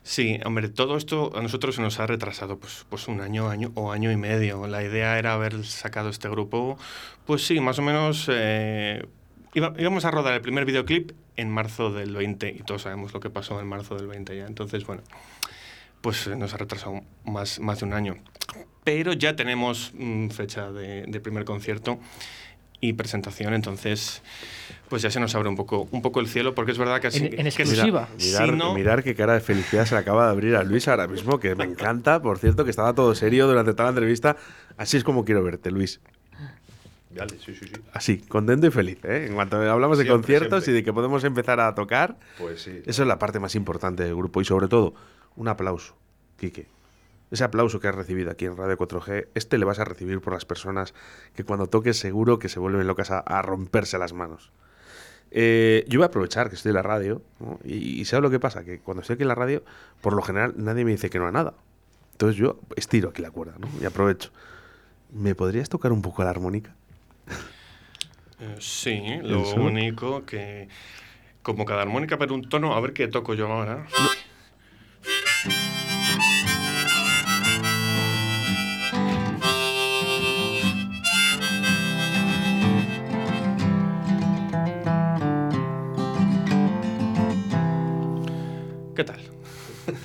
Sí, 0.07 0.39
hombre, 0.45 0.69
todo 0.69 0.95
esto 0.95 1.33
a 1.35 1.41
nosotros 1.41 1.75
se 1.75 1.81
nos 1.81 1.99
ha 1.99 2.07
retrasado 2.07 2.57
pues, 2.57 2.85
pues 2.89 3.09
un 3.09 3.19
año, 3.19 3.49
año 3.49 3.73
o 3.75 3.91
año 3.91 4.09
y 4.09 4.15
medio. 4.15 4.65
La 4.65 4.81
idea 4.81 5.19
era 5.19 5.33
haber 5.33 5.65
sacado 5.65 6.07
este 6.07 6.29
grupo, 6.29 6.77
pues 7.25 7.45
sí, 7.45 7.59
más 7.59 7.77
o 7.79 7.81
menos 7.81 8.29
eh, 8.31 9.05
íbamos 9.53 10.05
a 10.05 10.11
rodar 10.11 10.33
el 10.33 10.39
primer 10.39 10.63
videoclip 10.63 11.11
en 11.35 11.49
marzo 11.49 11.91
del 11.91 12.15
20 12.15 12.49
y 12.49 12.59
todos 12.59 12.83
sabemos 12.83 13.13
lo 13.13 13.19
que 13.19 13.29
pasó 13.29 13.59
en 13.59 13.67
marzo 13.67 13.95
del 13.95 14.07
20 14.07 14.37
ya. 14.37 14.45
Entonces, 14.45 14.85
bueno, 14.85 15.03
pues 15.99 16.25
nos 16.29 16.53
ha 16.53 16.57
retrasado 16.57 17.01
más, 17.25 17.59
más 17.59 17.81
de 17.81 17.85
un 17.85 17.93
año. 17.93 18.15
Pero 18.85 19.11
ya 19.11 19.35
tenemos 19.35 19.91
mm, 19.93 20.29
fecha 20.29 20.71
de 20.71 21.19
primer 21.19 21.43
concierto 21.43 21.99
y 22.79 22.93
presentación, 22.93 23.53
entonces 23.53 24.21
pues 24.89 25.01
ya 25.01 25.09
se 25.11 25.19
nos 25.19 25.33
abre 25.35 25.49
un 25.49 25.55
poco, 25.55 25.87
un 25.91 26.01
poco 26.01 26.19
el 26.19 26.27
cielo, 26.27 26.55
porque 26.55 26.71
es 26.71 26.77
verdad 26.77 26.99
que 27.01 27.07
así... 27.07 27.19
En- 27.19 27.25
en 27.25 27.31
que- 27.37 27.41
exclusiva. 27.47 28.07
Mirar, 28.17 28.45
Si 28.49 28.51
no- 28.55 28.73
mirar 28.73 29.03
qué 29.03 29.15
cara 29.15 29.33
de 29.33 29.39
felicidad 29.41 29.85
se 29.85 29.95
le 29.95 29.99
acaba 30.01 30.25
de 30.25 30.31
abrir 30.31 30.55
a 30.55 30.63
Luis 30.63 30.87
ahora 30.87 31.07
mismo, 31.07 31.39
que 31.39 31.55
me 31.55 31.63
encanta, 31.65 32.21
por 32.21 32.37
cierto, 32.39 32.63
que 32.63 32.69
estaba 32.69 32.93
todo 32.93 33.13
serio 33.15 33.47
durante 33.47 33.73
toda 33.73 33.85
la 33.85 33.89
entrevista. 33.89 34.35
Así 34.77 34.97
es 34.97 35.03
como 35.03 35.25
quiero 35.25 35.43
verte, 35.43 35.71
Luis. 35.71 35.99
Vale, 37.17 37.37
sí, 37.43 37.55
sí, 37.55 37.65
sí. 37.67 37.73
Así, 37.93 38.17
contento 38.19 38.67
y 38.67 38.71
feliz. 38.71 38.99
¿eh? 39.03 39.25
En 39.27 39.33
cuanto 39.35 39.57
hablamos 39.57 39.97
de 39.97 40.05
conciertos 40.07 40.63
siempre. 40.63 40.71
y 40.71 40.75
de 40.75 40.83
que 40.83 40.93
podemos 40.93 41.23
empezar 41.23 41.59
a 41.59 41.73
tocar, 41.73 42.17
Pues 42.37 42.61
sí. 42.61 42.81
eso 42.85 43.01
es 43.01 43.07
la 43.07 43.17
parte 43.17 43.39
más 43.39 43.55
importante 43.55 44.03
del 44.03 44.15
grupo. 44.15 44.39
Y 44.41 44.45
sobre 44.45 44.67
todo, 44.67 44.93
un 45.35 45.47
aplauso, 45.47 45.95
Quique. 46.37 46.67
Ese 47.31 47.43
aplauso 47.43 47.79
que 47.79 47.87
has 47.87 47.95
recibido 47.95 48.29
aquí 48.31 48.45
en 48.45 48.55
Radio 48.55 48.77
4G, 48.77 49.27
este 49.35 49.57
le 49.57 49.65
vas 49.65 49.79
a 49.79 49.83
recibir 49.85 50.21
por 50.21 50.31
las 50.33 50.45
personas 50.45 50.93
que 51.35 51.43
cuando 51.43 51.67
toques 51.67 51.97
seguro 51.97 52.39
que 52.39 52.47
se 52.49 52.59
vuelven 52.59 52.87
locas 52.87 53.09
a, 53.11 53.19
a 53.19 53.41
romperse 53.41 53.97
las 53.97 54.13
manos. 54.13 54.51
Eh, 55.31 55.85
yo 55.87 55.99
voy 55.99 56.03
a 56.03 56.07
aprovechar 56.07 56.49
que 56.49 56.55
estoy 56.55 56.69
en 56.69 56.75
la 56.75 56.81
radio 56.81 57.21
¿no? 57.39 57.59
y, 57.63 57.99
y 57.99 58.05
¿sabes 58.05 58.23
lo 58.23 58.29
que 58.29 58.39
pasa? 58.39 58.63
Que 58.63 58.79
cuando 58.79 59.01
estoy 59.01 59.15
aquí 59.15 59.23
en 59.23 59.27
la 59.27 59.35
radio, 59.35 59.63
por 60.01 60.13
lo 60.13 60.21
general 60.21 60.53
nadie 60.57 60.85
me 60.85 60.91
dice 60.91 61.09
que 61.09 61.19
no 61.19 61.27
a 61.27 61.31
nada. 61.31 61.53
Entonces 62.13 62.37
yo 62.37 62.59
estiro 62.75 63.09
aquí 63.09 63.21
la 63.21 63.31
cuerda 63.31 63.55
¿no? 63.59 63.67
y 63.81 63.85
aprovecho. 63.85 64.31
¿Me 65.13 65.35
podrías 65.35 65.69
tocar 65.69 65.91
un 65.91 66.01
poco 66.01 66.23
la 66.23 66.29
armónica? 66.29 66.75
Eh, 68.39 68.55
sí, 68.59 69.01
lo 69.23 69.41
único 69.55 70.23
que 70.23 70.67
como 71.41 71.65
cada 71.65 71.81
armónica 71.81 72.19
pero 72.19 72.35
un 72.35 72.47
tono, 72.47 72.75
a 72.75 72.79
ver 72.79 72.93
qué 72.93 73.07
toco 73.07 73.33
yo 73.33 73.51
ahora. 73.51 73.87
¿Qué 73.87 73.95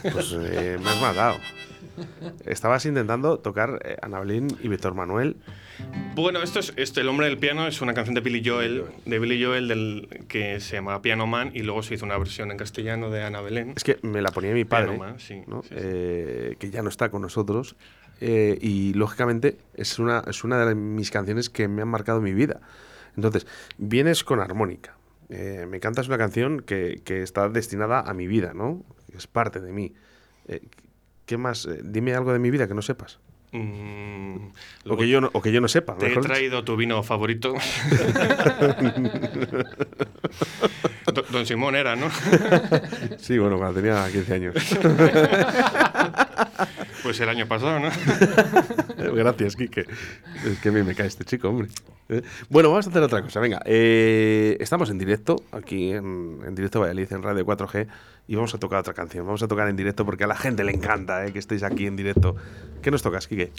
Pues 0.02 0.32
eh, 0.38 0.78
me 0.82 0.90
has 0.90 1.00
matado. 1.00 1.36
Estabas 2.46 2.86
intentando 2.86 3.38
tocar 3.38 3.80
eh, 3.84 3.96
Ana 4.02 4.20
Belén 4.20 4.48
y 4.62 4.68
Víctor 4.68 4.94
Manuel. 4.94 5.36
Bueno, 6.14 6.42
esto 6.42 6.60
es 6.60 6.96
El 6.96 7.08
hombre 7.08 7.26
del 7.26 7.38
piano 7.38 7.66
es 7.66 7.80
una 7.82 7.92
canción 7.94 8.14
de 8.14 8.20
Billy 8.20 8.42
Joel, 8.44 8.84
de 9.04 9.18
Billy 9.18 9.42
Joel 9.42 9.68
del, 9.68 10.08
que 10.28 10.60
se 10.60 10.76
llama 10.76 11.02
Piano 11.02 11.26
Man 11.26 11.50
y 11.54 11.62
luego 11.62 11.82
se 11.82 11.94
hizo 11.94 12.04
una 12.04 12.16
versión 12.18 12.50
en 12.50 12.56
castellano 12.56 13.10
de 13.10 13.22
Ana 13.22 13.40
Belén. 13.40 13.72
Es 13.76 13.84
que 13.84 13.98
me 14.02 14.22
la 14.22 14.30
ponía 14.30 14.52
mi 14.52 14.64
padre, 14.64 14.88
Piano 14.88 15.04
Man, 15.04 15.20
sí, 15.20 15.42
¿no? 15.46 15.62
sí, 15.62 15.70
sí. 15.70 15.74
Eh, 15.78 16.56
que 16.58 16.70
ya 16.70 16.82
no 16.82 16.88
está 16.88 17.10
con 17.10 17.22
nosotros. 17.22 17.76
eh, 18.20 18.58
y 18.60 18.94
lógicamente 18.94 19.58
es 19.74 19.98
una, 19.98 20.22
es 20.26 20.44
una 20.44 20.64
de 20.64 20.74
mis 20.74 21.10
canciones 21.10 21.50
que 21.50 21.68
me 21.68 21.82
han 21.82 21.88
marcado 21.88 22.20
mi 22.20 22.32
vida. 22.32 22.60
Entonces, 23.16 23.46
vienes 23.78 24.24
con 24.24 24.40
armónica. 24.40 24.96
Me 25.28 25.80
cantas 25.80 26.08
una 26.08 26.18
canción 26.18 26.60
que, 26.60 27.00
que 27.06 27.22
está 27.22 27.48
destinada 27.48 28.00
a 28.00 28.12
mi 28.12 28.26
vida, 28.26 28.52
¿no? 28.54 28.84
Es 29.16 29.26
parte 29.26 29.60
de 29.60 29.72
mí. 29.72 29.92
Eh, 30.48 30.60
¿Qué 31.26 31.36
más? 31.36 31.66
Eh, 31.66 31.80
dime 31.84 32.14
algo 32.14 32.32
de 32.32 32.38
mi 32.38 32.50
vida 32.50 32.66
que 32.68 32.74
no 32.74 32.82
sepas. 32.82 33.20
Mm, 33.52 34.36
O 34.88 34.96
que, 34.96 35.06
yo 35.08 35.20
no, 35.20 35.28
o 35.34 35.42
que 35.42 35.52
yo 35.52 35.60
no 35.60 35.68
sepa. 35.68 35.96
te 35.98 36.06
he 36.06 36.08
dicho. 36.08 36.20
traído 36.22 36.64
tu 36.64 36.74
vino 36.76 37.02
favorito. 37.02 37.52
Do- 41.06 41.24
Don 41.30 41.46
Simón 41.46 41.74
era, 41.76 41.96
¿no? 41.96 42.08
Sí, 43.18 43.38
bueno, 43.38 43.56
cuando 43.58 43.80
tenía 43.80 44.06
15 44.10 44.34
años. 44.34 44.54
Pues 47.02 47.18
el 47.18 47.28
año 47.28 47.46
pasado, 47.48 47.80
¿no? 47.80 47.90
Gracias, 49.14 49.56
Quique. 49.56 49.84
Es 50.46 50.58
que 50.60 50.68
a 50.68 50.72
mí 50.72 50.82
me 50.84 50.94
cae 50.94 51.08
este 51.08 51.24
chico, 51.24 51.48
hombre. 51.48 51.66
Eh, 52.08 52.22
Bueno, 52.48 52.70
vamos 52.70 52.86
a 52.86 52.90
hacer 52.90 53.02
otra 53.02 53.20
cosa. 53.22 53.40
Venga, 53.40 53.60
eh, 53.64 54.56
estamos 54.60 54.88
en 54.88 54.98
directo, 54.98 55.42
aquí 55.50 55.90
en, 55.90 56.38
en 56.46 56.54
directo 56.54 56.78
Valladolid, 56.78 57.12
en 57.12 57.22
Radio 57.24 57.44
4G, 57.44 57.88
y 58.28 58.36
vamos 58.36 58.54
a 58.54 58.58
tocar 58.58 58.78
otra 58.78 58.94
canción. 58.94 59.26
Vamos 59.26 59.42
a 59.42 59.48
tocar 59.48 59.68
en 59.68 59.74
directo 59.74 60.04
porque 60.06 60.22
a 60.22 60.26
la 60.28 60.36
gente 60.36 60.62
le 60.62 60.70
encanta 60.72 61.26
eh, 61.26 61.32
que 61.32 61.40
estéis 61.40 61.64
aquí 61.64 61.86
en 61.88 61.96
directo. 61.96 62.36
¿Qué 62.82 62.92
nos 62.92 63.02
tocas, 63.02 63.26
Quique? 63.26 63.50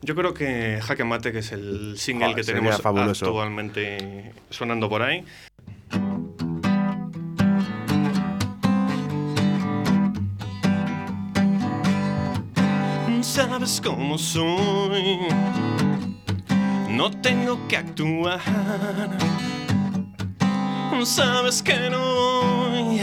Yo 0.00 0.14
creo 0.14 0.32
que 0.32 0.80
Jaque 0.82 1.04
Mate, 1.04 1.32
que 1.32 1.40
es 1.40 1.52
el 1.52 1.96
single 1.98 2.28
Joder, 2.28 2.44
que 2.46 2.50
tenemos 2.50 2.80
fabuloso. 2.80 3.26
actualmente 3.26 4.32
sonando 4.48 4.88
por 4.88 5.02
ahí. 5.02 5.22
Sabes 13.22 13.80
cómo 13.84 14.18
soy, 14.18 15.18
no 16.90 17.10
tengo 17.10 17.58
que 17.68 17.76
actuar. 17.76 18.40
Sabes 21.04 21.62
que 21.62 21.90
no 21.90 22.70
voy 22.70 23.00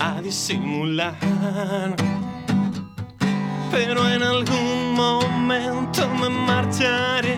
a 0.00 0.20
disimular 0.22 1.14
pero 3.74 4.08
en 4.08 4.22
algún 4.22 4.94
momento 4.94 6.08
me 6.20 6.28
marcharé, 6.28 7.36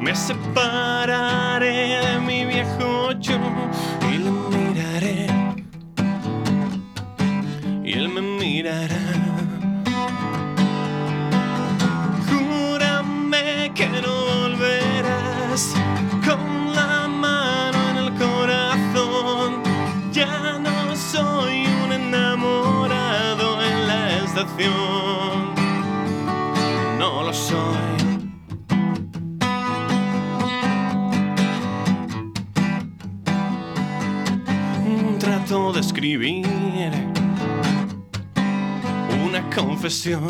me 0.00 0.14
separaré 0.14 1.98
de 2.06 2.20
mi 2.20 2.44
viejo 2.44 3.10
yo 3.18 3.36
y 4.12 4.18
le 4.18 4.30
miraré 4.30 5.26
y 7.84 7.92
él 7.94 8.08
me 8.08 8.20
mirará. 8.20 9.31
No 26.98 27.22
lo 27.22 27.32
soy. 27.32 27.58
Trato 35.18 35.72
de 35.72 35.80
escribir 35.80 36.46
una 39.26 39.48
confesión, 39.54 40.28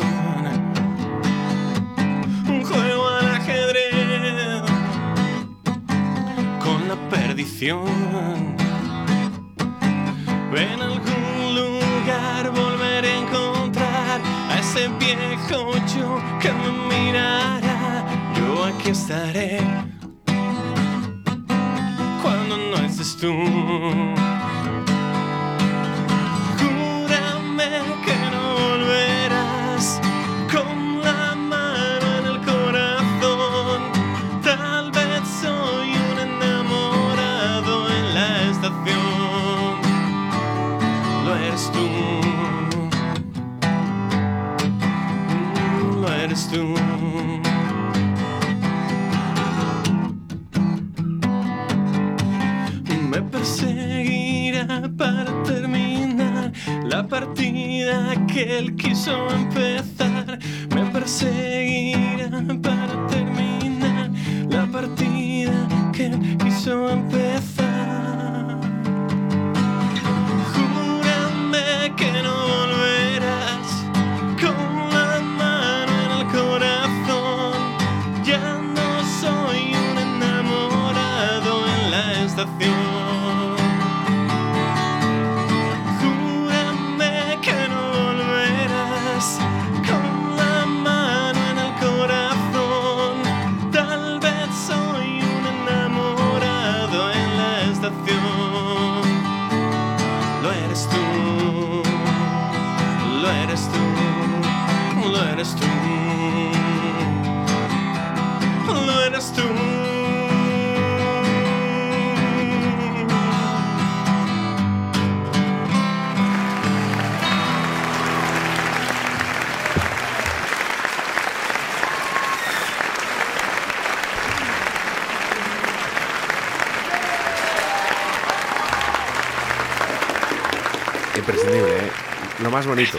más 132.63 132.75
bonito. 132.77 132.97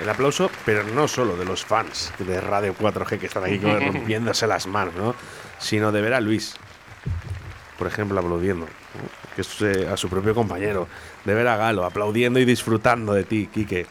El 0.00 0.08
aplauso, 0.08 0.50
pero 0.64 0.84
no 0.84 1.08
solo 1.08 1.36
de 1.36 1.44
los 1.44 1.64
fans 1.64 2.12
de 2.18 2.40
Radio 2.40 2.74
4G 2.74 3.18
que 3.18 3.26
están 3.26 3.44
aquí 3.44 3.58
rompiéndose 3.62 4.46
las 4.46 4.66
manos, 4.66 4.94
¿no? 4.94 5.14
Sino 5.58 5.92
de 5.92 6.02
ver 6.02 6.14
a 6.14 6.20
Luis, 6.20 6.56
por 7.78 7.86
ejemplo, 7.86 8.18
aplaudiendo, 8.20 8.66
¿no? 8.66 9.34
que 9.34 9.42
es 9.42 9.62
eh, 9.62 9.88
a 9.90 9.96
su 9.96 10.08
propio 10.08 10.34
compañero. 10.34 10.86
De 11.24 11.34
ver 11.34 11.48
a 11.48 11.56
Galo 11.56 11.84
aplaudiendo 11.84 12.40
y 12.40 12.44
disfrutando 12.44 13.12
de 13.12 13.24
ti, 13.24 13.48
Quique. 13.52 13.86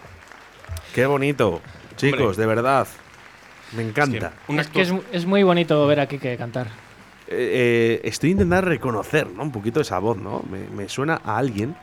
Qué 0.93 1.06
bonito, 1.06 1.62
chicos, 1.95 2.22
Hombre. 2.22 2.38
de 2.38 2.45
verdad. 2.45 2.88
Me 3.76 3.84
encanta. 3.84 4.34
Es 4.48 4.67
que 4.67 4.82
es, 4.82 4.93
es 5.12 5.26
muy 5.26 5.43
bonito 5.43 5.86
ver 5.88 6.00
a 6.00 6.08
Kike 6.08 6.38
cantar. 6.38 6.67
Eh, 7.28 8.02
eh, 8.02 8.02
estoy 8.04 8.32
intentando 8.32 8.67
reconocer 8.67 9.28
¿no? 9.28 9.43
un 9.43 9.52
poquito 9.52 9.82
esa 9.82 10.00
voz, 10.00 10.17
¿no? 10.17 10.43
Me, 10.50 10.67
me 10.76 10.89
suena 10.89 11.22
a 11.24 11.38
alguien 11.38 11.76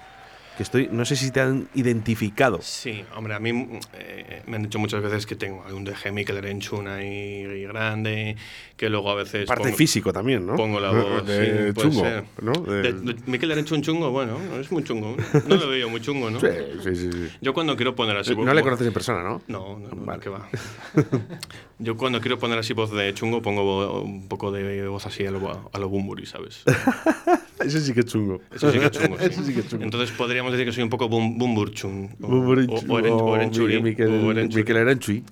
que 0.57 0.63
estoy. 0.63 0.89
No 0.91 1.05
sé 1.05 1.17
si 1.17 1.31
te 1.31 1.41
han 1.41 1.69
identificado. 1.75 2.61
Sí, 2.63 3.05
hombre, 3.15 3.35
a 3.35 3.39
mí 3.41 3.79
eh, 3.95 4.43
me 4.47 4.57
han 4.57 4.63
dicho 4.63 4.79
muchas 4.79 5.03
veces 5.03 5.27
que 5.27 5.37
tengo 5.37 5.63
algún 5.65 5.85
de 5.85 5.95
Mikel 6.13 6.37
Erenchun 6.39 6.89
ahí 6.89 7.63
grande, 7.65 8.37
que 8.77 8.89
luego 8.89 9.11
a 9.11 9.15
veces 9.17 9.47
Parte 9.47 9.65
pongo, 9.65 9.77
físico 9.77 10.13
también, 10.13 10.47
¿no? 10.47 10.57
pongo 10.57 10.81
la 10.81 10.91
voz. 10.91 11.27
De 11.27 11.73
sí, 11.75 11.81
chungo, 11.81 12.01
ser. 12.01 12.25
¿no? 12.41 12.53
De- 12.53 12.93
de- 12.93 13.17
Mikel 13.27 13.51
Erenchun 13.51 13.83
chungo, 13.83 14.11
bueno, 14.11 14.39
no 14.39 14.59
es 14.61 14.71
muy 14.73 14.83
chungo. 14.85 15.17
No 15.47 15.57
lo 15.57 15.69
veo 15.69 15.89
muy 15.89 16.01
chungo, 16.01 16.31
¿no? 16.31 16.41
Sí, 16.47 16.49
sí, 16.83 16.97
sí, 16.97 17.11
sí. 17.13 17.29
Yo 17.41 17.53
cuando 17.53 17.77
quiero 17.77 17.95
poner 17.95 18.17
así... 18.17 18.35
No 18.35 18.55
le 18.55 18.63
conoces 18.63 18.87
en 18.87 18.93
persona, 18.93 19.23
¿no? 19.23 19.43
No, 19.49 19.79
no, 19.79 19.89
no, 19.89 20.05
Vale. 20.05 20.21
que 20.21 20.29
va. 20.29 20.49
Yo 21.79 21.97
cuando 21.97 22.21
quiero 22.21 22.39
poner 22.39 22.59
así 22.59 22.73
voz 22.73 22.91
de 22.93 23.13
chungo 23.15 23.43
pongo 23.43 24.01
un 24.03 24.29
poco 24.29 24.51
de 24.51 24.87
voz 24.89 25.05
así 25.07 25.27
a 25.27 25.31
lo, 25.31 25.71
a 25.73 25.79
lo 25.79 25.89
Bumburi, 25.89 26.25
¿sabes? 26.27 26.63
Ese 27.65 27.81
sí 27.81 27.95
que 27.95 28.01
es 28.01 28.07
chungo. 28.07 28.41
Eso 28.55 28.71
sí 28.71 28.79
que 28.79 28.85
es 28.87 28.91
chungo. 28.91 29.17
sí. 29.19 29.25
Ese 29.25 29.45
sí 29.45 29.55
que 29.55 29.61
es 29.61 29.69
chungo. 29.69 29.85
Entonces 29.85 30.11
podríamos 30.17 30.53
decir 30.53 30.67
que 30.67 30.73
soy 30.73 30.83
un 30.83 30.91
poco 30.91 31.09
bum, 31.09 31.39
Bumburchun. 31.39 32.17
o- 32.23 32.27
o, 32.27 32.31
o, 32.41 32.55
Eren- 32.55 33.11
o 33.11 33.17
o 33.17 33.37
Erenchuri, 33.37 33.81
Miquel, 33.83 34.09
o 34.09 34.31
Erenchuri. 34.31 34.65
Claro, 34.65 34.91
sí. 35.03 35.23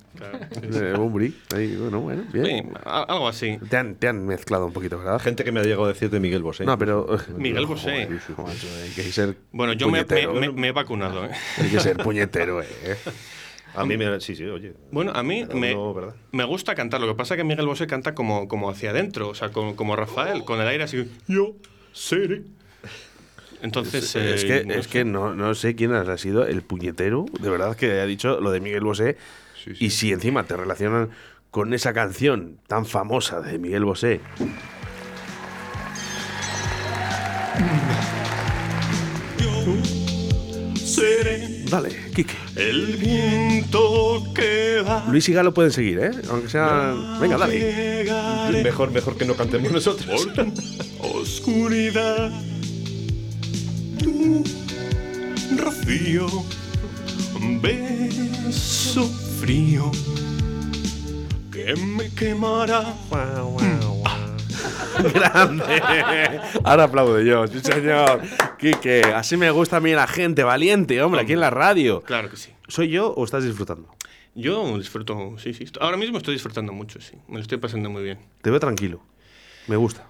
Eh, 0.73 0.93
Bumburi. 0.97 1.35
Ahí, 1.55 1.75
bueno, 1.75 1.99
bueno, 2.01 2.23
bien. 2.33 2.45
Sí, 2.45 2.71
a- 2.85 3.03
algo 3.03 3.27
así. 3.27 3.57
Te 3.69 3.77
han, 3.77 3.95
te 3.95 4.07
han 4.07 4.25
mezclado 4.25 4.65
un 4.65 4.73
poquito, 4.73 4.97
¿verdad? 4.97 5.19
Gente 5.21 5.43
que 5.43 5.51
me 5.51 5.59
ha 5.59 5.63
llegado 5.63 5.85
a 5.85 5.89
decir 5.89 6.09
de 6.09 6.19
Miguel 6.19 6.41
Bosé. 6.41 6.65
No, 6.65 6.77
pero. 6.77 7.05
Miguel 7.37 7.65
Bosé. 7.65 8.07
Joder, 8.35 8.57
hay 8.83 8.89
que 8.95 9.03
ser. 9.03 9.37
Bueno, 9.51 9.73
yo 9.73 9.89
me, 9.89 9.99
he 10.67 10.71
vacunado. 10.71 11.25
¿eh? 11.25 11.31
Hay 11.57 11.69
que 11.69 11.79
ser 11.79 11.97
puñetero, 11.97 12.61
eh. 12.61 12.67
A 13.75 13.85
mí 13.85 13.97
me. 13.97 14.19
Sí, 14.21 14.35
sí, 14.35 14.45
oye. 14.45 14.73
Bueno, 14.91 15.11
a 15.13 15.21
mí 15.21 15.45
me, 15.53 15.75
me 16.31 16.43
gusta 16.45 16.75
cantar. 16.75 17.01
Lo 17.01 17.07
que 17.07 17.15
pasa 17.15 17.33
es 17.33 17.37
que 17.39 17.43
Miguel 17.43 17.65
Bosé 17.67 17.87
canta 17.87 18.15
como, 18.15 18.47
como 18.47 18.69
hacia 18.69 18.91
adentro, 18.91 19.29
o 19.29 19.35
sea, 19.35 19.49
como, 19.49 19.75
como 19.75 19.95
Rafael, 19.95 20.43
con 20.45 20.61
el 20.61 20.67
aire 20.67 20.85
así. 20.85 21.05
Yo 21.27 21.55
seré. 21.95 22.43
Entonces. 23.61 24.15
es 24.15 24.43
eh, 24.43 24.47
que, 24.47 24.65
no 24.65 24.73
es 24.73 24.85
sé. 24.85 24.91
que 24.91 25.05
no, 25.05 25.33
no 25.33 25.55
sé 25.55 25.75
quién 25.75 25.93
ha 25.93 26.17
sido 26.17 26.45
el 26.45 26.61
puñetero, 26.61 27.25
de 27.39 27.49
verdad, 27.49 27.75
que 27.75 27.99
ha 27.99 28.05
dicho 28.05 28.39
lo 28.39 28.51
de 28.51 28.59
Miguel 28.59 28.83
Bosé. 28.83 29.17
Sí, 29.63 29.75
sí. 29.75 29.85
Y 29.85 29.89
si 29.89 30.11
encima 30.11 30.43
te 30.43 30.55
relacionan 30.55 31.09
con 31.49 31.73
esa 31.73 31.93
canción 31.93 32.59
tan 32.67 32.85
famosa 32.85 33.39
de 33.39 33.57
Miguel 33.57 33.85
Bosé. 33.85 34.19
Seré 40.75 41.54
Dale, 41.69 41.89
Kike. 42.13 42.33
el 42.55 42.95
viento 42.97 44.23
que 44.33 44.81
va. 44.87 45.05
Luis 45.09 45.27
y 45.29 45.33
Galo 45.33 45.53
pueden 45.53 45.71
seguir, 45.71 45.99
¿eh? 45.99 46.11
Aunque 46.29 46.49
sea. 46.49 46.93
Venga, 47.19 47.37
dale. 47.37 47.57
Llegaré 48.03 48.63
Mejor, 48.63 48.91
mejor 48.91 49.17
que 49.17 49.25
no 49.25 49.33
cantemos 49.35 49.71
nosotros. 49.71 50.27
oscuridad. 50.99 52.31
Tu 54.01 54.43
rocío, 55.57 56.27
beso 57.61 59.05
frío 59.39 59.91
que 61.51 61.75
me 61.75 62.09
quemará. 62.13 62.93
Grande. 65.13 66.39
Ahora 66.63 66.83
aplaudo 66.85 67.21
yo, 67.21 67.47
sí, 67.47 67.59
señor. 67.59 68.21
Quique, 68.57 69.01
así 69.13 69.37
me 69.37 69.51
gusta 69.51 69.77
a 69.77 69.79
mí 69.79 69.91
la 69.91 70.07
gente, 70.07 70.43
valiente, 70.43 71.01
hombre, 71.01 71.21
aquí 71.21 71.33
en 71.33 71.39
la 71.39 71.49
radio. 71.49 72.01
Claro 72.01 72.29
que 72.29 72.37
sí. 72.37 72.51
¿Soy 72.67 72.89
yo 72.89 73.13
o 73.13 73.23
estás 73.23 73.43
disfrutando? 73.43 73.89
Yo 74.33 74.77
disfruto, 74.77 75.35
sí, 75.37 75.53
sí. 75.53 75.65
Ahora 75.79 75.97
mismo 75.97 76.17
estoy 76.17 76.33
disfrutando 76.33 76.73
mucho, 76.73 76.99
sí. 76.99 77.15
Me 77.27 77.35
lo 77.35 77.41
estoy 77.41 77.57
pasando 77.57 77.89
muy 77.89 78.03
bien. 78.03 78.19
Te 78.41 78.49
veo 78.49 78.59
tranquilo. 78.59 79.01
Me 79.67 79.77
gusta. 79.77 80.07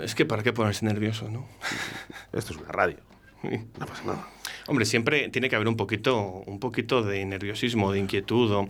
Es 0.00 0.14
que 0.14 0.24
para 0.24 0.42
qué 0.42 0.52
ponerse 0.52 0.84
nervioso, 0.84 1.28
¿no? 1.28 1.48
Esto 2.32 2.52
es 2.52 2.58
una 2.58 2.70
radio. 2.70 2.98
No 3.42 3.86
pasa 3.86 4.04
nada. 4.04 4.28
Hombre, 4.66 4.84
siempre 4.84 5.28
tiene 5.30 5.48
que 5.48 5.56
haber 5.56 5.66
un 5.66 5.76
poquito, 5.76 6.42
un 6.46 6.60
poquito 6.60 7.02
de 7.02 7.24
nerviosismo, 7.24 7.90
de 7.90 7.98
inquietud, 7.98 8.52
o 8.52 8.68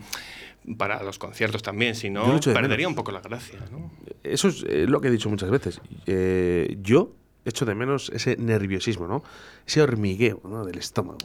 para 0.77 1.01
los 1.03 1.17
conciertos 1.17 1.63
también, 1.63 1.95
si 1.95 2.09
no, 2.09 2.39
perdería 2.39 2.87
un 2.87 2.95
poco 2.95 3.11
la 3.11 3.21
gracia, 3.21 3.59
¿no? 3.71 3.91
Eso 4.23 4.49
es 4.49 4.63
eh, 4.67 4.85
lo 4.87 5.01
que 5.01 5.07
he 5.07 5.11
dicho 5.11 5.29
muchas 5.29 5.49
veces. 5.49 5.81
Eh, 6.05 6.77
yo 6.81 7.15
echo 7.45 7.65
de 7.65 7.73
menos 7.73 8.11
ese 8.13 8.37
nerviosismo, 8.37 9.07
¿no? 9.07 9.23
Ese 9.65 9.81
hormigueo 9.81 10.41
¿no? 10.43 10.63
del 10.63 10.77
estómago. 10.77 11.17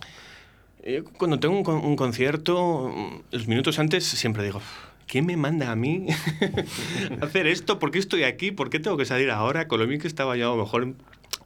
Yo 0.85 1.05
cuando 1.05 1.39
tengo 1.39 1.59
un, 1.59 1.85
un 1.85 1.97
concierto, 1.97 2.95
los 3.31 3.49
minutos 3.49 3.79
antes 3.79 4.05
siempre 4.05 4.45
digo, 4.45 4.63
¿quién 5.07 5.27
me 5.27 5.37
manda 5.37 5.71
a 5.71 5.77
mí 5.77 6.07
hacer 7.21 7.47
esto? 7.47 7.79
¿Por 7.79 7.91
qué 7.91 7.99
estoy 7.99 8.23
aquí? 8.23 8.53
¿Por 8.53 8.71
qué 8.71 8.81
tengo 8.81 8.97
que 8.97 9.05
salir 9.05 9.31
ahora? 9.31 9.69
Con 9.69 9.81
lo 9.81 9.87
bien 9.87 10.01
que 10.01 10.09
estaba 10.09 10.37
yo 10.37 10.53
a 10.53 10.57
lo 10.57 10.63
mejor 10.63 10.85
en, 10.85 10.97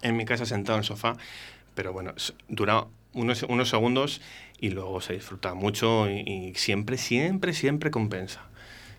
en 0.02 0.16
mi 0.16 0.24
casa 0.24 0.46
sentado 0.46 0.76
en 0.76 0.80
el 0.80 0.84
sofá. 0.84 1.16
Pero 1.74 1.92
bueno, 1.92 2.12
dura 2.48 2.86
unos, 3.12 3.42
unos 3.44 3.68
segundos 3.68 4.20
y 4.60 4.70
luego 4.70 5.00
se 5.00 5.14
disfruta 5.14 5.54
mucho 5.54 6.08
y, 6.10 6.52
siempre, 6.54 6.98
siempre, 6.98 7.54
siempre 7.54 7.90
compensa. 7.90 8.42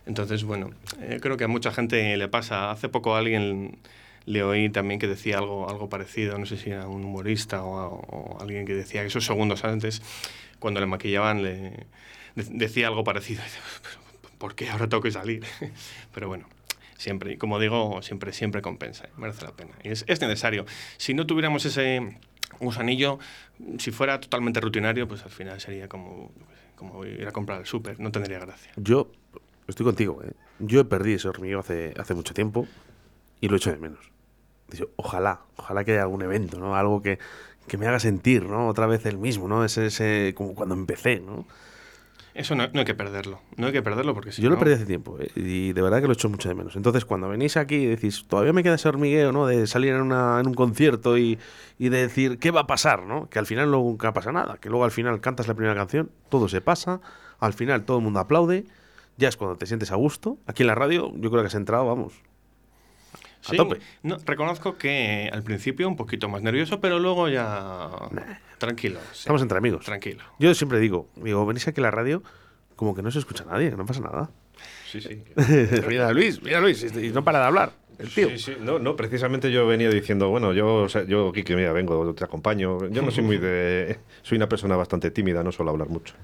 Entonces, 0.06 0.42
bueno, 0.42 0.70
eh, 1.00 1.18
creo 1.22 1.36
que 1.36 1.44
a 1.44 1.48
mucha 1.48 1.70
gente 1.72 2.16
le 2.16 2.28
pasa. 2.28 2.72
Hace 2.72 2.88
poco 2.88 3.14
alguien 3.14 3.78
le 4.26 4.42
oí 4.42 4.68
también 4.70 4.98
que 4.98 5.06
decía 5.06 5.38
algo, 5.38 5.68
algo 5.70 5.88
parecido, 5.88 6.36
no 6.38 6.46
sé 6.46 6.56
si 6.56 6.70
era 6.70 6.88
un 6.88 7.04
humorista 7.04 7.62
o, 7.64 8.38
alguien 8.40 8.66
que 8.66 8.74
decía 8.74 9.02
que 9.02 9.06
esos 9.08 9.24
segundos 9.24 9.64
antes, 9.64 10.02
cuando 10.58 10.80
le 10.80 10.86
maquillaban, 10.86 11.42
le 11.44 11.52
de- 12.34 12.48
decía 12.50 12.88
algo 12.88 13.04
parecido. 13.04 13.42
Y 13.42 13.44
dice, 13.46 13.58
"Pero, 13.82 14.30
¿Por 14.38 14.56
qué 14.56 14.68
ahora 14.68 14.88
tengo 14.88 15.02
que 15.02 15.12
salir? 15.12 15.44
Pero 16.12 16.26
bueno, 16.26 16.48
siempre, 16.96 17.38
como 17.38 17.60
digo, 17.60 18.02
siempre, 18.02 18.32
siempre 18.32 18.62
compensa, 18.62 19.04
¿eh? 19.04 19.10
merece 19.16 19.44
la 19.44 19.52
pena. 19.52 19.72
Y 19.84 19.90
es, 19.90 20.04
es 20.08 20.20
necesario. 20.20 20.66
Si 20.96 21.14
no 21.14 21.24
tuviéramos 21.26 21.64
ese 21.64 22.00
gusanillo, 22.60 23.18
si 23.78 23.90
fuera 23.90 24.20
totalmente 24.20 24.60
rutinario, 24.60 25.06
pues 25.08 25.22
al 25.24 25.30
final 25.30 25.60
sería 25.60 25.88
como, 25.88 26.32
como 26.76 27.04
ir 27.04 27.26
a 27.26 27.32
comprar 27.32 27.58
al 27.58 27.66
súper, 27.66 28.00
no 28.00 28.10
tendría 28.12 28.38
gracia. 28.38 28.72
Yo 28.76 29.10
estoy 29.66 29.84
contigo, 29.84 30.22
¿eh? 30.22 30.32
Yo 30.58 30.80
he 30.80 30.84
perdido 30.84 31.16
ese 31.16 31.28
hormigueo 31.28 31.60
hace, 31.60 31.94
hace 31.98 32.14
mucho 32.14 32.34
tiempo 32.34 32.66
y 33.40 33.48
lo 33.48 33.56
echo 33.56 33.70
de 33.70 33.78
menos. 33.78 34.10
Digo, 34.68 34.88
ojalá, 34.96 35.40
ojalá 35.56 35.84
que 35.84 35.92
haya 35.92 36.02
algún 36.02 36.22
evento, 36.22 36.58
¿no? 36.58 36.76
Algo 36.76 37.02
que, 37.02 37.18
que 37.66 37.76
me 37.76 37.86
haga 37.86 37.98
sentir, 37.98 38.44
¿no? 38.44 38.68
Otra 38.68 38.86
vez 38.86 39.04
el 39.06 39.18
mismo, 39.18 39.48
¿no? 39.48 39.64
Ese, 39.64 39.86
ese 39.86 40.34
como 40.36 40.54
cuando 40.54 40.74
empecé, 40.74 41.20
¿no? 41.20 41.46
Eso 42.34 42.54
no, 42.54 42.66
no 42.72 42.80
hay 42.80 42.84
que 42.86 42.94
perderlo. 42.94 43.40
No 43.56 43.66
hay 43.66 43.72
que 43.72 43.82
perderlo 43.82 44.14
porque 44.14 44.32
si 44.32 44.40
Yo 44.40 44.48
lo 44.48 44.58
perdí 44.58 44.72
hace 44.74 44.86
tiempo 44.86 45.18
eh, 45.20 45.30
y 45.36 45.72
de 45.74 45.82
verdad 45.82 46.00
que 46.00 46.06
lo 46.06 46.14
echo 46.14 46.30
mucho 46.30 46.48
de 46.48 46.54
menos. 46.54 46.76
Entonces, 46.76 47.04
cuando 47.04 47.28
venís 47.28 47.56
aquí 47.58 47.74
y 47.74 47.86
decís, 47.86 48.24
todavía 48.26 48.52
me 48.54 48.62
queda 48.62 48.76
ese 48.76 48.88
hormigueo, 48.88 49.32
¿no? 49.32 49.46
De 49.46 49.66
salir 49.66 49.92
en, 49.92 50.00
una- 50.00 50.40
en 50.40 50.46
un 50.46 50.54
concierto 50.54 51.18
y, 51.18 51.38
y 51.78 51.88
de 51.90 51.98
decir, 51.98 52.38
¿qué 52.38 52.50
va 52.50 52.60
a 52.60 52.66
pasar, 52.66 53.04
no? 53.04 53.28
Que 53.28 53.38
al 53.38 53.44
final 53.46 53.70
nunca 53.70 54.12
pasa 54.14 54.32
nada. 54.32 54.56
Que 54.58 54.70
luego 54.70 54.84
al 54.84 54.90
final 54.92 55.20
cantas 55.20 55.46
la 55.46 55.54
primera 55.54 55.74
canción, 55.74 56.10
todo 56.30 56.48
se 56.48 56.60
pasa, 56.62 57.00
al 57.38 57.52
final 57.52 57.84
todo 57.84 57.98
el 57.98 58.04
mundo 58.04 58.20
aplaude, 58.20 58.64
ya 59.18 59.28
es 59.28 59.36
cuando 59.36 59.56
te 59.58 59.66
sientes 59.66 59.92
a 59.92 59.96
gusto. 59.96 60.38
Aquí 60.46 60.62
en 60.62 60.68
la 60.68 60.74
radio, 60.74 61.12
yo 61.14 61.30
creo 61.30 61.42
que 61.42 61.48
has 61.48 61.54
entrado, 61.54 61.86
vamos. 61.86 62.14
A 63.48 63.52
tope. 63.56 63.78
no, 64.02 64.16
reconozco 64.24 64.76
que 64.78 65.28
al 65.32 65.42
principio 65.42 65.88
un 65.88 65.96
poquito 65.96 66.28
más 66.28 66.42
nervioso, 66.42 66.80
pero 66.80 66.98
luego 66.98 67.28
ya. 67.28 67.90
Tranquilo. 68.58 69.00
sí, 69.12 69.20
Estamos 69.20 69.42
entre 69.42 69.58
amigos. 69.58 69.84
Tranquilo. 69.84 70.22
Yo 70.38 70.54
siempre 70.54 70.78
digo, 70.78 71.08
digo, 71.16 71.44
venís 71.46 71.66
aquí 71.66 71.80
a 71.80 71.84
la 71.84 71.90
radio, 71.90 72.22
como 72.76 72.94
que 72.94 73.02
no 73.02 73.10
se 73.10 73.18
escucha 73.18 73.44
nadie, 73.44 73.70
que 73.70 73.76
no 73.76 73.86
pasa 73.86 74.00
nada. 74.00 74.30
Sí, 74.90 75.00
sí. 75.00 75.24
mira 75.88 76.08
a 76.08 76.12
Luis, 76.12 76.42
mira 76.42 76.58
a 76.58 76.60
Luis, 76.60 76.82
y 76.94 77.10
no 77.10 77.24
para 77.24 77.40
de 77.40 77.44
hablar, 77.46 77.72
el 77.98 78.08
tío. 78.10 78.28
Sí, 78.30 78.38
sí. 78.38 78.52
No, 78.60 78.78
no, 78.78 78.94
precisamente 78.94 79.50
yo 79.50 79.66
venía 79.66 79.88
diciendo, 79.90 80.28
bueno, 80.28 80.52
yo, 80.52 80.74
o 80.76 80.88
sea, 80.88 81.04
yo 81.04 81.32
mira, 81.34 81.72
vengo, 81.72 82.14
te 82.14 82.24
acompaño. 82.24 82.88
Yo 82.90 83.02
no 83.02 83.10
soy 83.10 83.24
muy 83.24 83.38
de... 83.38 83.98
Soy 84.22 84.36
una 84.36 84.48
persona 84.48 84.76
bastante 84.76 85.10
tímida, 85.10 85.42
no 85.42 85.50
suelo 85.50 85.70
hablar 85.72 85.88
mucho. 85.88 86.14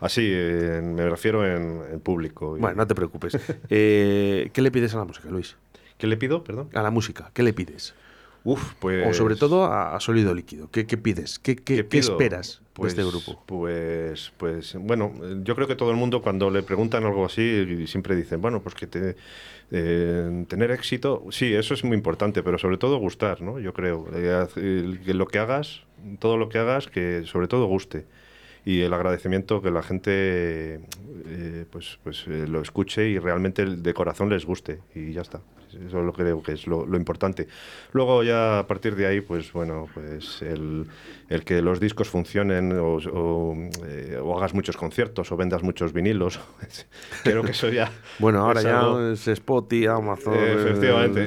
Así, 0.00 0.28
eh, 0.30 0.80
me 0.82 1.08
refiero 1.08 1.46
en, 1.46 1.80
en 1.90 2.00
público. 2.00 2.56
y- 2.56 2.60
Bueno, 2.60 2.76
no 2.76 2.86
te 2.86 2.94
preocupes. 2.94 3.38
Eh, 3.70 4.50
¿Qué 4.52 4.60
le 4.62 4.70
pides 4.70 4.94
a 4.94 4.98
la 4.98 5.04
música, 5.04 5.28
Luis? 5.30 5.56
¿Qué 5.98 6.06
le 6.06 6.16
pido? 6.16 6.44
Perdón. 6.44 6.68
A 6.74 6.82
la 6.82 6.90
música, 6.90 7.30
¿qué 7.34 7.42
le 7.42 7.52
pides? 7.52 7.94
Uf, 8.44 8.74
pues... 8.78 9.08
O 9.08 9.12
sobre 9.12 9.34
todo 9.34 9.64
a, 9.64 9.96
a 9.96 10.00
sólido 10.00 10.32
líquido. 10.34 10.70
¿Qué, 10.70 10.86
qué 10.86 10.96
pides? 10.96 11.38
¿Qué, 11.38 11.56
qué- 11.56 11.76
qué 11.76 11.84
pido? 11.84 12.12
esperas 12.12 12.62
Pues, 12.74 12.94
de 12.94 13.02
este 13.02 13.10
grupo? 13.10 13.42
Pues, 13.46 14.32
pues, 14.36 14.76
bueno, 14.78 15.12
yo 15.42 15.54
creo 15.56 15.66
que 15.66 15.74
todo 15.74 15.90
el 15.90 15.96
mundo 15.96 16.22
cuando 16.22 16.50
le 16.50 16.62
preguntan 16.62 17.04
algo 17.04 17.24
así 17.24 17.86
siempre 17.86 18.14
dicen, 18.14 18.40
bueno, 18.40 18.60
pues 18.60 18.74
que 18.76 18.86
te, 18.86 19.16
eh, 19.72 20.44
tener 20.48 20.70
éxito, 20.70 21.24
sí, 21.30 21.54
eso 21.54 21.74
es 21.74 21.82
muy 21.82 21.96
importante, 21.96 22.42
pero 22.42 22.58
sobre 22.58 22.76
todo 22.78 22.98
gustar, 22.98 23.40
¿no? 23.42 23.58
Yo 23.58 23.72
creo 23.72 24.06
Eh, 24.12 24.98
lo 25.06 25.26
que 25.26 25.38
hagas, 25.38 25.82
todo 26.20 26.36
lo 26.36 26.48
que 26.48 26.58
hagas, 26.58 26.86
que 26.86 27.22
sobre 27.24 27.48
todo 27.48 27.66
guste 27.66 28.04
y 28.64 28.80
el 28.82 28.92
agradecimiento 28.92 29.62
que 29.62 29.70
la 29.70 29.82
gente 29.82 30.80
eh, 31.26 31.64
pues, 31.70 31.98
pues 32.04 32.24
eh, 32.28 32.46
lo 32.48 32.60
escuche 32.60 33.08
y 33.08 33.18
realmente 33.18 33.64
de 33.64 33.94
corazón 33.94 34.28
les 34.28 34.44
guste 34.44 34.80
y 34.94 35.12
ya 35.12 35.22
está. 35.22 35.40
Eso 35.74 36.02
lo 36.02 36.12
creo 36.12 36.42
que 36.42 36.52
es 36.52 36.66
lo, 36.66 36.86
lo 36.86 36.96
importante. 36.96 37.48
Luego 37.92 38.22
ya 38.22 38.58
a 38.60 38.66
partir 38.66 38.94
de 38.96 39.06
ahí, 39.06 39.20
pues 39.20 39.52
bueno, 39.52 39.88
pues 39.94 40.42
el, 40.42 40.86
el 41.28 41.44
que 41.44 41.62
los 41.62 41.80
discos 41.80 42.08
funcionen 42.08 42.72
o, 42.78 42.96
o, 42.96 43.56
eh, 43.86 44.18
o 44.22 44.36
hagas 44.38 44.54
muchos 44.54 44.76
conciertos 44.76 45.30
o 45.32 45.36
vendas 45.36 45.62
muchos 45.62 45.92
vinilos, 45.92 46.38
creo 47.24 47.42
que 47.42 47.50
eso 47.52 47.68
ya... 47.68 47.90
Bueno, 48.18 48.40
ahora 48.44 48.62
ya 48.62 48.80
algo- 48.80 49.12
es 49.12 49.26
Spotify, 49.28 49.86
Amazon, 49.86 50.34
Eh, 50.34 50.54
efectivamente. 50.54 51.24
eh, 51.24 51.26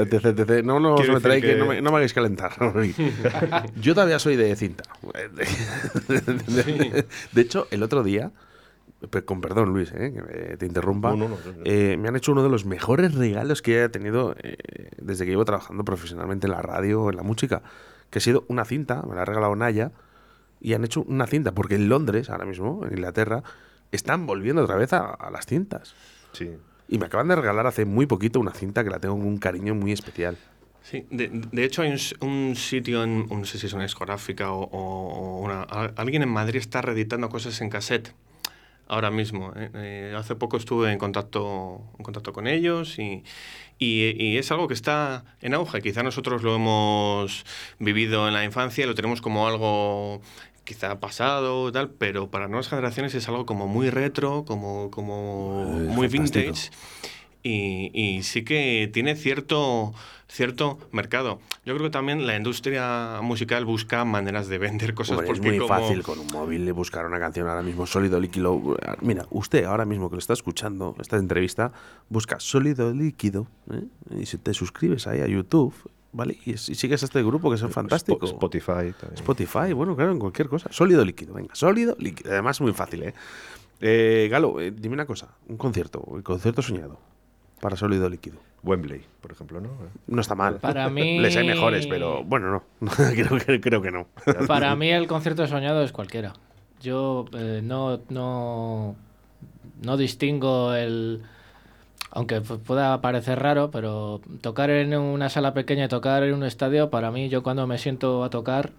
etc, 0.00 0.24
etc. 0.38 0.64
No, 0.64 0.80
no, 0.80 0.94
os 0.94 1.00
Quiero 1.00 1.14
me 1.14 1.20
traéis 1.20 1.42
decir 1.42 1.56
que, 1.56 1.60
no, 1.60 1.68
que- 1.68 1.76
me, 1.76 1.82
no 1.82 1.90
me 1.90 1.96
hagáis 1.96 2.12
calentar. 2.14 2.52
Yo 3.76 3.94
todavía 3.94 4.18
soy 4.18 4.36
de 4.36 4.54
cinta. 4.56 4.84
De 7.32 7.40
hecho, 7.40 7.66
el 7.70 7.82
otro 7.82 8.02
día, 8.02 8.30
con 9.24 9.40
perdón 9.40 9.70
Luis, 9.72 9.92
eh, 9.96 10.12
que 10.12 10.56
te 10.56 10.66
interrumpa, 10.66 11.10
No, 11.10 11.16
no, 11.16 11.28
no, 11.28 11.36
no. 11.36 11.62
eh, 11.64 11.96
me 11.98 12.08
han 12.08 12.16
hecho 12.16 12.32
uno 12.32 12.42
de 12.42 12.48
los 12.48 12.64
mejores 12.64 13.14
regalos 13.14 13.62
que 13.62 13.82
he 13.82 13.88
tenido 13.88 14.34
eh, 14.42 14.56
desde 14.98 15.24
que 15.24 15.30
llevo 15.30 15.44
trabajando 15.44 15.84
profesionalmente 15.84 16.46
en 16.46 16.52
la 16.52 16.62
radio 16.62 17.02
o 17.02 17.10
en 17.10 17.16
la 17.16 17.22
música, 17.22 17.62
que 18.10 18.18
ha 18.18 18.22
sido 18.22 18.44
una 18.48 18.64
cinta, 18.64 19.02
me 19.08 19.14
la 19.14 19.22
ha 19.22 19.24
regalado 19.24 19.54
Naya, 19.56 19.92
y 20.60 20.74
han 20.74 20.84
hecho 20.84 21.02
una 21.02 21.26
cinta, 21.26 21.52
porque 21.52 21.74
en 21.74 21.88
Londres, 21.88 22.30
ahora 22.30 22.44
mismo, 22.44 22.84
en 22.86 22.92
Inglaterra, 22.92 23.42
están 23.90 24.26
volviendo 24.26 24.62
otra 24.62 24.76
vez 24.76 24.92
a, 24.92 25.10
a 25.10 25.30
las 25.30 25.46
cintas. 25.46 25.94
Sí. 26.32 26.50
Y 26.88 26.98
me 26.98 27.06
acaban 27.06 27.28
de 27.28 27.36
regalar 27.36 27.66
hace 27.66 27.84
muy 27.84 28.06
poquito 28.06 28.38
una 28.38 28.52
cinta 28.52 28.84
que 28.84 28.90
la 28.90 28.98
tengo 29.00 29.16
con 29.16 29.26
un 29.26 29.38
cariño 29.38 29.74
muy 29.74 29.92
especial. 29.92 30.36
Sí, 30.82 31.06
de, 31.10 31.28
de 31.28 31.64
hecho 31.64 31.82
hay 31.82 31.94
un, 32.20 32.56
sitio, 32.56 33.04
en, 33.04 33.28
no 33.28 33.44
sé 33.44 33.56
si 33.58 33.66
es 33.66 33.72
una 33.72 33.84
discográfica 33.84 34.50
o, 34.52 35.40
una, 35.40 35.62
alguien 35.62 36.22
en 36.22 36.28
Madrid 36.28 36.58
está 36.58 36.82
reeditando 36.82 37.28
cosas 37.28 37.60
en 37.60 37.70
cassette 37.70 38.12
ahora 38.92 39.10
mismo. 39.10 39.52
¿eh? 39.56 39.70
Eh, 39.74 40.14
hace 40.16 40.34
poco 40.36 40.56
estuve 40.58 40.92
en 40.92 40.98
contacto, 40.98 41.80
en 41.98 42.04
contacto 42.04 42.32
con 42.32 42.46
ellos 42.46 42.98
y, 42.98 43.24
y- 43.78 44.14
y 44.22 44.36
es 44.36 44.50
algo 44.52 44.68
que 44.68 44.74
está 44.74 45.24
en 45.40 45.54
auge. 45.54 45.80
Quizá 45.80 46.02
nosotros 46.02 46.42
lo 46.42 46.54
hemos 46.54 47.44
vivido 47.78 48.28
en 48.28 48.34
la 48.34 48.44
infancia, 48.44 48.86
lo 48.86 48.94
tenemos 48.94 49.20
como 49.22 49.48
algo 49.48 50.20
quizá 50.64 51.00
pasado 51.00 51.72
tal, 51.72 51.90
pero 51.90 52.30
para 52.30 52.46
nuevas 52.48 52.68
generaciones 52.68 53.14
es 53.14 53.26
algo 53.28 53.46
como 53.46 53.66
muy 53.66 53.90
retro, 53.90 54.44
como, 54.44 54.90
como 54.90 55.64
muy 55.64 56.06
vintage. 56.08 56.70
Y, 57.42 57.90
y 57.92 58.22
sí 58.22 58.44
que 58.44 58.88
tiene 58.92 59.16
cierto, 59.16 59.92
cierto 60.32 60.78
mercado. 60.92 61.40
Yo 61.66 61.74
creo 61.74 61.86
que 61.86 61.90
también 61.90 62.26
la 62.26 62.36
industria 62.36 63.20
musical 63.22 63.64
busca 63.66 64.04
maneras 64.04 64.48
de 64.48 64.56
vender 64.58 64.94
cosas 64.94 65.18
Hombre, 65.18 65.32
es 65.32 65.38
porque 65.38 65.48
muy 65.50 65.58
como- 65.58 65.68
fácil 65.68 66.02
con 66.02 66.18
un 66.18 66.26
móvil 66.28 66.72
buscar 66.72 67.04
una 67.06 67.18
canción 67.20 67.46
ahora 67.48 67.62
mismo 67.62 67.86
sólido 67.86 68.18
líquido. 68.18 68.76
Mira, 69.02 69.26
usted 69.30 69.64
ahora 69.64 69.84
mismo 69.84 70.08
que 70.08 70.16
lo 70.16 70.20
está 70.20 70.32
escuchando, 70.32 70.96
esta 71.00 71.16
entrevista, 71.18 71.72
busca 72.08 72.40
sólido 72.40 72.92
líquido 72.92 73.46
¿eh? 73.70 73.84
y 74.20 74.26
si 74.26 74.38
te 74.38 74.54
suscribes 74.54 75.06
ahí 75.06 75.20
a 75.20 75.26
YouTube, 75.26 75.74
¿vale? 76.12 76.38
Y, 76.46 76.52
y 76.52 76.56
sigues 76.56 77.02
a 77.02 77.06
este 77.06 77.22
grupo 77.22 77.50
que 77.50 77.56
es 77.56 77.66
fantástico. 77.72 78.26
Spo- 78.26 78.32
Spotify 78.32 78.92
también. 78.98 79.14
Spotify, 79.14 79.72
bueno, 79.74 79.94
claro, 79.94 80.12
en 80.12 80.18
cualquier 80.18 80.48
cosa. 80.48 80.68
Sólido 80.72 81.04
líquido, 81.04 81.34
venga, 81.34 81.54
sólido 81.54 81.94
líquido. 81.98 82.30
Además, 82.32 82.60
muy 82.60 82.72
fácil, 82.72 83.02
¿eh? 83.02 83.14
Eh, 83.80 84.28
Galo, 84.30 84.60
eh, 84.60 84.70
dime 84.70 84.94
una 84.94 85.06
cosa, 85.06 85.28
un 85.48 85.56
concierto, 85.56 86.02
el 86.16 86.22
concierto 86.22 86.62
soñado 86.62 86.98
para 87.62 87.76
sólido 87.76 88.08
líquido. 88.10 88.38
Wembley, 88.64 89.02
por 89.20 89.30
ejemplo, 89.30 89.60
¿no? 89.60 89.70
No 90.08 90.20
está 90.20 90.34
mal. 90.34 90.56
Para 90.56 90.88
mí- 90.90 91.20
Les 91.20 91.36
hay 91.36 91.46
mejores, 91.46 91.86
pero 91.86 92.24
bueno, 92.24 92.50
no. 92.80 92.90
creo, 93.14 93.38
que, 93.38 93.60
creo 93.60 93.80
que 93.80 93.92
no. 93.92 94.08
Para 94.48 94.74
mí 94.74 94.90
el 94.90 95.06
concierto 95.06 95.46
soñado 95.46 95.82
es 95.84 95.92
cualquiera. 95.92 96.32
Yo 96.80 97.24
eh, 97.32 97.60
no, 97.62 98.00
no, 98.08 98.96
no 99.82 99.96
distingo 99.96 100.74
el... 100.74 101.22
Aunque 102.10 102.42
pu- 102.42 102.58
pueda 102.58 103.00
parecer 103.00 103.38
raro, 103.38 103.70
pero 103.70 104.20
tocar 104.40 104.68
en 104.70 104.92
una 104.98 105.28
sala 105.30 105.54
pequeña 105.54 105.84
y 105.84 105.88
tocar 105.88 106.24
en 106.24 106.34
un 106.34 106.42
estadio, 106.42 106.90
para 106.90 107.10
mí, 107.12 107.28
yo 107.28 107.42
cuando 107.44 107.66
me 107.68 107.78
siento 107.78 108.22
a 108.24 108.30
tocar, 108.30 108.72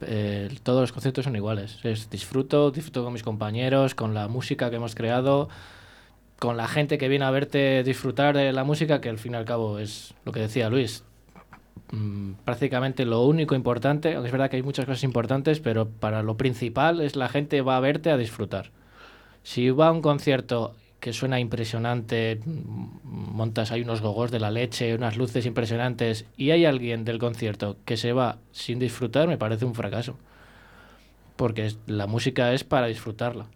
eh, 0.00 0.48
todos 0.62 0.80
los 0.80 0.92
conciertos 0.92 1.24
son 1.24 1.36
iguales. 1.36 1.78
Es, 1.84 2.08
disfruto, 2.10 2.70
disfruto 2.70 3.04
con 3.04 3.12
mis 3.12 3.22
compañeros, 3.22 3.94
con 3.94 4.14
la 4.14 4.26
música 4.28 4.70
que 4.70 4.76
hemos 4.76 4.94
creado, 4.94 5.48
con 6.42 6.56
la 6.56 6.66
gente 6.66 6.98
que 6.98 7.08
viene 7.08 7.24
a 7.24 7.30
verte 7.30 7.84
disfrutar 7.84 8.36
de 8.36 8.52
la 8.52 8.64
música, 8.64 9.00
que 9.00 9.08
al 9.08 9.18
fin 9.18 9.34
y 9.34 9.36
al 9.36 9.44
cabo 9.44 9.78
es 9.78 10.12
lo 10.24 10.32
que 10.32 10.40
decía 10.40 10.68
Luis, 10.68 11.04
mm, 11.92 12.32
prácticamente 12.44 13.04
lo 13.04 13.22
único 13.22 13.54
importante, 13.54 14.14
aunque 14.14 14.26
es 14.26 14.32
verdad 14.32 14.50
que 14.50 14.56
hay 14.56 14.64
muchas 14.64 14.84
cosas 14.84 15.04
importantes, 15.04 15.60
pero 15.60 15.88
para 15.88 16.24
lo 16.24 16.36
principal 16.36 17.00
es 17.00 17.14
la 17.14 17.28
gente 17.28 17.60
va 17.60 17.76
a 17.76 17.80
verte 17.80 18.10
a 18.10 18.16
disfrutar. 18.16 18.72
Si 19.44 19.70
va 19.70 19.86
a 19.86 19.92
un 19.92 20.02
concierto 20.02 20.74
que 20.98 21.12
suena 21.12 21.38
impresionante, 21.38 22.40
mm, 22.44 22.88
montas 23.04 23.70
hay 23.70 23.82
unos 23.82 24.00
gogos 24.00 24.32
de 24.32 24.40
la 24.40 24.50
leche, 24.50 24.96
unas 24.96 25.16
luces 25.16 25.46
impresionantes, 25.46 26.26
y 26.36 26.50
hay 26.50 26.64
alguien 26.64 27.04
del 27.04 27.20
concierto 27.20 27.76
que 27.84 27.96
se 27.96 28.12
va 28.12 28.38
sin 28.50 28.80
disfrutar, 28.80 29.28
me 29.28 29.38
parece 29.38 29.64
un 29.64 29.76
fracaso. 29.76 30.18
Porque 31.36 31.72
la 31.86 32.08
música 32.08 32.52
es 32.52 32.64
para 32.64 32.88
disfrutarla. 32.88 33.46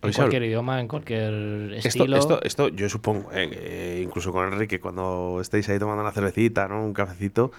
En 0.00 0.12
cualquier 0.12 0.44
idioma, 0.44 0.80
en 0.80 0.86
cualquier 0.86 1.72
estilo. 1.74 2.16
esto, 2.16 2.40
esto 2.42 2.68
yo 2.68 2.88
supongo, 2.88 3.32
eh, 3.32 3.48
eh, 3.52 4.00
incluso 4.04 4.32
con 4.32 4.52
Enrique, 4.52 4.78
cuando 4.78 5.38
estéis 5.40 5.68
ahí 5.68 5.78
tomando 5.78 6.02
una 6.02 6.12
cervecita, 6.12 6.68
¿no? 6.68 6.84
Un 6.84 6.92
cafecito, 6.92 7.50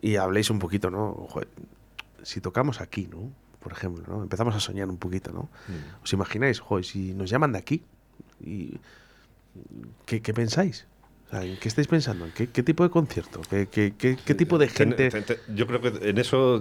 y 0.00 0.16
habléis 0.16 0.50
un 0.50 0.58
poquito, 0.58 0.90
¿no? 0.90 1.14
Joder, 1.30 1.48
si 2.22 2.40
tocamos 2.40 2.80
aquí, 2.80 3.08
¿no? 3.10 3.30
Por 3.60 3.72
ejemplo, 3.72 4.04
¿no? 4.06 4.22
Empezamos 4.22 4.54
a 4.54 4.60
soñar 4.60 4.88
un 4.88 4.98
poquito, 4.98 5.32
¿no? 5.32 5.42
Mm. 5.68 6.02
¿Os 6.04 6.12
imagináis, 6.12 6.60
joder, 6.60 6.84
si 6.84 7.14
nos 7.14 7.30
llaman 7.30 7.52
de 7.52 7.58
aquí? 7.58 7.82
Y, 8.44 8.78
¿qué, 10.04 10.20
qué 10.20 10.34
pensáis? 10.34 10.86
O 11.32 11.34
sea, 11.36 11.44
¿En 11.46 11.56
qué 11.56 11.68
estáis 11.68 11.88
pensando? 11.88 12.26
¿En 12.26 12.32
qué, 12.32 12.48
qué 12.48 12.62
tipo 12.62 12.82
de 12.84 12.90
concierto? 12.90 13.40
¿Qué, 13.48 13.66
qué, 13.70 13.94
qué- 13.96 14.18
qué 14.22 14.34
tipo 14.34 14.58
de 14.58 14.68
gente? 14.68 15.08
ten- 15.08 15.24
ten- 15.24 15.38
yo 15.54 15.66
creo 15.66 15.80
que 15.80 16.10
en 16.10 16.18
eso, 16.18 16.60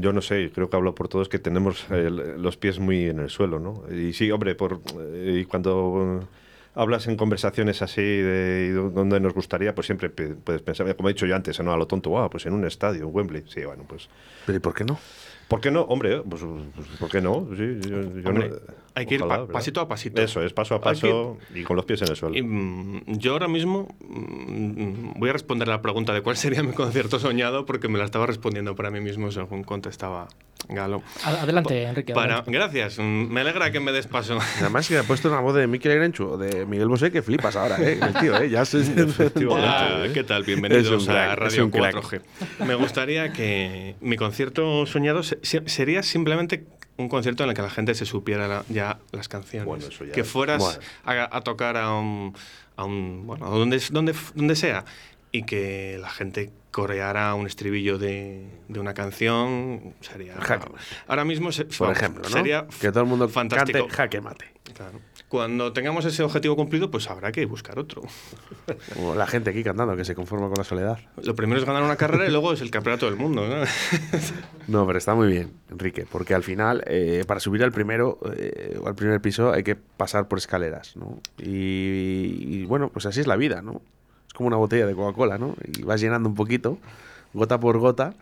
yo 0.00 0.12
no 0.12 0.20
sé, 0.20 0.50
creo 0.54 0.68
que 0.68 0.76
hablo 0.76 0.94
por 0.94 1.08
todos, 1.08 1.30
que 1.30 1.38
tenemos 1.38 1.86
eh, 1.90 2.10
los 2.10 2.58
pies 2.58 2.78
muy 2.78 3.04
en 3.04 3.20
el 3.20 3.30
suelo, 3.30 3.58
¿no? 3.58 3.84
Y 3.90 4.12
sí, 4.12 4.30
hombre, 4.30 4.54
por, 4.54 4.82
eh, 5.00 5.38
y 5.40 5.44
cuando 5.46 6.28
hablas 6.74 7.06
en 7.06 7.16
conversaciones 7.16 7.80
así 7.80 8.02
de 8.02 8.72
donde 8.72 9.18
nos 9.18 9.32
gustaría, 9.32 9.74
pues 9.74 9.86
siempre 9.86 10.10
puedes 10.10 10.60
pensar, 10.60 10.94
como 10.94 11.08
he 11.08 11.14
dicho 11.14 11.24
yo 11.24 11.34
antes, 11.34 11.58
no 11.60 11.72
a 11.72 11.76
lo 11.78 11.86
tonto, 11.86 12.10
"Guau, 12.10 12.28
pues 12.28 12.44
en 12.44 12.52
un 12.52 12.66
estadio, 12.66 13.04
en 13.08 13.14
Wembley. 13.14 13.44
Sí, 13.48 13.64
bueno, 13.64 13.84
pues. 13.88 14.10
¿Pero 14.44 14.56
y 14.58 14.60
por 14.60 14.74
qué 14.74 14.84
no? 14.84 14.98
¿Por 15.48 15.60
qué 15.60 15.70
no? 15.70 15.82
Hombre, 15.82 16.22
pues, 16.22 16.42
pues, 16.74 16.86
¿por 16.98 17.10
qué 17.10 17.20
no? 17.22 17.46
Sí, 17.56 17.78
yo, 17.88 18.02
yo 18.20 18.28
Hombre, 18.28 18.50
no- 18.50 18.56
hay 18.94 19.06
que 19.06 19.14
ir 19.16 19.22
pasito 19.52 19.80
a 19.80 19.88
pasito. 19.88 20.20
Eso 20.20 20.42
es, 20.42 20.52
paso 20.52 20.74
a 20.74 20.80
paso 20.80 21.38
y 21.54 21.62
con 21.62 21.76
los 21.76 21.84
pies 21.86 22.02
en 22.02 22.08
el 22.08 22.16
suelo. 22.16 22.36
Y, 22.36 22.42
mm, 22.42 23.02
yo 23.18 23.32
ahora 23.32 23.48
mismo 23.48 23.88
mm, 24.00 25.18
voy 25.18 25.30
a 25.30 25.32
responder 25.32 25.68
a 25.68 25.72
la 25.72 25.82
pregunta 25.82 26.12
de 26.12 26.20
cuál 26.22 26.36
sería 26.36 26.62
mi 26.62 26.72
concierto 26.72 27.18
soñado 27.18 27.64
porque 27.66 27.88
me 27.88 27.98
la 27.98 28.04
estaba 28.04 28.26
respondiendo 28.26 28.74
para 28.74 28.90
mí 28.90 29.00
mismo 29.00 29.30
según 29.30 29.64
contestaba 29.64 30.28
Galo. 30.68 31.02
Adelante, 31.24 31.82
Enrique. 31.84 32.12
Para, 32.12 32.34
adelante. 32.38 32.52
gracias, 32.52 32.98
mm, 32.98 33.02
me 33.02 33.40
alegra 33.40 33.70
que 33.72 33.80
me 33.80 33.92
des 33.92 34.06
paso. 34.06 34.38
Además 34.60 34.86
que 34.88 34.98
ha 34.98 35.02
puesto 35.02 35.28
una 35.28 35.40
voz 35.40 35.54
de 35.54 35.66
Mikel 35.66 35.94
Grenchu 35.96 36.24
o 36.24 36.38
de 36.38 36.66
Miguel 36.66 36.88
Bosé 36.88 37.10
que 37.10 37.22
flipas 37.22 37.56
ahora, 37.56 37.78
¿eh? 37.80 37.98
El 38.00 38.14
tío, 38.14 38.36
¿eh? 38.40 38.48
Ya 38.50 38.64
se... 38.64 38.78
Hola, 39.48 40.08
¿qué 40.14 40.22
tal? 40.24 40.44
Bienvenidos 40.44 41.08
a 41.08 41.34
Radio 41.34 41.64
un 41.64 41.70
crack. 41.70 41.94
4G. 41.96 42.20
Me 42.66 42.74
gustaría 42.74 43.32
que 43.32 43.96
mi 44.00 44.16
concierto 44.16 44.86
soñado 44.86 45.22
se- 45.22 45.38
se- 45.42 45.68
sería 45.68 46.02
simplemente 46.02 46.64
un 47.02 47.08
concierto 47.08 47.42
en 47.44 47.50
el 47.50 47.56
que 47.56 47.62
la 47.62 47.70
gente 47.70 47.94
se 47.94 48.06
supiera 48.06 48.48
la- 48.48 48.64
ya 48.68 48.98
las 49.12 49.28
canciones. 49.28 49.66
Bueno, 49.66 49.86
eso 49.86 50.04
ya 50.04 50.12
que 50.12 50.24
fueras 50.24 50.58
Bueno. 50.58 50.80
a, 51.04 51.36
a 51.36 51.40
tocar 51.42 51.76
a 51.76 51.92
un, 51.92 52.34
a 52.76 52.84
un 52.84 53.26
bueno, 53.26 53.50
donde, 53.50 53.80
donde, 53.90 54.14
donde 54.34 54.56
sea 54.56 54.84
y 55.32 55.44
que 55.44 55.98
la 56.00 56.10
gente 56.10 56.50
coreara 56.70 57.34
un 57.34 57.46
estribillo 57.46 57.98
de, 57.98 58.46
de 58.68 58.80
una 58.80 58.94
canción 58.94 59.94
sería 60.00 60.34
Jaque. 60.40 60.68
ahora 61.06 61.24
mismo 61.24 61.52
se- 61.52 61.64
Por 61.66 61.90
ejemplo, 61.90 62.22
¿no? 62.22 62.28
sería 62.30 62.66
que 62.80 62.90
todo 62.90 63.02
el 63.02 63.08
mundo 63.10 63.28
fantástico 63.28 63.78
cante 63.80 63.94
jaque 63.94 64.20
mate. 64.22 64.46
Claro. 64.74 65.00
cuando 65.28 65.72
tengamos 65.74 66.04
ese 66.06 66.22
objetivo 66.22 66.56
cumplido 66.56 66.90
pues 66.90 67.10
habrá 67.10 67.30
que 67.32 67.44
buscar 67.44 67.78
otro 67.78 68.00
O 68.98 69.14
la 69.14 69.26
gente 69.26 69.50
aquí 69.50 69.62
cantando 69.62 69.94
que 69.96 70.04
se 70.06 70.14
conforma 70.14 70.46
con 70.48 70.54
la 70.56 70.64
soledad. 70.64 70.98
Lo 71.22 71.34
primero 71.34 71.60
es 71.60 71.66
ganar 71.66 71.82
una 71.82 71.96
carrera 71.96 72.26
y 72.26 72.30
luego 72.30 72.52
es 72.54 72.60
el 72.62 72.70
campeonato 72.70 73.04
del 73.06 73.16
mundo. 73.16 73.46
¿no? 73.46 73.64
No, 74.68 74.86
pero 74.86 74.96
está 74.98 75.14
muy 75.14 75.26
bien, 75.28 75.52
Enrique, 75.70 76.06
porque 76.10 76.34
al 76.34 76.44
final, 76.44 76.84
eh, 76.86 77.24
para 77.26 77.40
subir 77.40 77.64
al 77.64 77.72
primero 77.72 78.18
eh, 78.36 78.78
o 78.80 78.86
al 78.86 78.94
primer 78.94 79.20
piso 79.20 79.52
hay 79.52 79.64
que 79.64 79.74
pasar 79.74 80.28
por 80.28 80.38
escaleras, 80.38 80.96
¿no? 80.96 81.20
Y, 81.38 82.36
y, 82.48 82.64
bueno, 82.66 82.88
pues 82.90 83.04
así 83.06 83.20
es 83.20 83.26
la 83.26 83.34
vida, 83.36 83.60
¿no? 83.60 83.82
Es 84.32 84.34
como 84.34 84.46
una 84.46 84.56
botella 84.56 84.86
de 84.86 84.94
Coca-Cola, 84.94 85.36
¿no? 85.36 85.54
Y 85.76 85.82
vas 85.82 86.00
llenando 86.00 86.26
un 86.26 86.34
poquito, 86.34 86.78
gota 87.34 87.60
por 87.60 87.78
gota, 87.78 88.14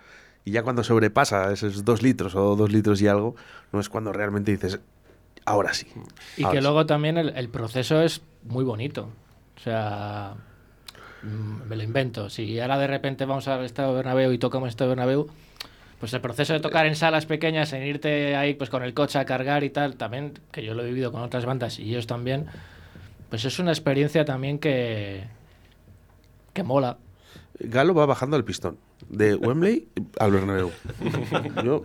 y 0.45 0.51
ya 0.51 0.65
cuando 0.65 0.83
sobrepasa 0.83 1.53
esos 1.53 1.85
dos 1.85 2.03
litros 2.03 2.35
o 2.35 2.57
dos 2.57 2.73
litros 2.73 3.01
y 3.01 3.07
algo, 3.07 3.37
no 3.71 3.79
es 3.79 3.89
cuando 3.89 4.13
realmente 4.13 4.51
dices, 4.51 4.81
ahora 5.45 5.73
sí. 5.73 5.87
Y 6.37 6.43
ahora 6.43 6.53
que 6.53 6.59
sí". 6.59 6.65
luego 6.65 6.87
también 6.87 7.17
el, 7.17 7.29
el 7.37 7.49
proceso 7.49 8.03
es 8.03 8.23
muy 8.43 8.65
bonito. 8.65 9.09
O 9.57 9.61
sea, 9.61 10.35
mm, 11.23 11.69
me 11.69 11.77
lo 11.77 11.85
invento. 11.85 12.29
Si 12.29 12.59
ahora 12.59 12.77
de 12.77 12.89
repente 12.89 13.25
vamos 13.25 13.47
al 13.47 13.65
Estado 13.65 13.95
Bernabéu 13.95 14.33
y 14.33 14.39
tocamos 14.39 14.71
Estado 14.71 14.91
Bernabéu, 14.91 15.29
pues 16.01 16.13
el 16.15 16.21
proceso 16.21 16.55
de 16.55 16.61
tocar 16.61 16.87
en 16.87 16.97
salas 16.97 17.27
pequeñas, 17.27 17.73
en 17.75 17.85
irte 17.85 18.35
ahí 18.35 18.55
pues 18.55 18.69
con 18.69 18.83
el 18.83 18.95
coche 18.95 19.21
a 19.21 19.27
cargar 19.27 19.63
y 19.63 19.71
tal, 19.71 19.95
también, 19.95 20.41
que 20.51 20.65
yo 20.65 20.75
lo 20.75 20.83
he 20.83 20.87
vivido 20.87 21.13
con 21.13 21.21
otras 21.21 21.45
bandas 21.45 21.79
y 21.79 21.91
ellos 21.91 22.07
también, 22.07 22.47
pues 23.29 23.45
es 23.45 23.59
una 23.61 23.71
experiencia 23.71 24.25
también 24.25 24.59
que, 24.59 25.25
que 26.53 26.63
mola. 26.63 26.99
Galo 27.59 27.95
va 27.95 28.07
bajando 28.07 28.37
el 28.37 28.45
pistón, 28.45 28.79
de 29.09 29.35
Wembley 29.35 29.89
al 30.19 30.31
Bernabéu. 30.33 30.71
Yo, 31.65 31.85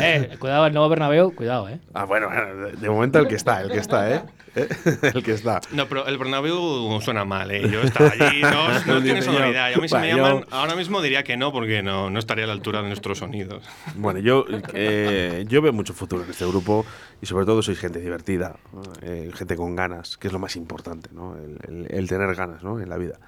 Eh, 0.00 0.36
cuidado, 0.38 0.66
el 0.66 0.72
nuevo 0.72 0.88
Bernabéu, 0.88 1.34
cuidado, 1.34 1.68
eh. 1.68 1.78
ah, 1.92 2.04
bueno, 2.06 2.30
de, 2.30 2.72
de 2.72 2.88
momento 2.88 3.18
el 3.18 3.28
que 3.28 3.34
está, 3.34 3.60
el 3.60 3.70
que 3.70 3.76
está, 3.78 4.10
¿eh? 4.14 4.22
¿Eh? 4.56 4.66
El 5.14 5.22
que 5.22 5.32
está. 5.32 5.60
No, 5.72 5.86
pero 5.86 6.06
el 6.06 6.16
Bernabéu 6.16 6.98
suena 7.02 7.26
mal, 7.26 7.50
¿eh? 7.50 7.68
Yo 7.68 7.82
estaba 7.82 8.08
allí, 8.18 8.40
no, 8.40 9.00
Dice 9.02 9.28
una 9.28 9.50
yo. 9.70 9.78
A 9.78 9.82
mí 9.82 9.86
si 9.86 9.94
me 9.96 10.00
"Bueno, 10.00 10.16
yo- 10.16 10.16
llaman, 10.16 10.44
ahora 10.50 10.74
mismo 10.76 11.02
diría 11.02 11.22
que 11.24 11.36
no, 11.36 11.52
porque 11.52 11.82
no, 11.82 12.08
no 12.08 12.18
estaría 12.18 12.44
a 12.44 12.46
la 12.46 12.54
altura 12.54 12.80
de 12.80 12.88
nuestros 12.88 13.18
sonidos. 13.18 13.62
Bueno, 13.96 14.18
yo, 14.20 14.46
eh, 14.72 15.44
yo 15.46 15.60
veo 15.60 15.74
mucho 15.74 15.92
futuro 15.92 16.24
en 16.24 16.30
este 16.30 16.46
grupo 16.46 16.86
y 17.20 17.26
sobre 17.26 17.44
todo 17.44 17.60
sois 17.60 17.78
gente 17.78 18.00
divertida, 18.00 18.56
¿no? 18.72 18.80
Eh, 19.02 19.30
gente 19.34 19.56
con 19.56 19.76
ganas, 19.76 20.16
que 20.16 20.28
es 20.28 20.32
lo 20.32 20.38
más 20.38 20.56
importante, 20.56 21.10
¿no? 21.12 21.36
El, 21.36 21.58
el- 21.68 21.86
el 21.90 22.08
tener 22.08 22.34
ganas 22.34 22.62
¿no? 22.62 22.80
en 22.80 22.88
la 22.88 22.96
vida. 22.96 23.18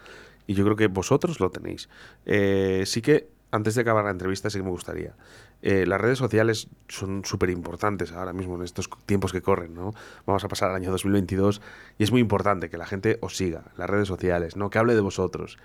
Y 0.48 0.54
yo 0.54 0.64
creo 0.64 0.76
que 0.76 0.88
vosotros 0.88 1.38
lo 1.38 1.50
tenéis. 1.50 1.88
Eh, 2.26 2.82
sí 2.86 3.02
que, 3.02 3.28
antes 3.52 3.76
de 3.76 3.82
acabar 3.82 4.04
la 4.04 4.10
entrevista, 4.10 4.50
sí 4.50 4.58
que 4.58 4.64
me 4.64 4.70
gustaría. 4.70 5.14
eh, 5.60 5.84
las 5.86 6.00
redes 6.00 6.18
sociales 6.18 6.68
son 6.88 7.24
súper 7.24 7.50
importantes 7.50 8.12
ahora 8.12 8.32
mismo 8.32 8.56
en 8.56 8.62
estos 8.62 8.88
tiempos 9.06 9.32
que 9.32 9.42
corren, 9.42 9.74
¿no? 9.74 9.92
Vamos 10.26 10.44
a 10.44 10.48
pasar 10.48 10.70
al 10.70 10.76
año 10.76 10.90
2022 10.90 11.60
y 11.98 12.04
es 12.04 12.10
muy 12.10 12.20
importante 12.20 12.70
que 12.70 12.78
la 12.78 12.86
gente 12.86 13.18
os 13.20 13.36
siga, 13.36 13.64
las 13.76 13.90
redes 13.90 14.08
sociales, 14.08 14.56
¿no? 14.56 14.70
Que 14.70 14.78
hable 14.78 14.94
de 14.94 15.00
vosotros, 15.00 15.58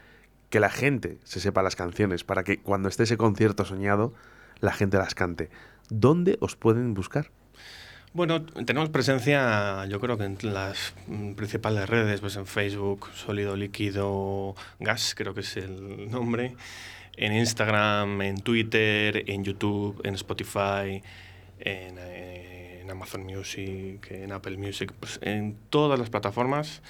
que 0.50 0.60
la 0.60 0.70
gente 0.70 1.20
se 1.24 1.40
sepa 1.40 1.64
las 1.64 1.76
canciones 1.76 2.24
para 2.24 2.44
que 2.44 2.62
cuando 2.62 2.90
esté 2.90 3.04
ese 3.04 3.18
concierto 3.18 3.66
soñado, 3.66 4.14
la 4.60 4.74
gente 4.74 4.98
las 4.98 5.16
cante. 5.16 5.50
¿Dónde 5.90 6.38
os 6.42 6.56
pueden 6.56 6.94
buscar? 6.94 7.32
Bueno, 8.16 8.44
tenemos 8.44 8.90
presencia, 8.90 9.88
yo 9.88 10.00
creo 10.00 10.20
que 10.20 10.26
en 10.26 10.38
las 10.44 10.94
principales 11.36 11.90
redes, 11.90 12.22
pues 12.22 12.36
en 12.36 12.46
Facebook, 12.46 13.10
Sólido 13.16 13.56
Líquido 13.56 14.54
Gas, 14.80 15.16
creo 15.18 15.34
que 15.34 15.40
es 15.40 15.58
el 15.58 16.12
nombre, 16.12 16.56
en 17.18 17.34
Instagram, 17.34 18.22
en 18.22 18.38
Twitter, 18.42 19.24
en 19.28 19.44
YouTube, 19.44 20.00
en 20.04 20.14
Spotify, 20.14 21.02
en, 21.60 21.98
en 21.98 22.92
Amazon 22.92 23.24
Music, 23.24 24.06
en 24.12 24.32
Apple 24.32 24.58
Music, 24.58 24.94
pues 25.00 25.18
en 25.24 25.58
todas 25.72 25.98
las 25.98 26.12
plataformas 26.12 26.84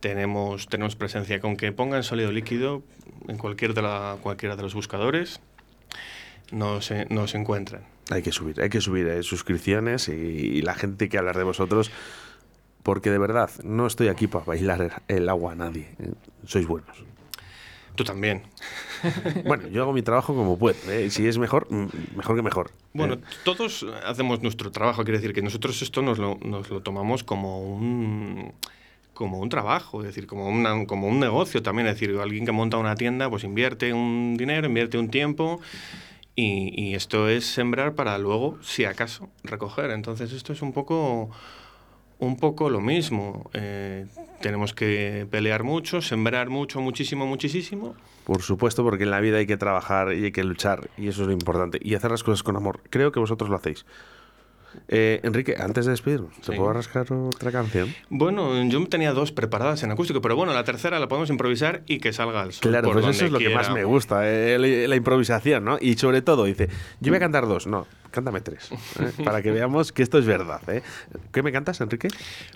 tenemos, 0.00 0.66
tenemos 0.66 0.96
presencia. 0.96 1.40
Con 1.40 1.56
que 1.56 1.72
pongan 1.72 2.02
Sólido 2.02 2.32
Líquido 2.32 2.82
en 3.28 3.38
cualquier 3.38 3.74
de 3.74 3.82
la, 3.82 4.16
cualquiera 4.22 4.56
de 4.56 4.62
los 4.62 4.74
buscadores, 4.74 5.40
nos, 6.52 6.90
eh, 6.90 7.06
nos 7.10 7.34
encuentran. 7.34 7.82
Hay 8.10 8.22
que 8.22 8.32
subir, 8.32 8.60
hay 8.60 8.68
que 8.70 8.80
subir 8.80 9.06
eh, 9.06 9.22
suscripciones 9.22 10.08
y, 10.08 10.12
y 10.12 10.62
la 10.62 10.74
gente 10.74 11.08
que 11.08 11.16
hablar 11.18 11.36
de 11.36 11.44
vosotros, 11.44 11.90
porque 12.82 13.10
de 13.10 13.18
verdad, 13.18 13.50
no 13.62 13.86
estoy 13.86 14.08
aquí 14.08 14.26
para 14.26 14.44
bailar 14.44 15.02
el 15.08 15.28
agua 15.28 15.52
a 15.52 15.54
nadie. 15.54 15.88
eh, 16.00 16.12
Sois 16.46 16.66
buenos. 16.66 16.96
Tú 17.94 18.04
también. 18.04 18.42
Bueno, 19.46 19.66
yo 19.68 19.82
hago 19.82 19.92
mi 19.94 20.02
trabajo 20.02 20.34
como 20.34 20.58
puedo. 20.58 20.76
eh, 20.90 21.08
Si 21.10 21.26
es 21.26 21.38
mejor, 21.38 21.66
mm, 21.72 22.16
mejor 22.16 22.36
que 22.36 22.42
mejor. 22.42 22.70
Bueno, 22.92 23.14
Eh, 23.14 23.18
todos 23.44 23.86
hacemos 24.06 24.42
nuestro 24.42 24.70
trabajo, 24.72 25.04
quiere 25.04 25.18
decir 25.18 25.32
que 25.34 25.40
nosotros 25.42 25.80
esto 25.82 26.02
nos 26.02 26.18
lo, 26.18 26.38
nos 26.44 26.68
lo 26.70 26.80
tomamos 26.82 27.24
como 27.24 27.60
un 27.62 28.52
como 29.14 29.38
un 29.38 29.50
trabajo, 29.50 30.00
es 30.00 30.06
decir, 30.06 30.26
como, 30.26 30.48
una- 30.48 30.86
como 30.86 31.06
un 31.06 31.20
negocio 31.20 31.62
también, 31.62 31.86
es 31.88 31.94
decir, 32.00 32.16
alguien 32.22 32.46
que 32.46 32.52
monta 32.52 32.78
una 32.78 32.94
tienda, 32.94 33.28
pues 33.28 33.44
invierte 33.44 33.92
un 33.92 34.34
dinero, 34.38 34.66
invierte 34.66 34.96
un 34.96 35.10
tiempo 35.10 35.60
y, 36.36 36.72
y 36.76 36.94
esto 36.94 37.28
es 37.28 37.46
sembrar 37.46 37.94
para 37.94 38.18
luego, 38.18 38.58
si 38.62 38.84
acaso, 38.84 39.28
recoger. 39.42 39.90
Entonces 39.90 40.32
esto 40.32 40.52
es 40.52 40.62
un 40.62 40.72
poco 40.72 41.30
un 42.20 42.36
poco 42.36 42.70
lo 42.70 42.80
mismo. 42.80 43.50
Eh, 43.54 44.06
tenemos 44.40 44.74
que 44.74 45.26
pelear 45.30 45.64
mucho, 45.64 46.00
sembrar 46.00 46.48
mucho, 46.50 46.80
muchísimo, 46.80 47.26
muchísimo. 47.26 47.96
Por 48.24 48.42
supuesto, 48.42 48.84
porque 48.84 49.04
en 49.04 49.10
la 49.10 49.20
vida 49.20 49.38
hay 49.38 49.46
que 49.46 49.56
trabajar 49.56 50.12
y 50.12 50.24
hay 50.24 50.32
que 50.32 50.44
luchar, 50.44 50.90
y 50.96 51.08
eso 51.08 51.22
es 51.22 51.26
lo 51.26 51.32
importante. 51.32 51.80
Y 51.82 51.94
hacer 51.94 52.10
las 52.10 52.22
cosas 52.22 52.42
con 52.42 52.56
amor. 52.56 52.80
Creo 52.90 53.10
que 53.10 53.18
vosotros 53.18 53.50
lo 53.50 53.56
hacéis. 53.56 53.84
Eh, 54.88 55.20
Enrique, 55.22 55.56
antes 55.58 55.84
de 55.86 55.92
despedirnos, 55.92 56.34
¿te 56.36 56.52
Sí. 56.52 56.56
puedo 56.56 56.72
rascar 56.72 57.12
otra 57.12 57.52
canción? 57.52 57.94
Bueno, 58.08 58.62
yo 58.68 58.86
tenía 58.88 59.12
dos 59.12 59.32
preparadas 59.32 59.82
en 59.82 59.90
acústico, 59.90 60.20
pero 60.20 60.36
bueno, 60.36 60.52
la 60.52 60.64
tercera 60.64 60.98
la 60.98 61.08
podemos 61.08 61.30
improvisar 61.30 61.82
y 61.86 61.98
que 61.98 62.12
salga 62.12 62.42
al 62.42 62.52
sol. 62.52 62.70
Claro, 62.70 62.92
pues 62.92 63.06
eso 63.06 63.26
es 63.26 63.32
lo 63.32 63.38
que 63.38 63.50
más 63.50 63.70
me 63.72 63.84
gusta, 63.84 64.28
eh, 64.28 64.58
la, 64.58 64.88
la 64.88 64.96
improvisación, 64.96 65.64
¿no? 65.64 65.78
Y 65.80 65.94
sobre 65.96 66.22
todo, 66.22 66.44
dice, 66.44 66.68
yo 67.00 67.10
voy 67.10 67.16
a 67.16 67.20
cantar 67.20 67.46
dos, 67.46 67.66
no, 67.66 67.86
cántame 68.10 68.40
tres, 68.40 68.70
¿eh? 68.72 68.76
para 69.24 69.42
que 69.42 69.50
veamos 69.52 69.92
que 69.92 70.02
esto 70.02 70.18
es 70.18 70.26
verdad, 70.26 70.60
¿eh? 70.68 70.82
¿Qué 71.32 71.42
me 71.42 71.52
cantas, 71.52 71.80
Enrique? 71.80 72.08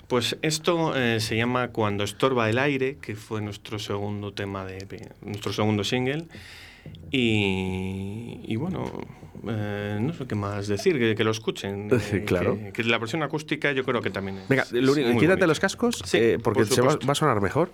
Pues 0.07 0.37
esto 0.41 0.95
eh, 0.95 1.19
se 1.19 1.35
llama 1.37 1.69
Cuando 1.69 2.03
estorba 2.03 2.49
el 2.49 2.59
aire, 2.59 2.97
que 3.01 3.15
fue 3.15 3.41
nuestro 3.41 3.79
segundo 3.79 4.33
tema 4.33 4.65
de 4.65 5.09
nuestro 5.21 5.53
segundo 5.53 5.83
single. 5.83 6.25
Y, 7.11 8.41
y 8.43 8.55
bueno, 8.55 8.83
eh, 9.47 9.97
no 10.01 10.13
sé 10.13 10.25
qué 10.27 10.35
más 10.35 10.67
decir, 10.67 10.97
que, 10.99 11.15
que 11.15 11.23
lo 11.23 11.31
escuchen. 11.31 11.89
eh, 12.11 12.23
Claro. 12.25 12.57
Que, 12.57 12.71
que 12.73 12.83
la 12.83 12.97
versión 12.97 13.23
acústica 13.23 13.71
yo 13.71 13.83
creo 13.83 14.01
que 14.01 14.09
también 14.09 14.39
es. 14.39 14.47
Venga, 14.47 14.65
lo 14.71 14.91
único, 14.91 15.09
quítate 15.11 15.27
bonita. 15.27 15.47
los 15.47 15.59
cascos, 15.59 16.01
Sí, 16.05 16.17
eh, 16.17 16.39
porque 16.41 16.61
por 16.65 16.67
se 16.67 16.81
va, 16.81 16.97
va 17.07 17.11
a 17.11 17.15
sonar 17.15 17.41
mejor. 17.41 17.71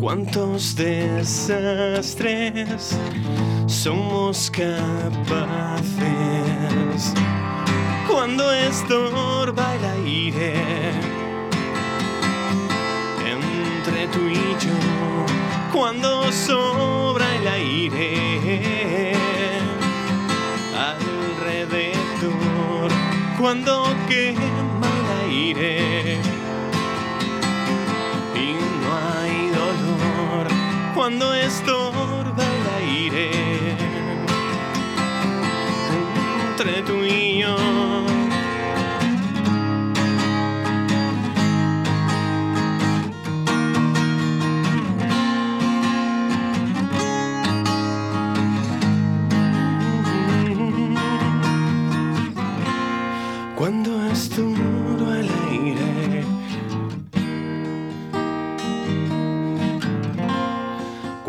cuántos 0.00 0.74
desastres 0.76 2.96
somos 3.66 4.50
capaces 4.50 4.70
cuando 8.08 8.50
estorba 8.50 9.74
el 9.74 9.84
aire 10.06 10.54
entre 13.30 14.08
tú 14.08 14.20
y 14.26 14.56
yo 14.64 14.72
cuando 15.70 16.32
sobra 16.32 17.36
el 17.36 17.46
aire 17.48 19.12
alrededor 20.78 22.90
cuando 23.38 23.94
quema 24.08 24.88
el 24.96 25.10
aire 25.28 26.29
cuando 31.00 31.32
estorba 31.32 31.99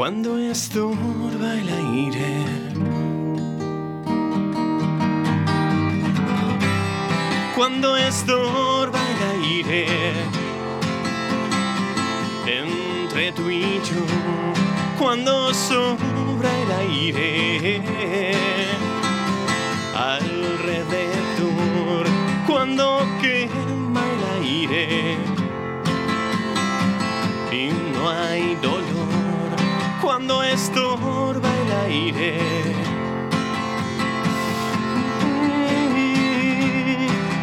Cuando 0.01 0.39
estorba 0.39 1.53
el 1.61 1.69
aire. 1.69 2.43
Cuando 7.55 7.95
estorba 7.95 8.99
el 9.13 9.21
aire. 9.43 9.85
Entre 12.47 13.31
tú 13.33 13.51
y 13.51 13.79
yo 13.89 14.03
Cuando 14.97 15.53
sobra 15.53 16.49
el 16.63 16.71
aire. 16.89 17.83
Alrededor 19.95 21.11
cuando 22.47 23.05
cuando 30.21 30.43
estorba 30.43 31.49
el 31.61 31.71
aire. 31.89 32.39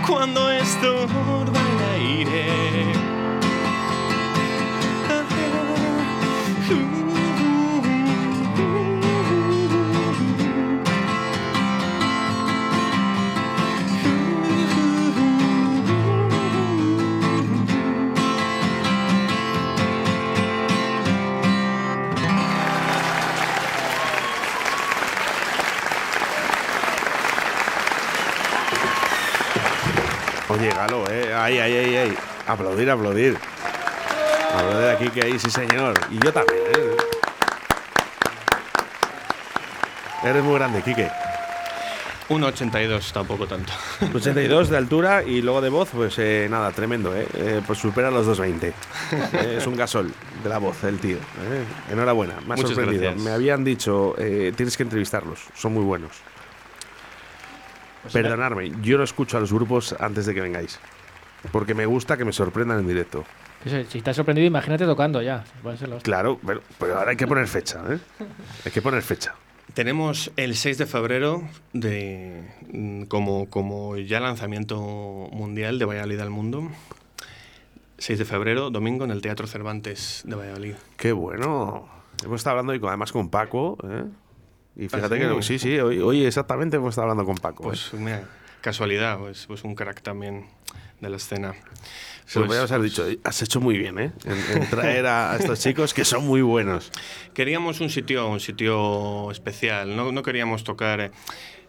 Cuando 0.06 0.48
estorba 0.48 1.37
Oye, 30.78 30.86
Galo, 30.86 31.10
¿eh? 31.10 31.34
Ahí, 31.34 31.58
ahí, 31.58 31.74
ahí, 31.76 31.96
ahí. 31.96 32.14
Aplaudir, 32.46 32.90
aplaudir. 32.90 33.36
Aplaudir 34.54 34.88
aquí 34.90 35.08
que 35.10 35.26
ahí, 35.26 35.38
sí, 35.38 35.50
señor. 35.50 35.94
Y 36.10 36.18
yo 36.24 36.32
también, 36.32 36.58
¿eh? 36.76 36.96
Eres 40.24 40.42
muy 40.42 40.54
grande, 40.54 40.82
Quique. 40.82 41.10
1,82 42.28 43.12
tampoco 43.12 43.46
tanto. 43.46 43.72
82 44.14 44.68
de 44.68 44.76
altura 44.76 45.22
y 45.22 45.40
luego 45.40 45.62
de 45.62 45.70
voz, 45.70 45.88
pues 45.92 46.14
eh, 46.18 46.46
nada, 46.50 46.70
tremendo, 46.72 47.16
¿eh? 47.16 47.26
Eh, 47.34 47.62
Pues 47.66 47.78
supera 47.78 48.10
los 48.10 48.26
220. 48.26 48.68
Eh, 48.68 49.54
es 49.58 49.66
un 49.66 49.74
gasol 49.76 50.12
de 50.42 50.48
la 50.48 50.58
voz, 50.58 50.84
el 50.84 50.98
tío. 50.98 51.16
Enhorabuena, 51.90 52.34
me 52.46 52.52
ha 52.52 52.56
Muchas 52.56 52.70
sorprendido. 52.72 53.02
gracias. 53.04 53.24
Me 53.24 53.30
habían 53.30 53.64
dicho, 53.64 54.14
tienes 54.18 54.76
que 54.76 54.82
entrevistarlos, 54.82 55.40
son 55.54 55.72
muy 55.72 55.84
buenos. 55.84 56.12
Pues 58.02 58.12
Perdonadme, 58.14 58.72
yo 58.82 58.96
no 58.98 59.04
escucho 59.04 59.36
a 59.36 59.40
los 59.40 59.52
grupos 59.52 59.94
antes 59.98 60.26
de 60.26 60.34
que 60.34 60.40
vengáis. 60.40 60.78
Porque 61.52 61.74
me 61.74 61.86
gusta 61.86 62.16
que 62.16 62.24
me 62.24 62.32
sorprendan 62.32 62.78
en 62.80 62.86
directo. 62.88 63.24
Si 63.88 63.98
estás 63.98 64.16
sorprendido, 64.16 64.46
imagínate 64.46 64.84
tocando 64.86 65.20
ya. 65.20 65.44
Claro, 66.02 66.38
pero, 66.46 66.62
pero 66.78 66.98
ahora 66.98 67.10
hay 67.10 67.16
que 67.16 67.26
poner 67.26 67.46
fecha, 67.48 67.82
¿eh? 67.90 67.98
Hay 68.64 68.70
que 68.72 68.80
poner 68.82 69.02
fecha. 69.02 69.34
Tenemos 69.74 70.30
el 70.36 70.54
6 70.56 70.78
de 70.78 70.86
febrero 70.86 71.42
de, 71.72 72.48
mm, 72.72 73.02
como, 73.04 73.50
como 73.50 73.96
ya 73.96 74.18
lanzamiento 74.20 74.78
mundial 74.80 75.78
de 75.78 75.84
Valladolid 75.84 76.20
al 76.20 76.30
mundo. 76.30 76.68
6 77.98 78.18
de 78.18 78.24
febrero, 78.24 78.70
domingo, 78.70 79.04
en 79.04 79.10
el 79.10 79.20
Teatro 79.20 79.46
Cervantes 79.46 80.22
de 80.24 80.36
Valladolid. 80.36 80.74
Qué 80.96 81.12
bueno. 81.12 81.88
Hemos 82.24 82.36
estado 82.40 82.52
hablando 82.52 82.72
hoy 82.72 82.80
con- 82.80 82.88
además 82.88 83.12
con 83.12 83.28
Paco, 83.28 83.76
¿eh? 83.84 84.04
Y 84.78 84.88
fíjate 84.88 85.16
sí? 85.16 85.20
que 85.36 85.42
sí, 85.42 85.58
sí, 85.58 85.78
hoy, 85.80 85.98
hoy 85.98 86.24
exactamente 86.24 86.76
hemos 86.76 86.90
estado 86.90 87.10
hablando 87.10 87.24
con 87.24 87.34
Paco. 87.36 87.64
¿eh? 87.64 87.66
Pues 87.66 87.92
mira, 87.94 88.22
casualidad, 88.60 89.18
pues, 89.18 89.44
pues 89.46 89.64
un 89.64 89.74
crack 89.74 90.00
también 90.02 90.46
de 91.00 91.10
la 91.10 91.16
escena. 91.16 91.52
Se 92.24 92.38
lo 92.38 92.46
Pues- 92.46 92.58
podríamos 92.58 92.72
haber 92.72 92.84
dicho, 92.84 93.06
has 93.24 93.42
hecho 93.42 93.60
muy 93.60 93.76
bien, 93.76 93.98
¿eh? 93.98 94.12
En, 94.24 94.62
en 94.62 94.70
traer 94.70 95.06
a, 95.06 95.32
a 95.32 95.36
estos 95.40 95.60
chicos 95.60 95.92
que 95.94 96.04
son 96.04 96.24
muy 96.26 96.42
buenos. 96.42 96.92
Queríamos 97.34 97.80
un 97.80 97.90
sitio, 97.90 98.28
un 98.28 98.40
sitio 98.40 99.30
especial, 99.32 99.96
no, 99.96 100.12
no 100.12 100.22
queríamos 100.22 100.64
tocar... 100.64 101.00
eh, 101.00 101.10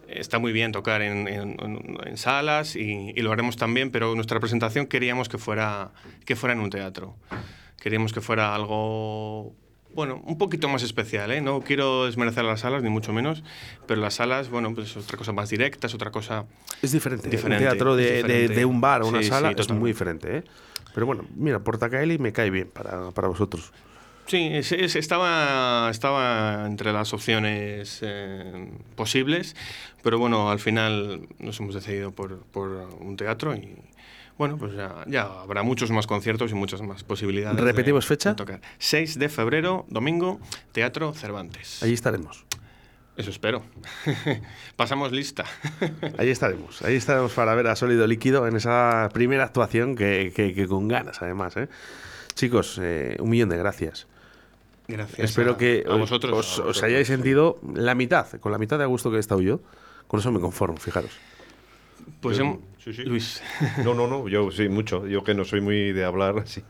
Está 0.07 0.39
muy 0.39 0.51
bien 0.51 0.72
tocar 0.72 1.03
en- 1.03 1.28
en 1.28 2.18
salas 2.18 2.76
y, 2.76 3.14
y 3.16 3.22
lo 3.22 3.32
haremos 3.32 3.57
también, 3.57 3.91
pero 3.91 4.16
nuestra 4.16 4.39
presentación 4.39 4.88
queríamos 4.88 5.30
que 5.30 5.38
fuera, 5.38 5.91
que 6.26 6.36
fuera 6.36 6.53
en 6.53 6.62
un 6.62 6.72
teatro. 6.72 7.16
Queríamos 7.80 8.12
que 8.12 8.20
fuera 8.20 8.55
algo, 8.55 9.53
bueno, 9.94 10.22
un 10.26 10.38
poquito 10.38 10.70
más 10.70 10.84
especial. 10.84 11.32
¿eh? 11.32 11.42
No 11.42 11.62
quiero 11.62 12.06
desmerecer 12.06 12.44
las 12.46 12.62
salas, 12.62 12.84
ni 12.84 12.90
mucho 12.90 13.12
menos, 13.14 13.44
pero 13.88 14.00
las 14.02 14.16
salas, 14.16 14.50
bueno, 14.50 14.74
pues 14.74 14.90
es 14.92 14.98
otra 14.98 15.18
cosa 15.18 15.32
más 15.34 15.50
directa, 15.50 15.88
es 15.88 15.94
otra 15.94 16.12
cosa... 16.12 16.46
Es 16.82 16.92
diferente. 16.92 17.30
Diferente, 17.30 17.64
un 17.66 17.70
teatro 17.72 17.96
de, 17.96 18.04
de- 18.04 18.16
diferente. 18.18 18.56
de 18.56 18.66
un 18.66 18.82
bar 18.82 19.02
o 19.04 19.08
una 19.08 19.22
Sí, 19.22 19.30
sala 19.30 19.50
sí, 19.50 19.56
es 19.58 19.70
muy 19.72 19.92
diferente, 19.92 20.38
¿eh? 20.38 20.44
Pero 20.94 21.06
bueno, 21.06 21.26
mira, 21.36 21.60
Portacaeli 21.60 22.18
me 22.18 22.32
cae 22.34 22.50
bien 22.50 22.70
para, 22.70 23.12
para 23.12 23.28
vosotros. 23.28 23.72
Sí, 24.26 24.48
es- 24.52 24.72
es- 24.72 24.96
estaba, 24.96 25.90
estaba 25.90 26.66
entre 26.68 26.94
las 26.94 27.14
opciones 27.14 28.00
eh, 28.04 28.70
posibles, 28.96 29.56
pero 30.04 30.20
bueno, 30.20 30.52
al 30.52 30.60
final 30.60 31.28
nos 31.40 31.60
hemos 31.60 31.74
decidido 31.74 32.12
por, 32.12 32.40
por 32.46 32.68
un 33.00 33.18
teatro 33.18 33.56
y 33.56 33.76
bueno, 34.40 34.58
pues 34.58 34.74
ya, 34.74 35.04
ya 35.06 35.24
habrá 35.26 35.62
muchos 35.62 35.92
más 35.92 36.08
conciertos 36.08 36.50
y 36.52 36.56
muchas 36.56 36.82
más 36.82 37.04
posibilidades. 37.04 37.58
de- 37.58 37.64
¿Repetimos 37.64 38.08
fecha? 38.08 38.32
de 38.32 38.36
tocar. 38.38 38.62
6 38.80 39.20
de 39.20 39.30
febrero, 39.30 39.86
domingo, 39.90 40.40
Teatro 40.72 41.14
Cervantes. 41.14 41.84
Allí 41.84 41.94
estaremos. 41.94 42.46
Eso 43.18 43.30
espero. 43.32 43.64
Pasamos 44.78 45.12
lista. 45.12 45.44
Ahí 46.18 46.30
estaremos. 46.30 46.82
Ahí 46.84 46.96
estaremos 46.96 47.34
para 47.34 47.54
ver 47.54 47.68
a 47.68 47.76
Sólido 47.76 48.08
Líquido 48.08 48.48
en 48.48 48.56
esa 48.56 49.10
primera 49.14 49.44
actuación 49.44 49.96
que, 49.96 50.32
que- 50.36 50.54
que 50.54 50.68
con 50.68 50.88
ganas, 50.88 51.22
además, 51.22 51.58
¿eh? 51.58 51.68
Chicos, 52.36 52.80
eh, 52.82 53.18
un 53.20 53.30
millón 53.30 53.50
de 53.50 53.58
gracias. 53.58 54.08
Gracias. 54.88 55.20
Espero 55.20 55.52
a- 55.52 55.58
que 55.58 55.84
a 55.86 55.96
vosotros. 55.96 56.32
os, 56.32 56.46
a 56.48 56.50
os 56.50 56.58
vosotros. 56.68 56.84
hayáis 56.84 57.08
sentido 57.08 57.60
la 57.76 57.94
mitad, 57.94 58.26
con 58.40 58.52
la 58.54 58.58
mitad 58.58 58.78
de 58.78 58.86
a 58.86 58.88
gusto 58.88 59.12
que 59.12 59.18
he 59.18 59.20
estado 59.20 59.42
yo. 59.42 59.60
Con 60.08 60.22
eso 60.22 60.32
me 60.32 60.40
conformo, 60.40 60.78
fijaros. 60.78 61.12
Pues 62.22 62.38
Yo- 62.38 62.44
hem- 62.46 62.60
sí, 62.78 62.94
sí. 62.94 63.04
Luis, 63.04 63.42
No, 63.84 63.94
no, 63.94 64.08
no, 64.08 64.28
yo 64.28 64.52
sí, 64.52 64.68
mucho. 64.70 65.08
Yo 65.08 65.24
que 65.24 65.34
no 65.34 65.46
soy 65.46 65.62
muy 65.62 65.92
de 65.94 66.04
hablar, 66.04 66.48
sí. 66.48 66.64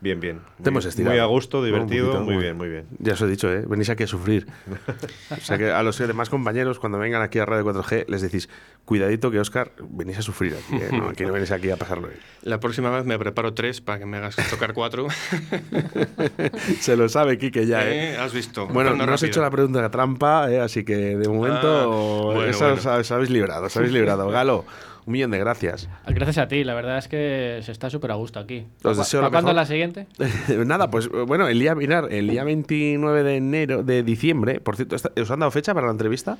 Bien, 0.00 0.20
bien. 0.20 0.40
Te 0.62 0.68
hemos 0.68 0.84
Muy- 0.84 0.88
estirado. 0.90 1.14
Muy 1.14 1.20
a 1.20 1.24
gusto, 1.26 1.64
divertido, 1.64 2.06
poquito, 2.08 2.24
muy 2.24 2.34
muy- 2.34 2.42
bien, 2.42 2.56
muy 2.56 2.68
bien. 2.68 2.86
Ya 2.98 3.14
os 3.14 3.22
he 3.22 3.26
dicho, 3.26 3.50
¿eh? 3.52 3.64
venís 3.66 3.88
aquí 3.90 4.02
a 4.02 4.06
sufrir. 4.06 4.46
O 5.30 5.40
sea 5.40 5.58
que 5.58 5.70
a 5.70 5.82
los 5.82 5.96
demás 5.98 6.28
compañeros, 6.30 6.78
cuando 6.78 6.98
vengan 6.98 7.22
aquí 7.22 7.38
a 7.38 7.44
Radio 7.46 7.64
4G, 7.64 8.04
les 8.08 8.22
decís, 8.22 8.48
cuidadito 8.84 9.30
que 9.30 9.40
Oscar, 9.40 9.72
venís 9.90 10.18
a 10.18 10.22
sufrir 10.22 10.54
aquí, 10.54 10.76
¿eh? 10.82 10.88
No, 10.92 11.08
aquí 11.08 11.24
no 11.24 11.32
venís 11.32 11.50
aquí 11.50 11.70
a 11.70 11.76
pasarlo 11.76 12.08
bien. 12.08 12.20
la 12.42 12.60
próxima 12.60 12.90
vez 12.90 13.04
me 13.04 13.18
preparo 13.18 13.54
tres 13.54 13.80
para 13.80 13.98
que 13.98 14.06
me 14.06 14.18
hagas 14.18 14.36
tocar 14.50 14.72
cuatro. 14.74 15.06
Se 16.80 16.96
lo 16.96 17.08
sabe 17.08 17.38
Quique 17.38 17.66
ya, 17.66 17.86
¿eh? 17.88 18.14
Eh, 18.14 18.16
Has 18.18 18.32
visto. 18.32 18.66
Bueno, 18.68 18.90
no 18.94 19.06
rápido. 19.06 19.26
hecho 19.26 19.40
la 19.42 19.50
pregunta 19.50 19.82
de 19.82 19.88
trampa, 19.90 20.50
¿eh? 20.50 20.60
así 20.60 20.84
que 20.84 20.94
de 21.16 21.28
momento 21.28 22.30
Ah, 22.30 22.34
bueno, 22.34 22.50
esa 22.50 22.66
bueno. 22.72 22.80
Os, 22.80 22.86
os 22.86 23.10
habéis 23.12 23.30
librado, 23.30 23.66
os 23.66 23.76
habéis 23.76 23.92
librado. 23.92 24.28
Galo, 24.28 24.64
un 25.06 25.12
millón 25.12 25.30
de 25.30 25.38
gracias. 25.38 25.88
Gracias 26.06 26.38
a 26.38 26.48
ti, 26.48 26.64
la 26.64 26.74
verdad 26.74 26.98
es 26.98 27.08
que 27.08 27.60
se 27.62 27.72
está 27.72 27.90
súper 27.90 28.10
a 28.10 28.14
gusto 28.14 28.38
aquí. 28.40 28.66
Os 28.82 28.96
¿Pa- 28.96 29.02
deseo 29.02 29.20
lo 29.22 29.30
cuándo 29.30 29.48
mejor. 29.48 29.56
la 29.56 29.66
siguiente? 29.66 30.06
Nada, 30.66 30.90
pues 30.90 31.08
bueno, 31.08 31.46
el 31.48 31.58
día, 31.58 31.74
mirar, 31.74 32.08
el 32.12 32.28
día 32.28 32.44
29 32.44 33.22
de 33.22 33.36
enero, 33.36 33.82
de 33.82 34.02
diciembre, 34.02 34.60
por 34.60 34.76
cierto, 34.76 34.96
esta- 34.96 35.12
¿os 35.20 35.30
han 35.30 35.40
dado 35.40 35.50
fecha 35.50 35.74
para 35.74 35.86
la 35.86 35.92
entrevista? 35.92 36.38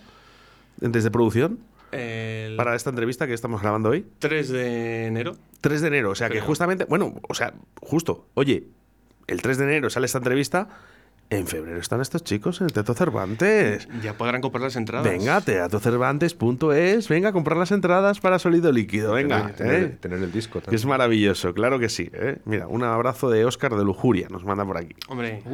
Desde 0.79 1.11
producción, 1.11 1.61
El 1.93 2.57
para 2.57 2.75
esta 2.75 2.91
entrevista 2.91 3.27
que 3.27 3.35
estamos 3.35 3.61
grabando 3.63 3.91
hoy. 3.91 4.05
3 4.19 4.49
de 4.49 5.07
enero. 5.07 5.37
3 5.61 5.81
de 5.81 5.89
enero, 5.89 6.11
o 6.11 6.15
sea 6.15 6.29
que 6.31 6.41
justamente, 6.41 6.85
bueno, 6.87 7.15
o 7.29 7.35
sea, 7.35 7.55
justo, 7.81 8.27
oye, 8.35 8.65
el 9.29 9.41
3 9.41 9.59
de 9.59 9.65
enero 9.65 9.89
sale 9.91 10.07
esta 10.07 10.19
entrevista, 10.19 10.69
en 11.31 11.47
febrero 11.47 11.79
están 11.81 12.01
estos 12.01 12.23
chicos 12.23 12.61
en 12.61 12.67
el 12.67 12.73
Teatro 12.73 12.95
Cervantes. 12.95 13.89
Ya 14.03 14.15
podrán 14.17 14.41
comprar 14.41 14.63
las 14.63 14.77
entradas. 14.77 15.05
Venga, 15.11 15.41
teatrocervantes.es, 15.41 17.09
venga 17.09 17.31
a 17.31 17.33
comprar 17.33 17.57
las 17.59 17.73
entradas 17.73 18.21
para 18.21 18.39
sólido 18.39 18.71
líquido, 18.73 19.13
venga, 19.15 19.53
Tener, 19.53 19.83
¿eh? 19.83 19.87
tener 20.01 20.23
el 20.23 20.31
disco 20.33 20.61
que 20.61 20.75
es 20.75 20.87
maravilloso, 20.87 21.53
claro 21.55 21.79
que 21.79 21.89
sí. 21.89 22.11
¿eh? 22.13 22.39
Mira, 22.45 22.69
un 22.69 22.85
abrazo 22.85 23.31
de 23.31 23.45
Óscar 23.45 23.75
de 23.75 23.85
Lujuria, 23.85 24.29
nos 24.31 24.45
manda 24.45 24.65
por 24.65 24.77
aquí. 24.77 24.95
Hombre, 25.09 25.43
Uh, 25.45 25.51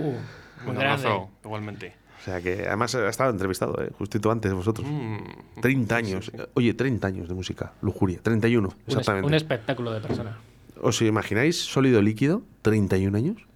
un 0.69 0.75
grande. 0.77 0.85
abrazo, 1.07 1.31
igualmente. 1.45 1.95
O 2.21 2.23
sea 2.23 2.43
que 2.43 2.65
además 2.67 2.95
ha 2.95 3.09
estado 3.09 3.31
entrevistado, 3.31 3.83
¿eh? 3.83 3.91
justito 3.97 4.31
antes 4.31 4.51
de 4.51 4.55
vosotros. 4.55 4.87
Mm. 4.91 5.61
30 5.63 5.97
años, 5.97 6.31
oye, 6.55 6.75
30 6.75 7.07
años 7.09 7.29
de 7.29 7.35
música, 7.35 7.73
Lujuria, 7.81 8.19
31, 8.23 8.69
Un, 8.69 8.75
es- 8.75 8.89
exactamente. 8.89 9.27
un 9.27 9.35
espectáculo 9.35 9.93
de 9.93 10.01
persona. 10.01 10.37
¿Os 10.83 11.01
imagináis 11.03 11.57
sólido 11.65 12.03
líquido, 12.03 12.43
31 12.63 13.17
años? 13.17 13.47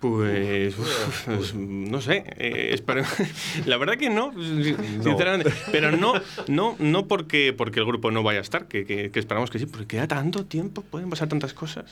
Pues, 0.00 0.78
uf, 0.78 1.24
pues, 1.26 1.54
no 1.54 2.00
sé, 2.00 2.22
eh, 2.38 2.70
espero- 2.72 3.02
la 3.66 3.76
verdad 3.78 3.96
que 3.96 4.08
no, 4.10 4.32
sinceramente, 4.32 5.52
pero 5.72 5.90
no, 5.90 6.12
no, 6.46 6.76
no 6.78 7.06
porque, 7.08 7.52
porque 7.52 7.80
el 7.80 7.86
grupo 7.86 8.10
no 8.12 8.22
vaya 8.22 8.38
a 8.38 8.42
estar, 8.42 8.66
que, 8.68 8.84
que- 8.86 9.10
que 9.10 9.18
esperamos 9.18 9.50
que 9.50 9.58
sí, 9.58 9.66
porque 9.66 9.86
queda 9.86 10.06
tanto 10.06 10.44
tiempo, 10.44 10.82
pueden 10.82 11.10
pasar 11.10 11.28
tantas 11.28 11.52
cosas. 11.52 11.84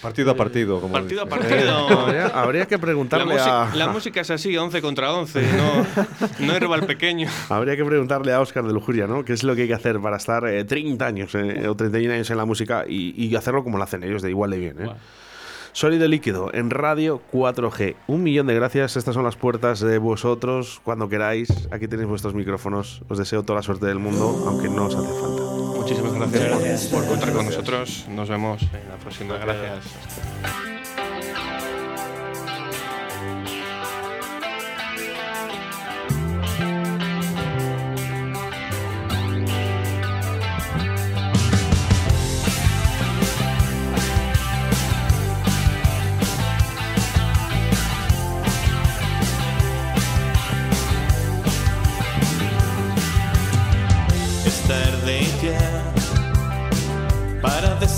Partido 0.00 0.32
a 0.32 0.34
partido, 0.36 0.80
como 0.80 0.94
Partido 0.94 1.22
a 1.22 1.26
partido. 1.26 1.86
habría, 2.00 2.26
habría 2.26 2.66
que 2.66 2.74
La, 2.74 2.80
preguntarle 2.80 3.26
música- 3.34 3.70
a... 3.70 3.76
la 3.76 3.88
música 3.92 4.20
es 4.22 4.30
así, 4.30 4.56
11 4.56 4.80
contra 4.82 5.12
11, 5.12 5.42
no, 5.52 5.86
no 6.46 6.52
hay 6.54 6.58
rival 6.58 6.86
pequeño. 6.86 7.28
Habría 7.50 7.76
que 7.76 7.84
preguntarle 7.84 8.32
a 8.32 8.40
Óscar 8.40 8.64
de 8.66 8.72
Lujuria, 8.72 9.06
¿no? 9.06 9.24
¿Qué 9.24 9.32
es 9.34 9.44
lo 9.44 9.54
que 9.54 9.62
hay 9.62 9.68
que 9.68 9.74
hacer 9.74 10.00
para 10.00 10.16
estar 10.16 10.44
eh, 10.48 10.64
30 10.64 11.06
años 11.06 11.32
eh, 11.36 11.68
o 11.68 11.76
31 11.76 12.14
años 12.14 12.30
en 12.30 12.36
la 12.36 12.44
música 12.46 12.84
y, 12.88 13.14
y 13.26 13.36
hacerlo 13.36 13.62
como 13.62 13.78
lo 13.78 13.84
hacen 13.84 14.02
ellos, 14.02 14.22
de 14.22 14.30
igual 14.30 14.50
de 14.50 14.58
bien, 14.58 14.76
¿eh? 14.82 14.90
Sólido 15.72 16.06
líquido 16.06 16.50
en 16.52 16.68
Radio 16.68 17.22
4G. 17.32 17.96
Un 18.06 18.22
millón 18.22 18.46
de 18.46 18.54
gracias. 18.54 18.96
Estas 18.96 19.14
son 19.14 19.24
las 19.24 19.36
puertas 19.36 19.80
de 19.80 19.96
vosotros. 19.96 20.80
Cuando 20.84 21.08
queráis, 21.08 21.48
aquí 21.70 21.88
tenéis 21.88 22.08
vuestros 22.08 22.34
micrófonos. 22.34 23.02
Os 23.08 23.18
deseo 23.18 23.42
toda 23.42 23.60
la 23.60 23.62
suerte 23.62 23.86
del 23.86 23.98
mundo, 23.98 24.44
aunque 24.46 24.68
no 24.68 24.86
os 24.86 24.94
hace 24.94 25.08
falta. 25.08 25.42
Muchísimas 25.78 26.12
gracias 26.12 26.86
por, 26.86 27.00
por 27.00 27.08
contar 27.08 27.32
con 27.32 27.46
nosotros. 27.46 28.06
Nos 28.10 28.28
vemos 28.28 28.62
en 28.62 28.88
la 28.88 28.96
próxima. 28.96 29.38
Gracias. 29.38 30.71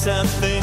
Para 0.05 0.54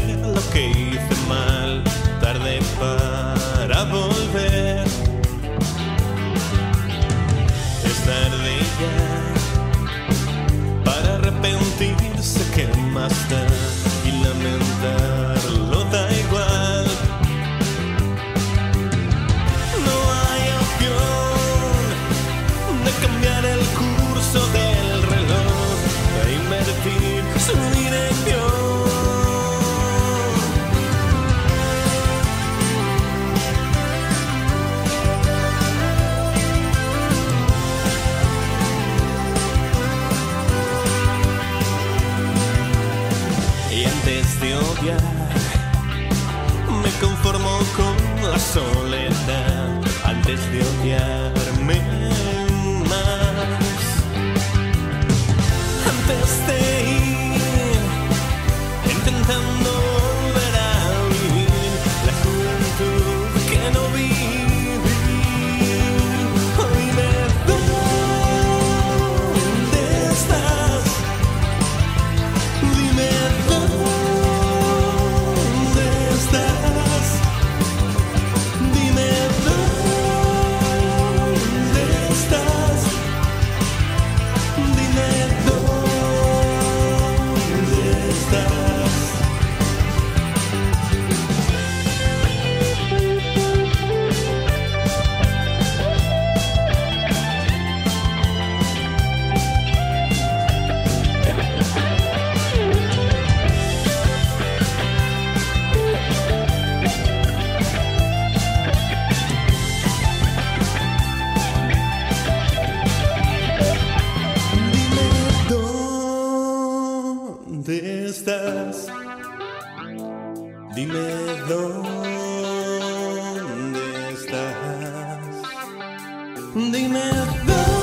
Dime 126.54 127.00
dónde 127.16 127.81